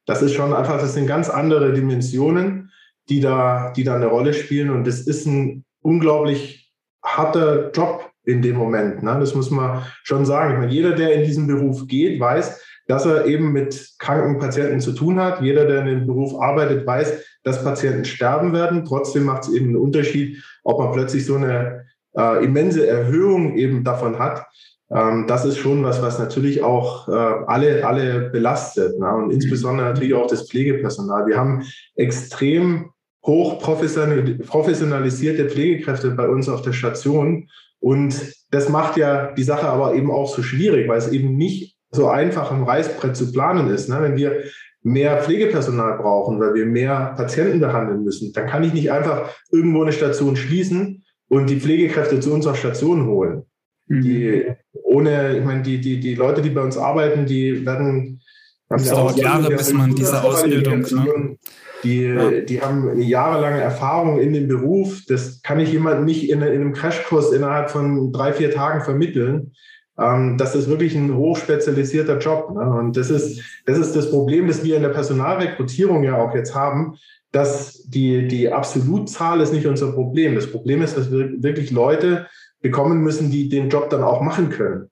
Das 0.07 0.23
ist 0.23 0.35
schon 0.35 0.53
einfach, 0.53 0.81
das 0.81 0.95
sind 0.95 1.07
ganz 1.07 1.31
andere 1.31 1.73
Dimensionen 1.73 2.73
die 3.09 3.21
da, 3.21 3.73
die 3.75 3.85
da 3.85 3.97
eine 3.97 4.07
Rolle 4.07 4.33
spielen. 4.33 4.71
Und 4.71 4.87
das 4.87 5.01
ist 5.01 5.27
ein 5.27 5.65
unglaublich 5.83 6.73
harter 7.03 7.71
Job 7.71 8.11
in 8.25 8.43
dem 8.43 8.57
Moment. 8.57 9.03
Ne? 9.03 9.17
Das 9.19 9.35
muss 9.35 9.51
man 9.51 9.83
schon 10.03 10.25
sagen. 10.25 10.53
Ich 10.53 10.59
meine, 10.59 10.73
jeder, 10.73 10.93
der 10.93 11.15
in 11.15 11.25
diesen 11.25 11.47
Beruf 11.47 11.87
geht, 11.87 12.21
weiß, 12.21 12.61
dass 12.87 13.07
er 13.07 13.27
eben 13.27 13.53
mit 13.53 13.95
kranken 13.99 14.39
Patienten 14.39 14.81
zu 14.81 14.93
tun 14.93 15.21
hat. 15.21 15.41
Jeder, 15.41 15.65
der 15.65 15.81
in 15.81 15.87
dem 15.87 16.07
Beruf 16.07 16.41
arbeitet, 16.41 16.87
weiß, 16.87 17.25
dass 17.45 17.65
Patienten 17.65 18.05
sterben 18.05 18.53
werden. 18.53 18.85
Trotzdem 18.85 19.25
macht 19.25 19.45
es 19.45 19.53
eben 19.53 19.67
einen 19.67 19.77
Unterschied, 19.77 20.43
ob 20.65 20.81
man 20.81 20.93
plötzlich 20.93 21.25
so 21.25 21.37
eine 21.37 21.87
äh, 22.17 22.45
immense 22.45 22.87
Erhöhung 22.87 23.57
eben 23.57 23.85
davon 23.85 24.19
hat. 24.19 24.45
Ähm, 24.93 25.27
das 25.27 25.45
ist 25.45 25.59
schon 25.59 25.85
was, 25.85 26.03
was 26.03 26.19
natürlich 26.19 26.63
auch 26.63 27.09
äh, 27.09 27.13
alle, 27.13 27.87
alle 27.87 28.31
belastet. 28.31 28.99
Ne? 28.99 29.09
Und 29.15 29.31
insbesondere 29.31 29.89
natürlich 29.89 30.15
auch 30.15 30.27
das 30.27 30.49
Pflegepersonal. 30.49 31.27
Wir 31.27 31.37
haben 31.37 31.65
extrem 31.95 32.91
hoch 33.25 33.59
professionalisierte 33.59 35.49
Pflegekräfte 35.49 36.11
bei 36.13 36.29
uns 36.29 36.49
auf 36.49 36.63
der 36.63 36.73
Station. 36.73 37.49
Und 37.79 38.35
das 38.51 38.69
macht 38.69 38.97
ja 38.97 39.33
die 39.33 39.43
Sache 39.43 39.69
aber 39.69 39.95
eben 39.95 40.11
auch 40.11 40.35
so 40.35 40.43
schwierig, 40.43 40.89
weil 40.89 40.99
es 40.99 41.13
eben 41.13 41.37
nicht 41.37 41.77
so 41.91 42.09
einfach 42.09 42.51
am 42.51 42.65
Reißbrett 42.65 43.17
zu 43.17 43.31
planen 43.33 43.69
ist. 43.69 43.89
Ne? 43.89 43.99
Wenn 44.01 44.17
wir 44.17 44.45
mehr 44.83 45.23
Pflegepersonal 45.23 45.99
brauchen, 45.99 46.41
weil 46.41 46.55
wir 46.55 46.67
mehr 46.67 47.15
Patienten 47.17 47.61
behandeln 47.61 48.03
müssen, 48.03 48.33
dann 48.33 48.47
kann 48.47 48.65
ich 48.65 48.73
nicht 48.73 48.91
einfach 48.91 49.31
irgendwo 49.51 49.83
eine 49.83 49.93
Station 49.93 50.37
schließen 50.37 51.05
und 51.29 51.51
die 51.51 51.61
Pflegekräfte 51.61 52.21
zu 52.21 52.33
unserer 52.33 52.55
Station 52.55 53.07
holen. 53.07 53.45
Mhm. 53.91 54.03
Die 54.03 54.47
ohne, 54.73 55.37
ich 55.37 55.45
meine, 55.45 55.63
die, 55.63 55.81
die, 55.81 55.99
die 55.99 56.15
Leute, 56.15 56.43
die 56.43 56.51
bei 56.51 56.63
uns 56.63 56.79
arbeiten, 56.79 57.27
die 57.27 57.67
werden. 57.67 58.23
Es 58.69 58.89
dauert 58.89 59.19
Jahre, 59.19 59.51
bis 59.51 59.73
man 59.73 59.95
diese 59.97 60.23
Ausbildung. 60.23 60.81
Ne? 60.81 61.37
Die, 61.83 62.03
ja. 62.03 62.31
die 62.43 62.61
haben 62.61 62.89
eine 62.89 63.03
jahrelange 63.03 63.61
Erfahrung 63.61 64.21
in 64.21 64.33
dem 64.33 64.47
Beruf. 64.47 65.01
Das 65.09 65.43
kann 65.43 65.59
ich 65.59 65.73
jemand 65.73 66.05
nicht 66.05 66.31
in, 66.31 66.41
in 66.41 66.49
einem 66.49 66.73
Crashkurs 66.73 67.33
innerhalb 67.33 67.71
von 67.71 68.13
drei, 68.13 68.33
vier 68.33 68.53
Tagen 68.53 68.83
vermitteln. 68.83 69.55
ähm, 69.99 70.37
das 70.39 70.55
ist 70.55 70.69
wirklich 70.69 70.95
ein 70.95 71.17
hochspezialisierter 71.17 72.19
Job. 72.19 72.55
Ne? 72.55 72.61
Und 72.61 72.97
das 72.97 73.11
ist, 73.11 73.43
das 73.67 73.79
ist 73.79 73.97
das 73.97 74.11
Problem, 74.11 74.47
das 74.47 74.63
wir 74.63 74.77
in 74.77 74.83
der 74.83 74.91
Personalrekrutierung 74.91 76.05
ja 76.05 76.17
auch 76.17 76.33
jetzt 76.35 76.55
haben, 76.55 76.97
dass 77.33 77.83
die, 77.85 78.29
die 78.29 78.53
Absolutzahl 78.53 79.41
ist 79.41 79.53
nicht 79.53 79.67
unser 79.67 79.91
Problem. 79.93 80.37
Das 80.37 80.51
Problem 80.51 80.83
ist, 80.83 80.97
dass 80.97 81.11
wir 81.11 81.43
wirklich 81.43 81.73
Leute 81.73 82.29
bekommen 82.61 83.03
müssen, 83.03 83.31
die 83.31 83.49
den 83.49 83.69
Job 83.69 83.91
dann 83.91 84.03
auch 84.03 84.21
machen 84.21 84.51
können. 84.51 84.91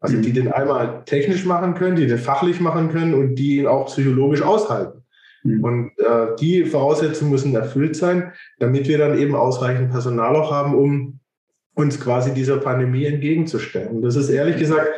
Also 0.00 0.20
die 0.20 0.28
mhm. 0.28 0.34
den 0.34 0.52
einmal 0.52 1.02
technisch 1.04 1.44
machen 1.44 1.74
können, 1.74 1.96
die 1.96 2.06
den 2.06 2.18
fachlich 2.18 2.60
machen 2.60 2.90
können 2.90 3.14
und 3.14 3.34
die 3.34 3.58
ihn 3.58 3.66
auch 3.66 3.86
psychologisch 3.86 4.42
aushalten. 4.42 5.04
Mhm. 5.42 5.64
Und 5.64 5.90
äh, 5.98 6.36
die 6.38 6.64
Voraussetzungen 6.64 7.32
müssen 7.32 7.54
erfüllt 7.54 7.96
sein, 7.96 8.32
damit 8.58 8.86
wir 8.88 8.98
dann 8.98 9.18
eben 9.18 9.34
ausreichend 9.34 9.90
Personal 9.90 10.36
auch 10.36 10.52
haben, 10.52 10.74
um 10.74 11.20
uns 11.74 12.00
quasi 12.00 12.32
dieser 12.32 12.58
Pandemie 12.58 13.04
entgegenzustellen. 13.04 14.02
Das 14.02 14.16
ist 14.16 14.28
ehrlich 14.30 14.56
gesagt 14.56 14.88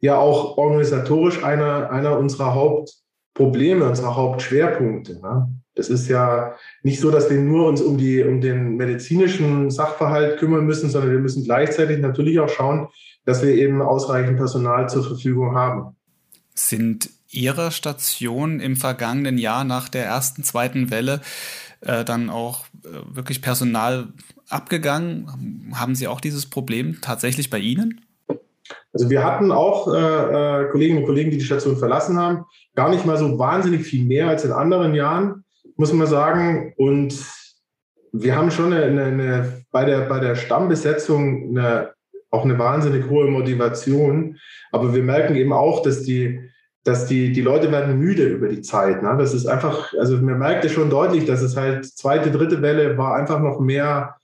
ja 0.00 0.18
auch 0.18 0.58
organisatorisch 0.58 1.42
einer, 1.42 1.90
einer 1.90 2.18
unserer 2.18 2.54
Hauptprobleme, 2.54 3.88
unserer 3.88 4.16
Hauptschwerpunkte. 4.16 5.20
Ne? 5.20 5.48
Das 5.76 5.90
ist 5.90 6.08
ja 6.08 6.56
nicht 6.82 7.00
so, 7.00 7.10
dass 7.10 7.30
wir 7.30 7.38
nur 7.38 7.68
uns 7.68 7.82
um, 7.82 7.98
die, 7.98 8.24
um 8.24 8.40
den 8.40 8.76
medizinischen 8.76 9.70
Sachverhalt 9.70 10.38
kümmern 10.38 10.64
müssen, 10.64 10.88
sondern 10.88 11.12
wir 11.12 11.18
müssen 11.18 11.44
gleichzeitig 11.44 11.98
natürlich 12.00 12.40
auch 12.40 12.48
schauen, 12.48 12.88
dass 13.26 13.42
wir 13.42 13.54
eben 13.54 13.82
ausreichend 13.82 14.38
Personal 14.38 14.88
zur 14.88 15.04
Verfügung 15.04 15.54
haben. 15.54 15.94
Sind 16.54 17.10
Ihrer 17.30 17.70
Station 17.70 18.60
im 18.60 18.76
vergangenen 18.76 19.36
Jahr 19.36 19.64
nach 19.64 19.90
der 19.90 20.06
ersten, 20.06 20.42
zweiten 20.42 20.90
Welle 20.90 21.20
äh, 21.82 22.04
dann 22.04 22.30
auch 22.30 22.64
äh, 22.84 23.14
wirklich 23.14 23.42
Personal 23.42 24.08
abgegangen? 24.48 25.70
Haben 25.74 25.94
Sie 25.94 26.08
auch 26.08 26.22
dieses 26.22 26.46
Problem 26.46 26.98
tatsächlich 27.02 27.50
bei 27.50 27.58
Ihnen? 27.58 28.00
Also 28.94 29.10
wir 29.10 29.22
hatten 29.22 29.52
auch 29.52 29.92
äh, 29.92 30.62
äh 30.62 30.70
Kolleginnen 30.70 31.00
und 31.00 31.06
Kollegen, 31.06 31.30
die 31.30 31.36
die 31.36 31.44
Station 31.44 31.76
verlassen 31.76 32.18
haben, 32.18 32.46
gar 32.74 32.88
nicht 32.88 33.04
mal 33.04 33.18
so 33.18 33.38
wahnsinnig 33.38 33.82
viel 33.82 34.06
mehr 34.06 34.28
als 34.28 34.46
in 34.46 34.52
anderen 34.52 34.94
Jahren 34.94 35.44
muss 35.76 35.92
man 35.92 36.06
sagen. 36.06 36.72
Und 36.76 37.14
wir 38.12 38.36
haben 38.36 38.50
schon 38.50 38.72
eine, 38.72 39.04
eine, 39.04 39.62
bei, 39.70 39.84
der, 39.84 40.00
bei 40.00 40.20
der 40.20 40.34
Stammbesetzung 40.34 41.50
eine, 41.50 41.92
auch 42.30 42.44
eine 42.44 42.58
wahnsinnig 42.58 43.08
hohe 43.08 43.30
Motivation. 43.30 44.38
Aber 44.72 44.94
wir 44.94 45.02
merken 45.02 45.36
eben 45.36 45.52
auch, 45.52 45.82
dass 45.82 46.02
die, 46.02 46.40
dass 46.84 47.06
die, 47.06 47.32
die 47.32 47.42
Leute 47.42 47.70
werden 47.72 47.98
müde 47.98 48.24
über 48.24 48.48
die 48.48 48.62
Zeit. 48.62 49.02
Ne? 49.02 49.16
Das 49.18 49.34
ist 49.34 49.46
einfach, 49.46 49.92
also 49.98 50.16
man 50.18 50.38
merkte 50.38 50.68
schon 50.68 50.90
deutlich, 50.90 51.24
dass 51.24 51.42
es 51.42 51.56
halt 51.56 51.84
zweite, 51.84 52.30
dritte 52.30 52.62
Welle 52.62 52.96
war 52.96 53.16
einfach 53.16 53.40
noch 53.40 53.58
mehr, 53.60 54.16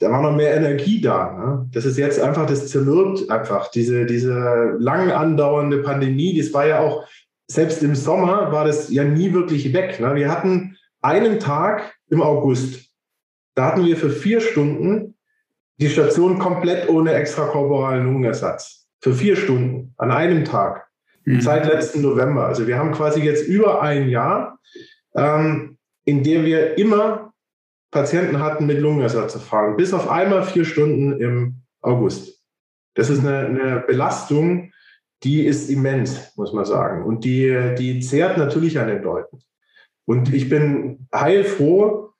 da 0.00 0.10
war 0.10 0.20
noch 0.20 0.34
mehr 0.34 0.54
Energie 0.56 1.00
da. 1.00 1.32
Ne? 1.32 1.70
Das 1.72 1.84
ist 1.84 1.96
jetzt 1.96 2.20
einfach, 2.20 2.46
das 2.46 2.68
zermürbt 2.68 3.30
einfach. 3.30 3.70
Diese, 3.70 4.06
diese 4.06 4.76
lang 4.78 5.10
andauernde 5.12 5.78
Pandemie, 5.78 6.36
das 6.36 6.52
war 6.52 6.66
ja 6.66 6.80
auch, 6.80 7.04
selbst 7.46 7.82
im 7.82 7.94
Sommer 7.94 8.50
war 8.50 8.64
das 8.64 8.90
ja 8.90 9.04
nie 9.04 9.32
wirklich 9.32 9.72
weg. 9.72 10.00
Ne? 10.00 10.14
Wir 10.14 10.30
hatten 10.30 10.73
einen 11.04 11.38
Tag 11.38 11.94
im 12.08 12.22
August, 12.22 12.90
da 13.54 13.66
hatten 13.66 13.84
wir 13.84 13.96
für 13.96 14.10
vier 14.10 14.40
Stunden 14.40 15.14
die 15.78 15.88
Station 15.88 16.38
komplett 16.38 16.88
ohne 16.88 17.12
extrakorporalen 17.12 18.04
Lungenersatz. 18.04 18.86
Für 19.00 19.12
vier 19.12 19.36
Stunden 19.36 19.92
an 19.98 20.10
einem 20.10 20.44
Tag. 20.44 20.88
Mhm. 21.24 21.40
Seit 21.40 21.66
letzten 21.66 22.00
November. 22.02 22.46
Also 22.46 22.66
wir 22.66 22.78
haben 22.78 22.92
quasi 22.92 23.20
jetzt 23.20 23.46
über 23.46 23.82
ein 23.82 24.08
Jahr, 24.08 24.58
ähm, 25.14 25.76
in 26.04 26.22
dem 26.22 26.44
wir 26.44 26.78
immer 26.78 27.32
Patienten 27.90 28.40
hatten 28.40 28.66
mit 28.66 28.80
Lungenersatzerfahrung. 28.80 29.76
Bis 29.76 29.92
auf 29.92 30.08
einmal 30.08 30.44
vier 30.44 30.64
Stunden 30.64 31.20
im 31.20 31.62
August. 31.80 32.42
Das 32.94 33.10
ist 33.10 33.20
eine, 33.20 33.46
eine 33.46 33.84
Belastung, 33.86 34.72
die 35.22 35.44
ist 35.44 35.70
immens, 35.70 36.32
muss 36.36 36.52
man 36.52 36.64
sagen. 36.64 37.04
Und 37.04 37.24
die, 37.24 37.74
die 37.78 38.00
zehrt 38.00 38.38
natürlich 38.38 38.78
an 38.78 38.88
den 38.88 39.02
Leuten. 39.02 39.42
Und 40.06 40.32
ich 40.34 40.48
bin 40.48 41.06
heilfroh, 41.14 42.10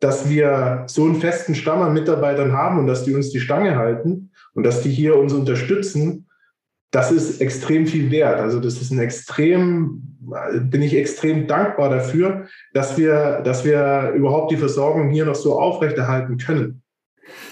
dass 0.00 0.28
wir 0.28 0.84
so 0.86 1.04
einen 1.04 1.20
festen 1.20 1.54
Stamm 1.54 1.80
an 1.80 1.92
Mitarbeitern 1.92 2.52
haben 2.52 2.78
und 2.78 2.86
dass 2.86 3.04
die 3.04 3.14
uns 3.14 3.30
die 3.30 3.40
Stange 3.40 3.76
halten 3.76 4.32
und 4.54 4.64
dass 4.64 4.82
die 4.82 4.90
hier 4.90 5.16
uns 5.16 5.32
unterstützen. 5.32 6.28
Das 6.90 7.12
ist 7.12 7.40
extrem 7.40 7.86
viel 7.86 8.10
wert. 8.10 8.40
Also 8.40 8.60
das 8.60 8.80
ist 8.82 8.90
ein 8.90 8.98
extrem, 8.98 10.18
bin 10.64 10.82
ich 10.82 10.96
extrem 10.96 11.46
dankbar 11.46 11.88
dafür, 11.88 12.46
dass 12.74 12.98
wir, 12.98 13.40
dass 13.44 13.64
wir 13.64 14.12
überhaupt 14.14 14.50
die 14.50 14.56
Versorgung 14.56 15.10
hier 15.10 15.24
noch 15.24 15.36
so 15.36 15.58
aufrechterhalten 15.58 16.36
können. 16.36 16.82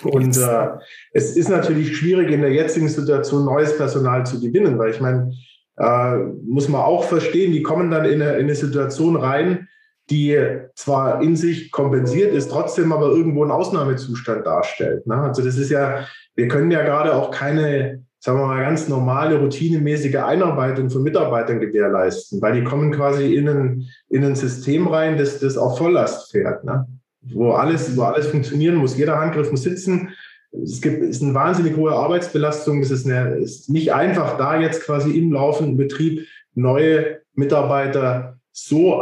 Und 0.03 0.37
äh, 0.37 0.69
es 1.13 1.37
ist 1.37 1.49
natürlich 1.49 1.97
schwierig 1.97 2.31
in 2.31 2.41
der 2.41 2.53
jetzigen 2.53 2.89
Situation 2.89 3.45
neues 3.45 3.77
Personal 3.77 4.27
zu 4.27 4.41
gewinnen, 4.41 4.79
weil 4.79 4.91
ich 4.91 5.01
meine, 5.01 5.33
äh, 5.77 6.17
muss 6.45 6.69
man 6.69 6.83
auch 6.83 7.05
verstehen, 7.05 7.53
die 7.53 7.63
kommen 7.63 7.91
dann 7.91 8.05
in 8.05 8.21
eine, 8.21 8.33
in 8.35 8.45
eine 8.45 8.55
Situation 8.55 9.17
rein, 9.17 9.69
die 10.11 10.37
zwar 10.75 11.23
in 11.23 11.37
sich 11.37 11.71
kompensiert 11.71 12.35
ist, 12.35 12.51
trotzdem 12.51 12.93
aber 12.93 13.07
irgendwo 13.07 13.43
einen 13.43 13.53
Ausnahmezustand 13.53 14.47
darstellt. 14.47 15.07
Ne? 15.07 15.15
Also 15.15 15.43
das 15.43 15.57
ist 15.57 15.71
ja, 15.71 16.07
wir 16.35 16.49
können 16.49 16.71
ja 16.71 16.83
gerade 16.83 17.15
auch 17.15 17.31
keine, 17.31 18.05
sagen 18.19 18.39
wir 18.39 18.47
mal, 18.47 18.63
ganz 18.63 18.89
normale, 18.89 19.39
routinemäßige 19.39 20.17
Einarbeitung 20.17 20.91
von 20.91 21.03
Mitarbeitern 21.03 21.61
gewährleisten, 21.61 22.43
weil 22.43 22.55
die 22.55 22.65
kommen 22.65 22.91
quasi 22.93 23.35
in 23.35 23.49
ein, 23.49 23.87
in 24.09 24.25
ein 24.25 24.35
System 24.35 24.89
rein, 24.89 25.17
das, 25.17 25.39
das 25.39 25.57
auf 25.57 25.79
Volllast 25.79 26.33
fährt. 26.33 26.65
Ne? 26.65 26.87
wo 27.23 27.53
alles, 27.53 27.97
wo 27.97 28.03
alles 28.03 28.27
funktionieren 28.27 28.77
muss. 28.77 28.97
Jeder 28.97 29.19
Handgriff 29.19 29.51
muss 29.51 29.63
sitzen. 29.63 30.11
Es 30.53 30.81
gibt, 30.81 31.03
ist 31.03 31.23
eine 31.23 31.35
wahnsinnig 31.35 31.77
hohe 31.77 31.93
Arbeitsbelastung. 31.93 32.81
Es 32.81 32.91
ist, 32.91 33.07
eine, 33.07 33.37
ist 33.37 33.71
nicht 33.71 33.93
einfach, 33.93 34.37
da 34.37 34.61
jetzt 34.61 34.85
quasi 34.85 35.17
im 35.17 35.33
laufenden 35.33 35.77
Betrieb 35.77 36.27
neue 36.55 37.21
Mitarbeiter 37.35 38.39
so 38.53 39.01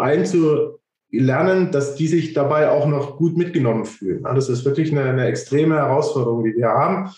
einzulernen, 1.13 1.71
dass 1.71 1.95
die 1.95 2.09
sich 2.09 2.35
dabei 2.35 2.71
auch 2.71 2.87
noch 2.87 3.17
gut 3.17 3.37
mitgenommen 3.37 3.85
fühlen. 3.85 4.25
Das 4.25 4.49
ist 4.49 4.65
wirklich 4.65 4.93
eine, 4.93 5.05
eine 5.05 5.27
extreme 5.27 5.77
Herausforderung, 5.77 6.45
die 6.45 6.57
wir 6.57 6.69
haben. 6.69 7.11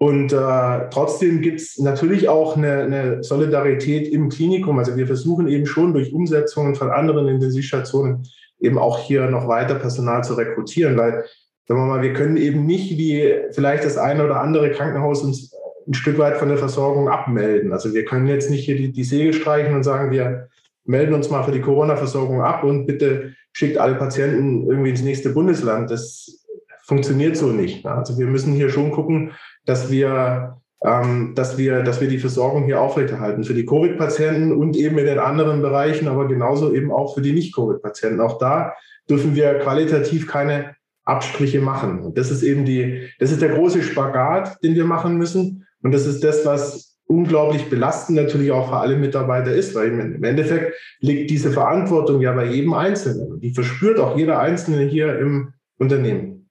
Und 0.00 0.32
äh, 0.32 0.88
trotzdem 0.90 1.40
gibt 1.40 1.60
es 1.60 1.78
natürlich 1.78 2.28
auch 2.28 2.56
eine, 2.56 2.82
eine 2.82 3.22
Solidarität 3.24 4.06
im 4.08 4.28
Klinikum. 4.28 4.78
Also 4.78 4.96
wir 4.96 5.08
versuchen 5.08 5.48
eben 5.48 5.66
schon 5.66 5.92
durch 5.92 6.12
Umsetzungen 6.12 6.76
von 6.76 6.90
anderen 6.90 7.26
Intensivstationen 7.26 8.24
eben 8.60 8.78
auch 8.78 9.00
hier 9.00 9.28
noch 9.28 9.48
weiter 9.48 9.74
Personal 9.74 10.22
zu 10.22 10.34
rekrutieren, 10.34 10.96
weil, 10.96 11.24
sagen 11.66 11.80
wir 11.80 11.86
mal, 11.86 12.02
wir 12.02 12.12
können 12.12 12.36
eben 12.36 12.64
nicht 12.64 12.96
wie 12.96 13.34
vielleicht 13.50 13.84
das 13.84 13.98
eine 13.98 14.24
oder 14.24 14.40
andere 14.40 14.70
Krankenhaus 14.70 15.22
uns 15.22 15.52
ein 15.88 15.94
Stück 15.94 16.18
weit 16.18 16.36
von 16.36 16.48
der 16.48 16.58
Versorgung 16.58 17.08
abmelden. 17.08 17.72
Also 17.72 17.92
wir 17.92 18.04
können 18.04 18.28
jetzt 18.28 18.50
nicht 18.50 18.66
hier 18.66 18.76
die, 18.76 18.92
die 18.92 19.04
Säge 19.04 19.32
streichen 19.32 19.74
und 19.74 19.82
sagen, 19.82 20.12
wir 20.12 20.48
melden 20.88 21.14
uns 21.14 21.30
mal 21.30 21.42
für 21.42 21.52
die 21.52 21.60
Corona-Versorgung 21.60 22.42
ab 22.42 22.64
und 22.64 22.86
bitte 22.86 23.34
schickt 23.52 23.78
alle 23.78 23.94
Patienten 23.94 24.66
irgendwie 24.66 24.90
ins 24.90 25.02
nächste 25.02 25.30
Bundesland. 25.30 25.90
Das 25.90 26.46
funktioniert 26.84 27.36
so 27.36 27.48
nicht. 27.48 27.86
Also 27.86 28.18
wir 28.18 28.26
müssen 28.26 28.54
hier 28.54 28.70
schon 28.70 28.90
gucken, 28.90 29.32
dass 29.66 29.90
wir 29.90 30.58
ähm, 30.84 31.32
dass, 31.34 31.58
wir, 31.58 31.82
dass 31.82 32.00
wir 32.00 32.08
die 32.08 32.18
Versorgung 32.18 32.64
hier 32.64 32.80
aufrechterhalten 32.80 33.42
für 33.42 33.54
die 33.54 33.66
Covid-Patienten 33.66 34.52
und 34.52 34.76
eben 34.76 34.96
in 34.98 35.06
den 35.06 35.18
anderen 35.18 35.60
Bereichen, 35.60 36.06
aber 36.06 36.28
genauso 36.28 36.72
eben 36.72 36.92
auch 36.92 37.14
für 37.14 37.20
die 37.20 37.32
Nicht-Covid-Patienten. 37.32 38.20
Auch 38.20 38.38
da 38.38 38.74
dürfen 39.10 39.34
wir 39.34 39.58
qualitativ 39.58 40.28
keine 40.28 40.76
Abstriche 41.04 41.60
machen. 41.60 42.00
Und 42.00 42.18
das 42.18 42.30
ist 42.30 42.42
eben 42.42 42.64
die, 42.64 43.08
das 43.18 43.32
ist 43.32 43.42
der 43.42 43.48
große 43.48 43.82
Spagat, 43.82 44.62
den 44.62 44.74
wir 44.76 44.84
machen 44.84 45.16
müssen. 45.16 45.66
Und 45.82 45.92
das 45.92 46.06
ist 46.06 46.22
das, 46.22 46.46
was 46.46 46.87
unglaublich 47.08 47.68
belastend 47.70 48.16
natürlich 48.16 48.52
auch 48.52 48.68
für 48.68 48.76
alle 48.76 48.96
Mitarbeiter 48.96 49.52
ist, 49.52 49.74
weil 49.74 49.88
im 49.88 50.22
Endeffekt 50.22 50.74
liegt 51.00 51.30
diese 51.30 51.50
Verantwortung 51.50 52.20
ja 52.20 52.32
bei 52.32 52.44
jedem 52.44 52.74
Einzelnen. 52.74 53.40
Die 53.40 53.52
verspürt 53.52 53.98
auch 53.98 54.16
jeder 54.16 54.38
Einzelne 54.38 54.84
hier 54.84 55.18
im 55.18 55.54
Unternehmen. 55.78 56.48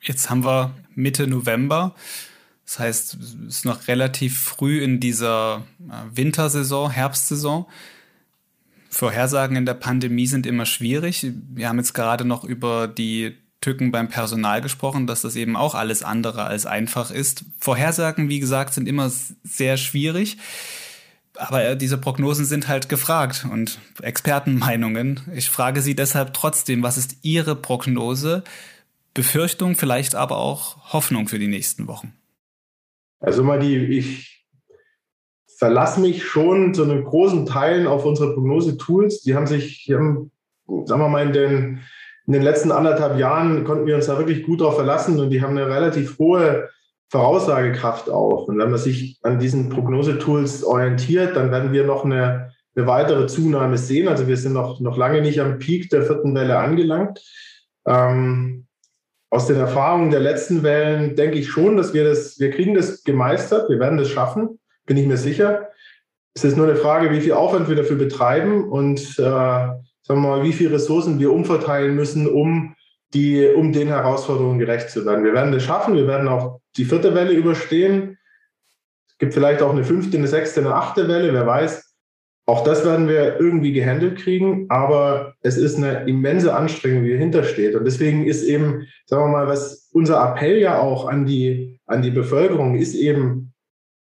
Jetzt 0.00 0.30
haben 0.30 0.44
wir 0.44 0.74
Mitte 0.94 1.26
November. 1.26 1.94
Das 2.64 2.78
heißt, 2.78 3.14
es 3.20 3.34
ist 3.46 3.64
noch 3.66 3.86
relativ 3.88 4.40
früh 4.40 4.82
in 4.82 4.98
dieser 4.98 5.64
äh, 5.80 6.16
Wintersaison, 6.16 6.90
Herbstsaison. 6.90 7.66
Vorhersagen 8.88 9.56
in 9.56 9.66
der 9.66 9.74
Pandemie 9.74 10.26
sind 10.26 10.46
immer 10.46 10.64
schwierig. 10.64 11.26
Wir 11.54 11.68
haben 11.68 11.78
jetzt 11.78 11.92
gerade 11.92 12.24
noch 12.24 12.44
über 12.44 12.88
die 12.88 13.36
Tücken 13.62 13.90
beim 13.90 14.08
Personal 14.08 14.60
gesprochen, 14.60 15.06
dass 15.06 15.22
das 15.22 15.36
eben 15.36 15.56
auch 15.56 15.74
alles 15.74 16.02
andere 16.02 16.44
als 16.44 16.66
einfach 16.66 17.10
ist. 17.10 17.46
Vorhersagen, 17.58 18.28
wie 18.28 18.40
gesagt, 18.40 18.74
sind 18.74 18.86
immer 18.86 19.10
sehr 19.42 19.78
schwierig. 19.78 20.36
Aber 21.36 21.64
äh, 21.64 21.76
diese 21.76 21.96
Prognosen 21.96 22.44
sind 22.44 22.68
halt 22.68 22.90
gefragt 22.90 23.46
und 23.50 23.78
Expertenmeinungen. 24.02 25.20
Ich 25.34 25.48
frage 25.48 25.80
Sie 25.80 25.96
deshalb 25.96 26.34
trotzdem, 26.34 26.82
was 26.82 26.98
ist 26.98 27.16
Ihre 27.22 27.56
Prognose? 27.56 28.44
Befürchtung, 29.14 29.74
vielleicht 29.74 30.14
aber 30.14 30.38
auch 30.38 30.92
Hoffnung 30.92 31.28
für 31.28 31.38
die 31.38 31.48
nächsten 31.48 31.86
Wochen? 31.86 32.12
Also 33.20 33.42
mal 33.42 33.60
die, 33.60 33.76
ich 33.76 34.46
verlasse 35.58 36.00
mich 36.00 36.24
schon 36.24 36.74
zu 36.74 36.82
einem 36.82 37.04
großen 37.04 37.46
Teilen 37.46 37.86
auf 37.86 38.04
unsere 38.04 38.34
Prognose-Tools. 38.34 39.22
Die 39.22 39.34
haben 39.34 39.46
sich, 39.46 39.84
die 39.84 39.94
haben, 39.94 40.32
sagen 40.86 41.00
wir 41.00 41.08
mal, 41.08 41.26
in 41.26 41.32
den, 41.32 41.80
in 42.26 42.32
den 42.32 42.42
letzten 42.42 42.70
anderthalb 42.70 43.18
Jahren 43.18 43.64
konnten 43.64 43.86
wir 43.86 43.96
uns 43.96 44.06
da 44.06 44.18
wirklich 44.18 44.44
gut 44.44 44.60
drauf 44.60 44.76
verlassen 44.76 45.18
und 45.18 45.30
die 45.30 45.42
haben 45.42 45.56
eine 45.56 45.68
relativ 45.68 46.18
hohe 46.18 46.68
Voraussagekraft 47.10 48.08
auf. 48.08 48.48
Und 48.48 48.58
wenn 48.58 48.70
man 48.70 48.78
sich 48.78 49.18
an 49.22 49.38
diesen 49.38 49.68
Prognosetools 49.68 50.64
orientiert, 50.64 51.36
dann 51.36 51.50
werden 51.50 51.72
wir 51.72 51.84
noch 51.84 52.04
eine, 52.04 52.52
eine 52.74 52.86
weitere 52.86 53.26
Zunahme 53.26 53.76
sehen. 53.76 54.08
Also 54.08 54.28
wir 54.28 54.36
sind 54.36 54.52
noch, 54.52 54.80
noch 54.80 54.96
lange 54.96 55.20
nicht 55.20 55.40
am 55.40 55.58
Peak 55.58 55.90
der 55.90 56.02
vierten 56.02 56.34
Welle 56.34 56.58
angelangt. 56.58 57.20
Ähm, 57.86 58.66
aus 59.30 59.46
den 59.46 59.56
Erfahrungen 59.56 60.10
der 60.10 60.20
letzten 60.20 60.62
Wellen 60.62 61.16
denke 61.16 61.38
ich 61.38 61.48
schon, 61.48 61.76
dass 61.76 61.92
wir 61.92 62.04
das, 62.04 62.38
wir 62.38 62.50
kriegen 62.50 62.74
das 62.74 63.02
gemeistert, 63.02 63.68
wir 63.68 63.80
werden 63.80 63.98
das 63.98 64.08
schaffen, 64.08 64.60
bin 64.86 64.96
ich 64.96 65.06
mir 65.06 65.16
sicher. 65.16 65.68
Es 66.34 66.44
ist 66.44 66.56
nur 66.56 66.66
eine 66.66 66.76
Frage, 66.76 67.10
wie 67.10 67.20
viel 67.20 67.32
Aufwand 67.32 67.68
wir 67.68 67.76
dafür 67.76 67.96
betreiben 67.96 68.70
und 68.70 69.18
äh, 69.18 69.68
sagen 70.12 70.24
wir 70.24 70.36
mal, 70.36 70.42
wie 70.42 70.52
viele 70.52 70.72
Ressourcen 70.72 71.18
wir 71.18 71.32
umverteilen 71.32 71.94
müssen, 71.94 72.28
um 72.28 72.74
die, 73.14 73.46
um 73.46 73.72
den 73.72 73.88
Herausforderungen 73.88 74.58
gerecht 74.58 74.90
zu 74.90 75.06
werden. 75.06 75.24
Wir 75.24 75.32
werden 75.32 75.52
das 75.52 75.64
schaffen, 75.64 75.94
wir 75.94 76.06
werden 76.06 76.28
auch 76.28 76.60
die 76.76 76.84
vierte 76.84 77.14
Welle 77.14 77.32
überstehen. 77.32 78.18
Es 79.08 79.18
gibt 79.18 79.32
vielleicht 79.32 79.62
auch 79.62 79.72
eine 79.72 79.84
fünfte, 79.84 80.18
eine 80.18 80.28
sechste, 80.28 80.60
eine 80.60 80.74
achte 80.74 81.08
Welle, 81.08 81.32
wer 81.32 81.46
weiß. 81.46 81.94
Auch 82.44 82.64
das 82.64 82.84
werden 82.84 83.08
wir 83.08 83.40
irgendwie 83.40 83.72
gehandelt 83.72 84.18
kriegen, 84.18 84.66
aber 84.68 85.34
es 85.40 85.56
ist 85.56 85.76
eine 85.76 86.04
immense 86.06 86.54
Anstrengung, 86.54 87.04
die 87.04 87.12
dahinter 87.12 87.44
steht. 87.44 87.74
Und 87.74 87.84
deswegen 87.84 88.26
ist 88.26 88.42
eben, 88.42 88.86
sagen 89.06 89.24
wir 89.24 89.28
mal, 89.28 89.46
was 89.46 89.88
unser 89.92 90.22
Appell 90.22 90.58
ja 90.58 90.78
auch 90.78 91.06
an 91.06 91.24
die, 91.24 91.80
an 91.86 92.02
die 92.02 92.10
Bevölkerung 92.10 92.74
ist 92.74 92.94
eben, 92.94 93.51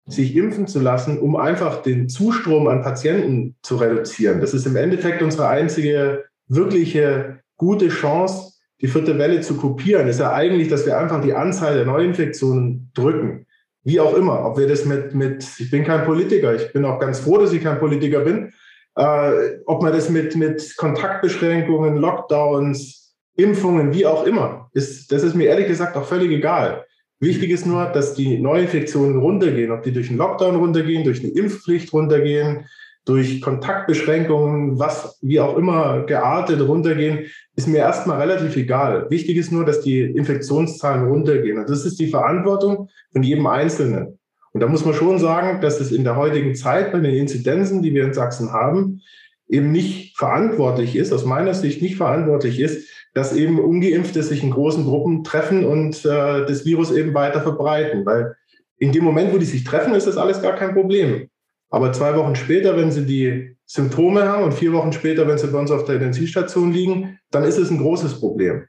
sich 0.07 0.37
impfen 0.37 0.67
zu 0.67 0.81
lassen, 0.81 1.19
um 1.19 1.37
einfach 1.37 1.83
den 1.83 2.09
Zustrom 2.09 2.69
an 2.69 2.83
Patienten 2.83 3.57
zu 3.63 3.77
reduzieren. 3.77 4.41
Das 4.41 4.55
ist 4.55 4.67
im 4.67 4.77
Endeffekt 4.77 5.21
unsere 5.21 5.49
einzige 5.49 6.25
wirkliche 6.49 7.41
gute 7.57 7.89
Chance, 7.89 8.53
die 8.81 8.89
vierte 8.89 9.19
Welle 9.19 9.41
zu 9.41 9.57
kopieren. 9.57 10.07
Ist 10.07 10.21
ja 10.21 10.33
eigentlich, 10.33 10.69
dass 10.69 10.87
wir 10.87 10.99
einfach 10.99 11.21
die 11.23 11.35
Anzahl 11.35 11.75
der 11.75 11.87
Neuinfektionen 11.87 12.91
drücken. 12.95 13.47
Wie 13.83 14.01
auch 14.01 14.15
immer, 14.15 14.45
ob 14.45 14.59
wir 14.59 14.69
das 14.69 14.85
mit, 14.85 15.15
mit, 15.15 15.47
ich 15.59 15.71
bin 15.71 15.85
kein 15.85 16.05
Politiker, 16.05 16.55
ich 16.55 16.73
bin 16.73 16.85
auch 16.85 16.99
ganz 16.99 17.21
froh, 17.21 17.39
dass 17.39 17.53
ich 17.53 17.63
kein 17.63 17.79
Politiker 17.79 18.21
bin, 18.21 18.53
äh, 18.97 19.59
ob 19.67 19.83
man 19.83 19.93
das 19.93 20.09
mit, 20.09 20.37
mit 20.37 20.77
Kontaktbeschränkungen, 20.77 21.97
Lockdowns, 21.97 23.15
Impfungen, 23.37 23.93
wie 23.93 24.07
auch 24.07 24.25
immer, 24.25 24.71
ist, 24.73 25.13
das 25.13 25.23
ist 25.23 25.35
mir 25.35 25.47
ehrlich 25.47 25.69
gesagt 25.69 25.97
auch 25.97 26.05
völlig 26.05 26.31
egal. 26.31 26.86
Wichtig 27.19 27.51
ist 27.51 27.67
nur, 27.67 27.87
dass 27.87 28.15
die 28.15 28.39
Neuinfektionen 28.39 29.19
runtergehen, 29.19 29.71
ob 29.71 29.83
die 29.83 29.93
durch 29.93 30.09
einen 30.09 30.19
Lockdown 30.19 30.57
runtergehen, 30.57 31.05
durch 31.05 31.21
eine 31.21 31.33
Impfpflicht 31.33 31.93
runtergehen, 31.93 32.67
durch 33.07 33.41
Kontaktbeschränkungen, 33.41 34.79
was 34.79 35.19
wie 35.23 35.41
auch 35.41 35.57
immer 35.57 36.03
geartet 36.07 36.61
runtergehen, 36.61 37.27
ist 37.55 37.69
mir 37.69 37.79
erstmal 37.79 38.21
relativ 38.21 38.57
egal. 38.57 39.07
Wichtig 39.11 39.37
ist 39.37 39.53
nur, 39.53 39.65
dass 39.65 39.81
die 39.81 40.01
Infektionszahlen 40.01 41.09
runtergehen. 41.09 41.59
Und 41.59 41.71
das 41.71 41.87
ist 41.87 42.01
die 42.01 42.09
Verantwortung 42.09 42.91
von 43.13 43.23
jedem 43.23 43.47
Einzelnen. 43.47 44.19
Und 44.53 44.61
da 44.61 44.67
muss 44.67 44.85
man 44.85 44.95
schon 44.95 45.19
sagen, 45.19 45.61
dass 45.61 45.81
es 45.81 45.93
in 45.93 46.03
der 46.03 46.17
heutigen 46.17 46.55
Zeit 46.55 46.91
bei 46.91 46.99
den 46.99 47.15
Inzidenzen, 47.15 47.81
die 47.81 47.95
wir 47.95 48.05
in 48.05 48.13
Sachsen 48.13 48.53
haben, 48.53 49.03
eben 49.49 49.71
nicht 49.71 50.17
verantwortlich 50.19 50.97
ist, 50.97 51.13
aus 51.13 51.25
meiner 51.25 51.55
Sicht 51.55 51.83
nicht 51.83 51.97
verantwortlich 51.97 52.59
ist, 52.59 52.89
dass 53.17 53.35
eben 53.35 53.59
Ungeimpfte 53.59 54.23
sich 54.23 54.43
in 54.43 54.51
großen 54.51 54.85
Gruppen 54.85 55.25
treffen 55.25 55.65
und 55.65 56.05
äh, 56.05 56.45
das 56.45 56.67
Virus 56.67 56.93
eben 56.93 57.15
weiter 57.15 57.41
verbreiten. 57.41 58.05
Weil 58.05 58.37
in 58.77 58.93
dem 58.93 59.05
Moment, 59.05 59.33
wo 59.33 59.39
die 59.39 59.47
sich 59.47 59.65
treffen, 59.65 59.95
ist 59.95 60.07
das 60.07 60.19
alles 60.19 60.43
gar 60.43 60.55
kein 60.55 60.75
Problem. 60.75 61.31
Aber 61.71 61.95
zwei 61.95 62.15
Wochen 62.15 62.37
später, 62.37 62.77
wenn 62.77 62.93
sie 62.93 63.07
die 63.07 63.57
Symptome 63.65 64.25
haben 64.25 64.45
und 64.45 64.53
vier 64.53 64.75
Wochen 64.75 64.93
später, 64.93 65.27
wenn 65.27 65.39
sie 65.39 65.47
bei 65.47 65.59
uns 65.59 65.71
auf 65.71 65.85
der 65.85 65.95
Intensivstation 65.95 66.75
liegen, 66.75 67.19
dann 67.31 67.45
ist 67.45 67.57
es 67.57 67.71
ein 67.71 67.79
großes 67.79 68.21
Problem. 68.21 68.65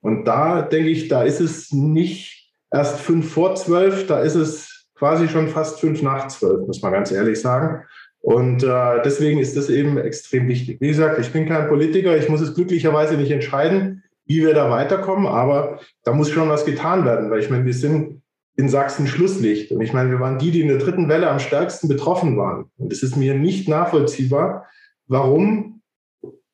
Und 0.00 0.26
da 0.26 0.62
denke 0.62 0.90
ich, 0.90 1.08
da 1.08 1.24
ist 1.24 1.40
es 1.40 1.72
nicht 1.72 2.52
erst 2.70 3.00
fünf 3.00 3.32
vor 3.32 3.56
zwölf, 3.56 4.06
da 4.06 4.20
ist 4.20 4.36
es 4.36 4.86
quasi 4.94 5.26
schon 5.26 5.48
fast 5.48 5.80
fünf 5.80 6.02
nach 6.02 6.28
zwölf, 6.28 6.68
muss 6.68 6.82
man 6.82 6.92
ganz 6.92 7.10
ehrlich 7.10 7.40
sagen. 7.40 7.82
Und 8.28 8.62
äh, 8.62 9.00
deswegen 9.02 9.38
ist 9.38 9.56
das 9.56 9.70
eben 9.70 9.96
extrem 9.96 10.48
wichtig. 10.48 10.82
Wie 10.82 10.88
gesagt, 10.88 11.18
ich 11.18 11.32
bin 11.32 11.48
kein 11.48 11.66
Politiker, 11.66 12.14
ich 12.14 12.28
muss 12.28 12.42
es 12.42 12.54
glücklicherweise 12.54 13.16
nicht 13.16 13.30
entscheiden, 13.30 14.02
wie 14.26 14.42
wir 14.42 14.52
da 14.52 14.70
weiterkommen, 14.70 15.26
aber 15.26 15.80
da 16.04 16.12
muss 16.12 16.28
schon 16.28 16.50
was 16.50 16.66
getan 16.66 17.06
werden, 17.06 17.30
weil 17.30 17.40
ich 17.40 17.48
meine, 17.48 17.64
wir 17.64 17.72
sind 17.72 18.20
in 18.54 18.68
Sachsen 18.68 19.06
Schlusslicht. 19.06 19.72
Und 19.72 19.80
ich 19.80 19.94
meine, 19.94 20.10
wir 20.10 20.20
waren 20.20 20.38
die, 20.38 20.50
die 20.50 20.60
in 20.60 20.68
der 20.68 20.76
dritten 20.76 21.08
Welle 21.08 21.30
am 21.30 21.38
stärksten 21.38 21.88
betroffen 21.88 22.36
waren. 22.36 22.66
Und 22.76 22.92
es 22.92 23.02
ist 23.02 23.16
mir 23.16 23.32
nicht 23.32 23.66
nachvollziehbar, 23.66 24.66
warum 25.06 25.80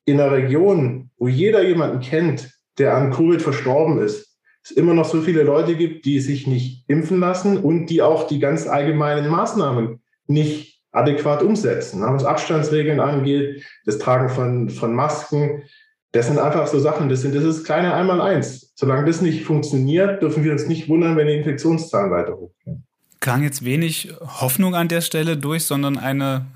in 0.04 0.20
einer 0.20 0.30
Region, 0.30 1.10
wo 1.16 1.26
jeder 1.26 1.66
jemanden 1.66 1.98
kennt, 1.98 2.52
der 2.78 2.94
an 2.94 3.10
Covid 3.10 3.42
verstorben 3.42 3.98
ist, 3.98 4.38
es 4.62 4.70
immer 4.70 4.94
noch 4.94 5.06
so 5.06 5.22
viele 5.22 5.42
Leute 5.42 5.74
gibt, 5.74 6.04
die 6.04 6.20
sich 6.20 6.46
nicht 6.46 6.84
impfen 6.88 7.18
lassen 7.18 7.58
und 7.58 7.86
die 7.86 8.00
auch 8.00 8.28
die 8.28 8.38
ganz 8.38 8.68
allgemeinen 8.68 9.28
Maßnahmen 9.28 10.04
nicht 10.28 10.73
adäquat 10.94 11.42
umsetzen. 11.42 12.00
Was 12.02 12.24
Abstandsregeln 12.24 13.00
angeht, 13.00 13.64
das 13.84 13.98
Tragen 13.98 14.28
von, 14.28 14.70
von 14.70 14.94
Masken, 14.94 15.64
das 16.12 16.28
sind 16.28 16.38
einfach 16.38 16.68
so 16.68 16.78
Sachen, 16.78 17.08
das, 17.08 17.22
sind, 17.22 17.34
das 17.34 17.42
ist 17.42 17.64
kleine 17.64 17.92
Einmal-Eins. 17.92 18.72
Solange 18.76 19.04
das 19.04 19.20
nicht 19.20 19.44
funktioniert, 19.44 20.22
dürfen 20.22 20.44
wir 20.44 20.52
uns 20.52 20.68
nicht 20.68 20.88
wundern, 20.88 21.16
wenn 21.16 21.26
die 21.26 21.34
Infektionszahlen 21.34 22.12
weiter 22.12 22.36
hochgehen. 22.36 22.84
Klang 23.18 23.42
jetzt 23.42 23.64
wenig 23.64 24.14
Hoffnung 24.20 24.76
an 24.76 24.86
der 24.86 25.00
Stelle 25.00 25.36
durch, 25.36 25.64
sondern 25.64 25.98
eine, 25.98 26.46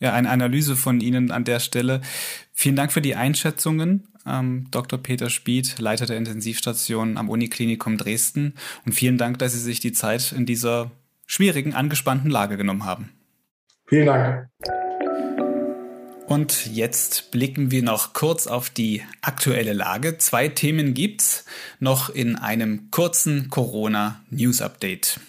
ja, 0.00 0.14
eine 0.14 0.30
Analyse 0.30 0.76
von 0.76 1.00
Ihnen 1.00 1.30
an 1.30 1.44
der 1.44 1.60
Stelle. 1.60 2.00
Vielen 2.54 2.76
Dank 2.76 2.92
für 2.92 3.02
die 3.02 3.14
Einschätzungen. 3.14 4.08
Ähm, 4.26 4.68
Dr. 4.70 4.98
Peter 4.98 5.28
Spied, 5.28 5.78
Leiter 5.78 6.06
der 6.06 6.16
Intensivstation 6.16 7.18
am 7.18 7.28
Uniklinikum 7.28 7.98
Dresden. 7.98 8.54
Und 8.86 8.92
vielen 8.92 9.18
Dank, 9.18 9.38
dass 9.40 9.52
Sie 9.52 9.58
sich 9.58 9.80
die 9.80 9.92
Zeit 9.92 10.32
in 10.32 10.46
dieser 10.46 10.90
schwierigen, 11.26 11.74
angespannten 11.74 12.30
Lage 12.30 12.56
genommen 12.56 12.86
haben. 12.86 13.10
Vielen 13.92 14.06
Dank. 14.06 14.48
Und 16.26 16.66
jetzt 16.72 17.30
blicken 17.30 17.70
wir 17.70 17.82
noch 17.82 18.14
kurz 18.14 18.46
auf 18.46 18.70
die 18.70 19.02
aktuelle 19.20 19.74
Lage. 19.74 20.16
Zwei 20.16 20.48
Themen 20.48 20.94
gibt's 20.94 21.44
noch 21.78 22.08
in 22.08 22.36
einem 22.36 22.90
kurzen 22.90 23.50
Corona 23.50 24.22
News 24.30 24.62
Update. 24.62 25.20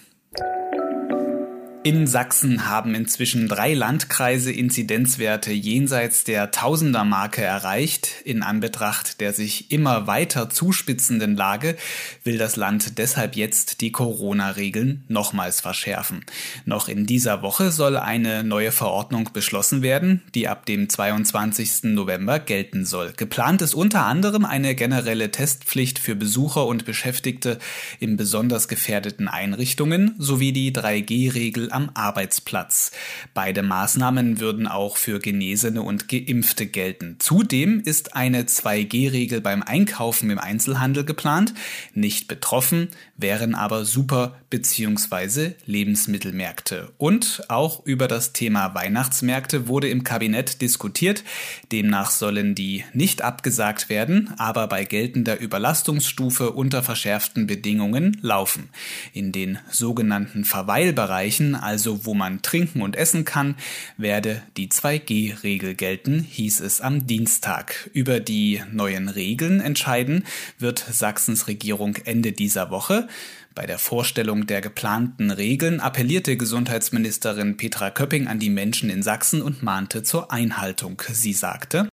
In 1.86 2.06
Sachsen 2.06 2.66
haben 2.66 2.94
inzwischen 2.94 3.46
drei 3.46 3.74
Landkreise 3.74 4.50
Inzidenzwerte 4.50 5.52
jenseits 5.52 6.24
der 6.24 6.50
Tausendermarke 6.50 7.42
erreicht. 7.42 8.08
In 8.24 8.42
Anbetracht 8.42 9.20
der 9.20 9.34
sich 9.34 9.70
immer 9.70 10.06
weiter 10.06 10.48
zuspitzenden 10.48 11.36
Lage 11.36 11.76
will 12.22 12.38
das 12.38 12.56
Land 12.56 12.96
deshalb 12.96 13.36
jetzt 13.36 13.82
die 13.82 13.92
Corona-Regeln 13.92 15.04
nochmals 15.08 15.60
verschärfen. 15.60 16.24
Noch 16.64 16.88
in 16.88 17.04
dieser 17.04 17.42
Woche 17.42 17.70
soll 17.70 17.98
eine 17.98 18.44
neue 18.44 18.72
Verordnung 18.72 19.28
beschlossen 19.34 19.82
werden, 19.82 20.22
die 20.34 20.48
ab 20.48 20.64
dem 20.64 20.88
22. 20.88 21.92
November 21.92 22.38
gelten 22.38 22.86
soll. 22.86 23.12
Geplant 23.14 23.60
ist 23.60 23.74
unter 23.74 24.06
anderem 24.06 24.46
eine 24.46 24.74
generelle 24.74 25.30
Testpflicht 25.30 25.98
für 25.98 26.14
Besucher 26.16 26.64
und 26.64 26.86
Beschäftigte 26.86 27.58
in 28.00 28.16
besonders 28.16 28.68
gefährdeten 28.68 29.28
Einrichtungen 29.28 30.14
sowie 30.16 30.52
die 30.52 30.72
3G-Regel 30.72 31.73
am 31.74 31.90
Arbeitsplatz. 31.94 32.92
Beide 33.34 33.62
Maßnahmen 33.62 34.40
würden 34.40 34.66
auch 34.66 34.96
für 34.96 35.18
Genesene 35.18 35.82
und 35.82 36.08
Geimpfte 36.08 36.66
gelten. 36.66 37.16
Zudem 37.18 37.80
ist 37.80 38.16
eine 38.16 38.44
2G-Regel 38.44 39.40
beim 39.40 39.62
Einkaufen 39.62 40.30
im 40.30 40.38
Einzelhandel 40.38 41.04
geplant. 41.04 41.52
Nicht 41.92 42.28
betroffen 42.28 42.88
wären 43.16 43.54
aber 43.54 43.84
Super- 43.84 44.36
bzw. 44.50 45.52
Lebensmittelmärkte. 45.66 46.92
Und 46.96 47.42
auch 47.48 47.84
über 47.84 48.06
das 48.06 48.32
Thema 48.32 48.74
Weihnachtsmärkte 48.74 49.66
wurde 49.66 49.88
im 49.88 50.04
Kabinett 50.04 50.60
diskutiert. 50.60 51.24
Demnach 51.72 52.10
sollen 52.10 52.54
die 52.54 52.84
nicht 52.92 53.22
abgesagt 53.22 53.88
werden, 53.88 54.32
aber 54.38 54.68
bei 54.68 54.84
geltender 54.84 55.40
Überlastungsstufe 55.40 56.52
unter 56.52 56.82
verschärften 56.82 57.46
Bedingungen 57.46 58.16
laufen. 58.22 58.68
In 59.12 59.32
den 59.32 59.58
sogenannten 59.70 60.44
Verweilbereichen, 60.44 61.56
also 61.64 62.04
wo 62.04 62.14
man 62.14 62.42
trinken 62.42 62.82
und 62.82 62.94
essen 62.94 63.24
kann, 63.24 63.56
werde 63.96 64.42
die 64.56 64.68
2G-Regel 64.68 65.74
gelten, 65.74 66.20
hieß 66.20 66.60
es 66.60 66.80
am 66.80 67.06
Dienstag. 67.06 67.90
Über 67.92 68.20
die 68.20 68.62
neuen 68.70 69.08
Regeln 69.08 69.60
entscheiden 69.60 70.24
wird 70.58 70.78
Sachsens 70.78 71.48
Regierung 71.48 71.96
Ende 72.04 72.32
dieser 72.32 72.70
Woche. 72.70 73.08
Bei 73.54 73.66
der 73.66 73.78
Vorstellung 73.78 74.46
der 74.46 74.60
geplanten 74.60 75.30
Regeln 75.30 75.80
appellierte 75.80 76.36
Gesundheitsministerin 76.36 77.56
Petra 77.56 77.90
Köpping 77.90 78.26
an 78.26 78.38
die 78.38 78.50
Menschen 78.50 78.90
in 78.90 79.02
Sachsen 79.02 79.42
und 79.42 79.62
mahnte 79.62 80.02
zur 80.02 80.32
Einhaltung. 80.32 81.00
Sie 81.12 81.32
sagte, 81.32 81.88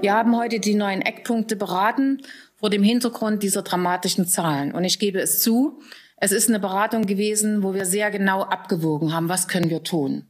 wir 0.00 0.12
haben 0.12 0.36
heute 0.36 0.60
die 0.60 0.74
neuen 0.74 1.02
Eckpunkte 1.02 1.56
beraten 1.56 2.22
vor 2.54 2.70
dem 2.70 2.84
Hintergrund 2.84 3.42
dieser 3.42 3.62
dramatischen 3.62 4.26
Zahlen. 4.26 4.72
Und 4.72 4.84
ich 4.84 5.00
gebe 5.00 5.18
es 5.18 5.40
zu, 5.40 5.80
es 6.20 6.32
ist 6.32 6.48
eine 6.48 6.60
Beratung 6.60 7.06
gewesen, 7.06 7.62
wo 7.62 7.74
wir 7.74 7.84
sehr 7.84 8.10
genau 8.10 8.42
abgewogen 8.42 9.12
haben, 9.12 9.28
was 9.28 9.48
können 9.48 9.70
wir 9.70 9.82
tun. 9.82 10.26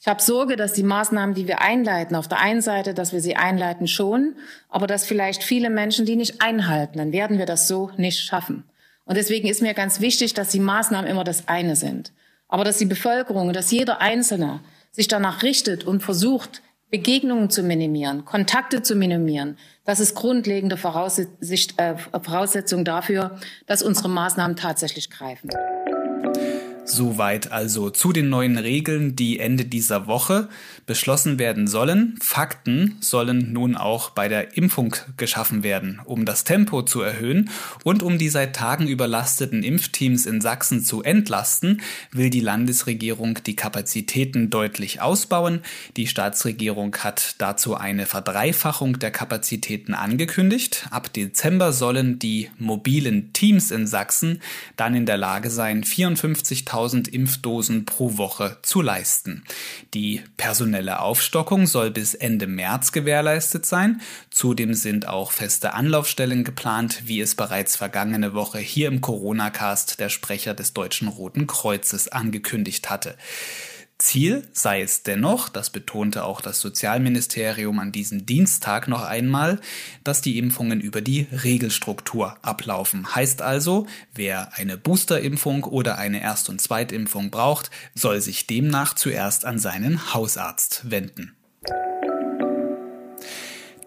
Ich 0.00 0.08
habe 0.08 0.22
Sorge, 0.22 0.56
dass 0.56 0.72
die 0.72 0.82
Maßnahmen, 0.82 1.34
die 1.34 1.46
wir 1.46 1.60
einleiten, 1.60 2.16
auf 2.16 2.26
der 2.26 2.40
einen 2.40 2.62
Seite, 2.62 2.94
dass 2.94 3.12
wir 3.12 3.20
sie 3.20 3.36
einleiten 3.36 3.86
schon, 3.86 4.34
aber 4.68 4.86
dass 4.86 5.04
vielleicht 5.04 5.42
viele 5.42 5.68
Menschen 5.68 6.06
die 6.06 6.16
nicht 6.16 6.40
einhalten, 6.40 6.98
dann 6.98 7.12
werden 7.12 7.38
wir 7.38 7.44
das 7.44 7.68
so 7.68 7.90
nicht 7.96 8.20
schaffen. 8.20 8.64
Und 9.04 9.16
deswegen 9.16 9.48
ist 9.48 9.60
mir 9.60 9.74
ganz 9.74 10.00
wichtig, 10.00 10.32
dass 10.32 10.50
die 10.50 10.60
Maßnahmen 10.60 11.10
immer 11.10 11.24
das 11.24 11.48
eine 11.48 11.76
sind. 11.76 12.12
Aber 12.48 12.64
dass 12.64 12.78
die 12.78 12.86
Bevölkerung, 12.86 13.52
dass 13.52 13.70
jeder 13.70 14.00
Einzelne 14.00 14.60
sich 14.90 15.08
danach 15.08 15.42
richtet 15.42 15.84
und 15.84 16.02
versucht, 16.02 16.62
Begegnungen 16.90 17.50
zu 17.50 17.62
minimieren, 17.62 18.24
Kontakte 18.24 18.82
zu 18.82 18.96
minimieren, 18.96 19.56
das 19.84 20.00
ist 20.00 20.14
grundlegende 20.14 20.76
äh, 20.76 21.96
Voraussetzung 22.20 22.84
dafür, 22.84 23.38
dass 23.66 23.82
unsere 23.82 24.08
Maßnahmen 24.08 24.56
tatsächlich 24.56 25.08
greifen. 25.10 25.50
Soweit 26.84 27.52
also 27.52 27.90
zu 27.90 28.12
den 28.12 28.30
neuen 28.30 28.58
Regeln, 28.58 29.14
die 29.14 29.38
Ende 29.38 29.64
dieser 29.64 30.08
Woche 30.08 30.48
beschlossen 30.86 31.38
werden 31.38 31.68
sollen. 31.68 32.18
Fakten 32.20 32.96
sollen 33.00 33.52
nun 33.52 33.76
auch 33.76 34.10
bei 34.10 34.28
der 34.28 34.56
Impfung 34.56 34.96
geschaffen 35.16 35.62
werden, 35.62 36.00
um 36.04 36.24
das 36.24 36.42
Tempo 36.42 36.82
zu 36.82 37.00
erhöhen 37.00 37.50
und 37.84 38.02
um 38.02 38.18
die 38.18 38.28
seit 38.28 38.56
Tagen 38.56 38.88
überlasteten 38.88 39.62
Impfteams 39.62 40.26
in 40.26 40.40
Sachsen 40.40 40.82
zu 40.82 41.02
entlasten, 41.02 41.80
will 42.10 42.28
die 42.28 42.40
Landesregierung 42.40 43.38
die 43.46 43.54
Kapazitäten 43.54 44.50
deutlich 44.50 45.00
ausbauen. 45.00 45.60
Die 45.96 46.08
Staatsregierung 46.08 46.96
hat 46.96 47.36
dazu 47.38 47.76
eine 47.76 48.06
Verdreifachung 48.06 48.98
der 48.98 49.12
Kapazitäten 49.12 49.94
angekündigt. 49.94 50.88
Ab 50.90 51.12
Dezember 51.12 51.72
sollen 51.72 52.18
die 52.18 52.50
mobilen 52.58 53.32
Teams 53.32 53.70
in 53.70 53.86
Sachsen 53.86 54.42
dann 54.76 54.96
in 54.96 55.06
der 55.06 55.18
Lage 55.18 55.50
sein, 55.50 55.84
54.000 55.84 56.79
1000 56.80 57.08
Impfdosen 57.08 57.84
pro 57.84 58.16
Woche 58.16 58.56
zu 58.62 58.80
leisten. 58.80 59.44
Die 59.92 60.22
personelle 60.38 61.00
Aufstockung 61.00 61.66
soll 61.66 61.90
bis 61.90 62.14
Ende 62.14 62.46
März 62.46 62.92
gewährleistet 62.92 63.66
sein. 63.66 64.00
Zudem 64.30 64.72
sind 64.72 65.06
auch 65.06 65.30
feste 65.30 65.74
Anlaufstellen 65.74 66.42
geplant, 66.42 67.02
wie 67.04 67.20
es 67.20 67.34
bereits 67.34 67.76
vergangene 67.76 68.32
Woche 68.32 68.58
hier 68.60 68.88
im 68.88 69.02
Corona-Cast 69.02 70.00
der 70.00 70.08
Sprecher 70.08 70.54
des 70.54 70.72
Deutschen 70.72 71.08
Roten 71.08 71.46
Kreuzes 71.46 72.08
angekündigt 72.08 72.88
hatte. 72.88 73.14
Ziel 74.00 74.48
sei 74.52 74.80
es 74.82 75.02
dennoch, 75.02 75.48
das 75.48 75.70
betonte 75.70 76.24
auch 76.24 76.40
das 76.40 76.60
Sozialministerium 76.60 77.78
an 77.78 77.92
diesem 77.92 78.26
Dienstag 78.26 78.88
noch 78.88 79.02
einmal, 79.02 79.60
dass 80.04 80.22
die 80.22 80.38
Impfungen 80.38 80.80
über 80.80 81.00
die 81.00 81.26
Regelstruktur 81.30 82.36
ablaufen. 82.42 83.14
Heißt 83.14 83.42
also, 83.42 83.86
wer 84.14 84.54
eine 84.56 84.76
Boosterimpfung 84.76 85.64
oder 85.64 85.98
eine 85.98 86.22
Erst- 86.22 86.48
und 86.48 86.60
Zweitimpfung 86.60 87.30
braucht, 87.30 87.70
soll 87.94 88.20
sich 88.20 88.46
demnach 88.46 88.94
zuerst 88.94 89.44
an 89.44 89.58
seinen 89.58 90.14
Hausarzt 90.14 90.90
wenden. 90.90 91.36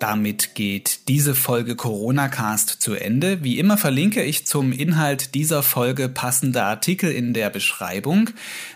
Damit 0.04 0.54
geht 0.54 1.08
diese 1.08 1.34
Folge 1.34 1.78
Corona 1.78 2.28
Cast 2.28 2.82
zu 2.82 2.94
Ende. 2.94 3.42
Wie 3.42 3.58
immer 3.58 3.78
verlinke 3.78 4.22
ich 4.22 4.46
zum 4.46 4.74
Inhalt 4.74 5.34
dieser 5.34 5.64
Folge 5.64 6.10
passende 6.10 6.62
Artikel 6.64 7.10
in 7.10 7.34
der 7.34 7.50
Beschreibung. 7.50 8.32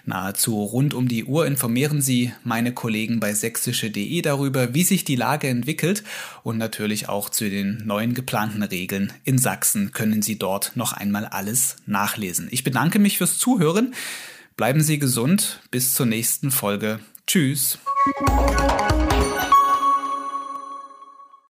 Nahezu 0.05 0.63
rund 0.63 0.93
um 0.93 1.09
die 1.09 1.25
Uhr 1.25 1.45
informieren 1.45 2.01
Sie 2.01 2.32
meine 2.45 2.73
Kollegen 2.73 3.19
bei 3.19 3.34
sächsische.de 3.34 4.21
darüber, 4.21 4.73
wie 4.73 4.86
sich 4.86 5.03
die 5.03 5.17
Lage 5.17 5.49
entwickelt 5.49 6.05
und 6.43 6.57
natürlich 6.57 7.09
auch 7.09 7.30
zu 7.30 7.49
den 7.49 7.86
neuen 7.86 8.13
geplanten 8.13 8.63
Regeln 8.63 9.11
in 9.25 9.38
Sachsen 9.38 9.91
können 9.91 10.21
Sie 10.21 10.39
dort 10.39 10.78
noch 10.78 10.93
einmal 10.93 11.25
alles 11.25 11.75
nachlesen. 11.86 12.47
Ich 12.51 12.63
bedanke 12.63 12.99
mich 12.99 13.17
fürs 13.17 13.38
Zuhören. 13.38 13.93
Bleiben 14.55 14.82
Sie 14.82 14.97
gesund. 14.97 15.59
Bis 15.71 15.93
zur 15.93 16.05
nächsten 16.05 16.51
Folge. 16.51 17.01
Tschüss. 17.28 17.80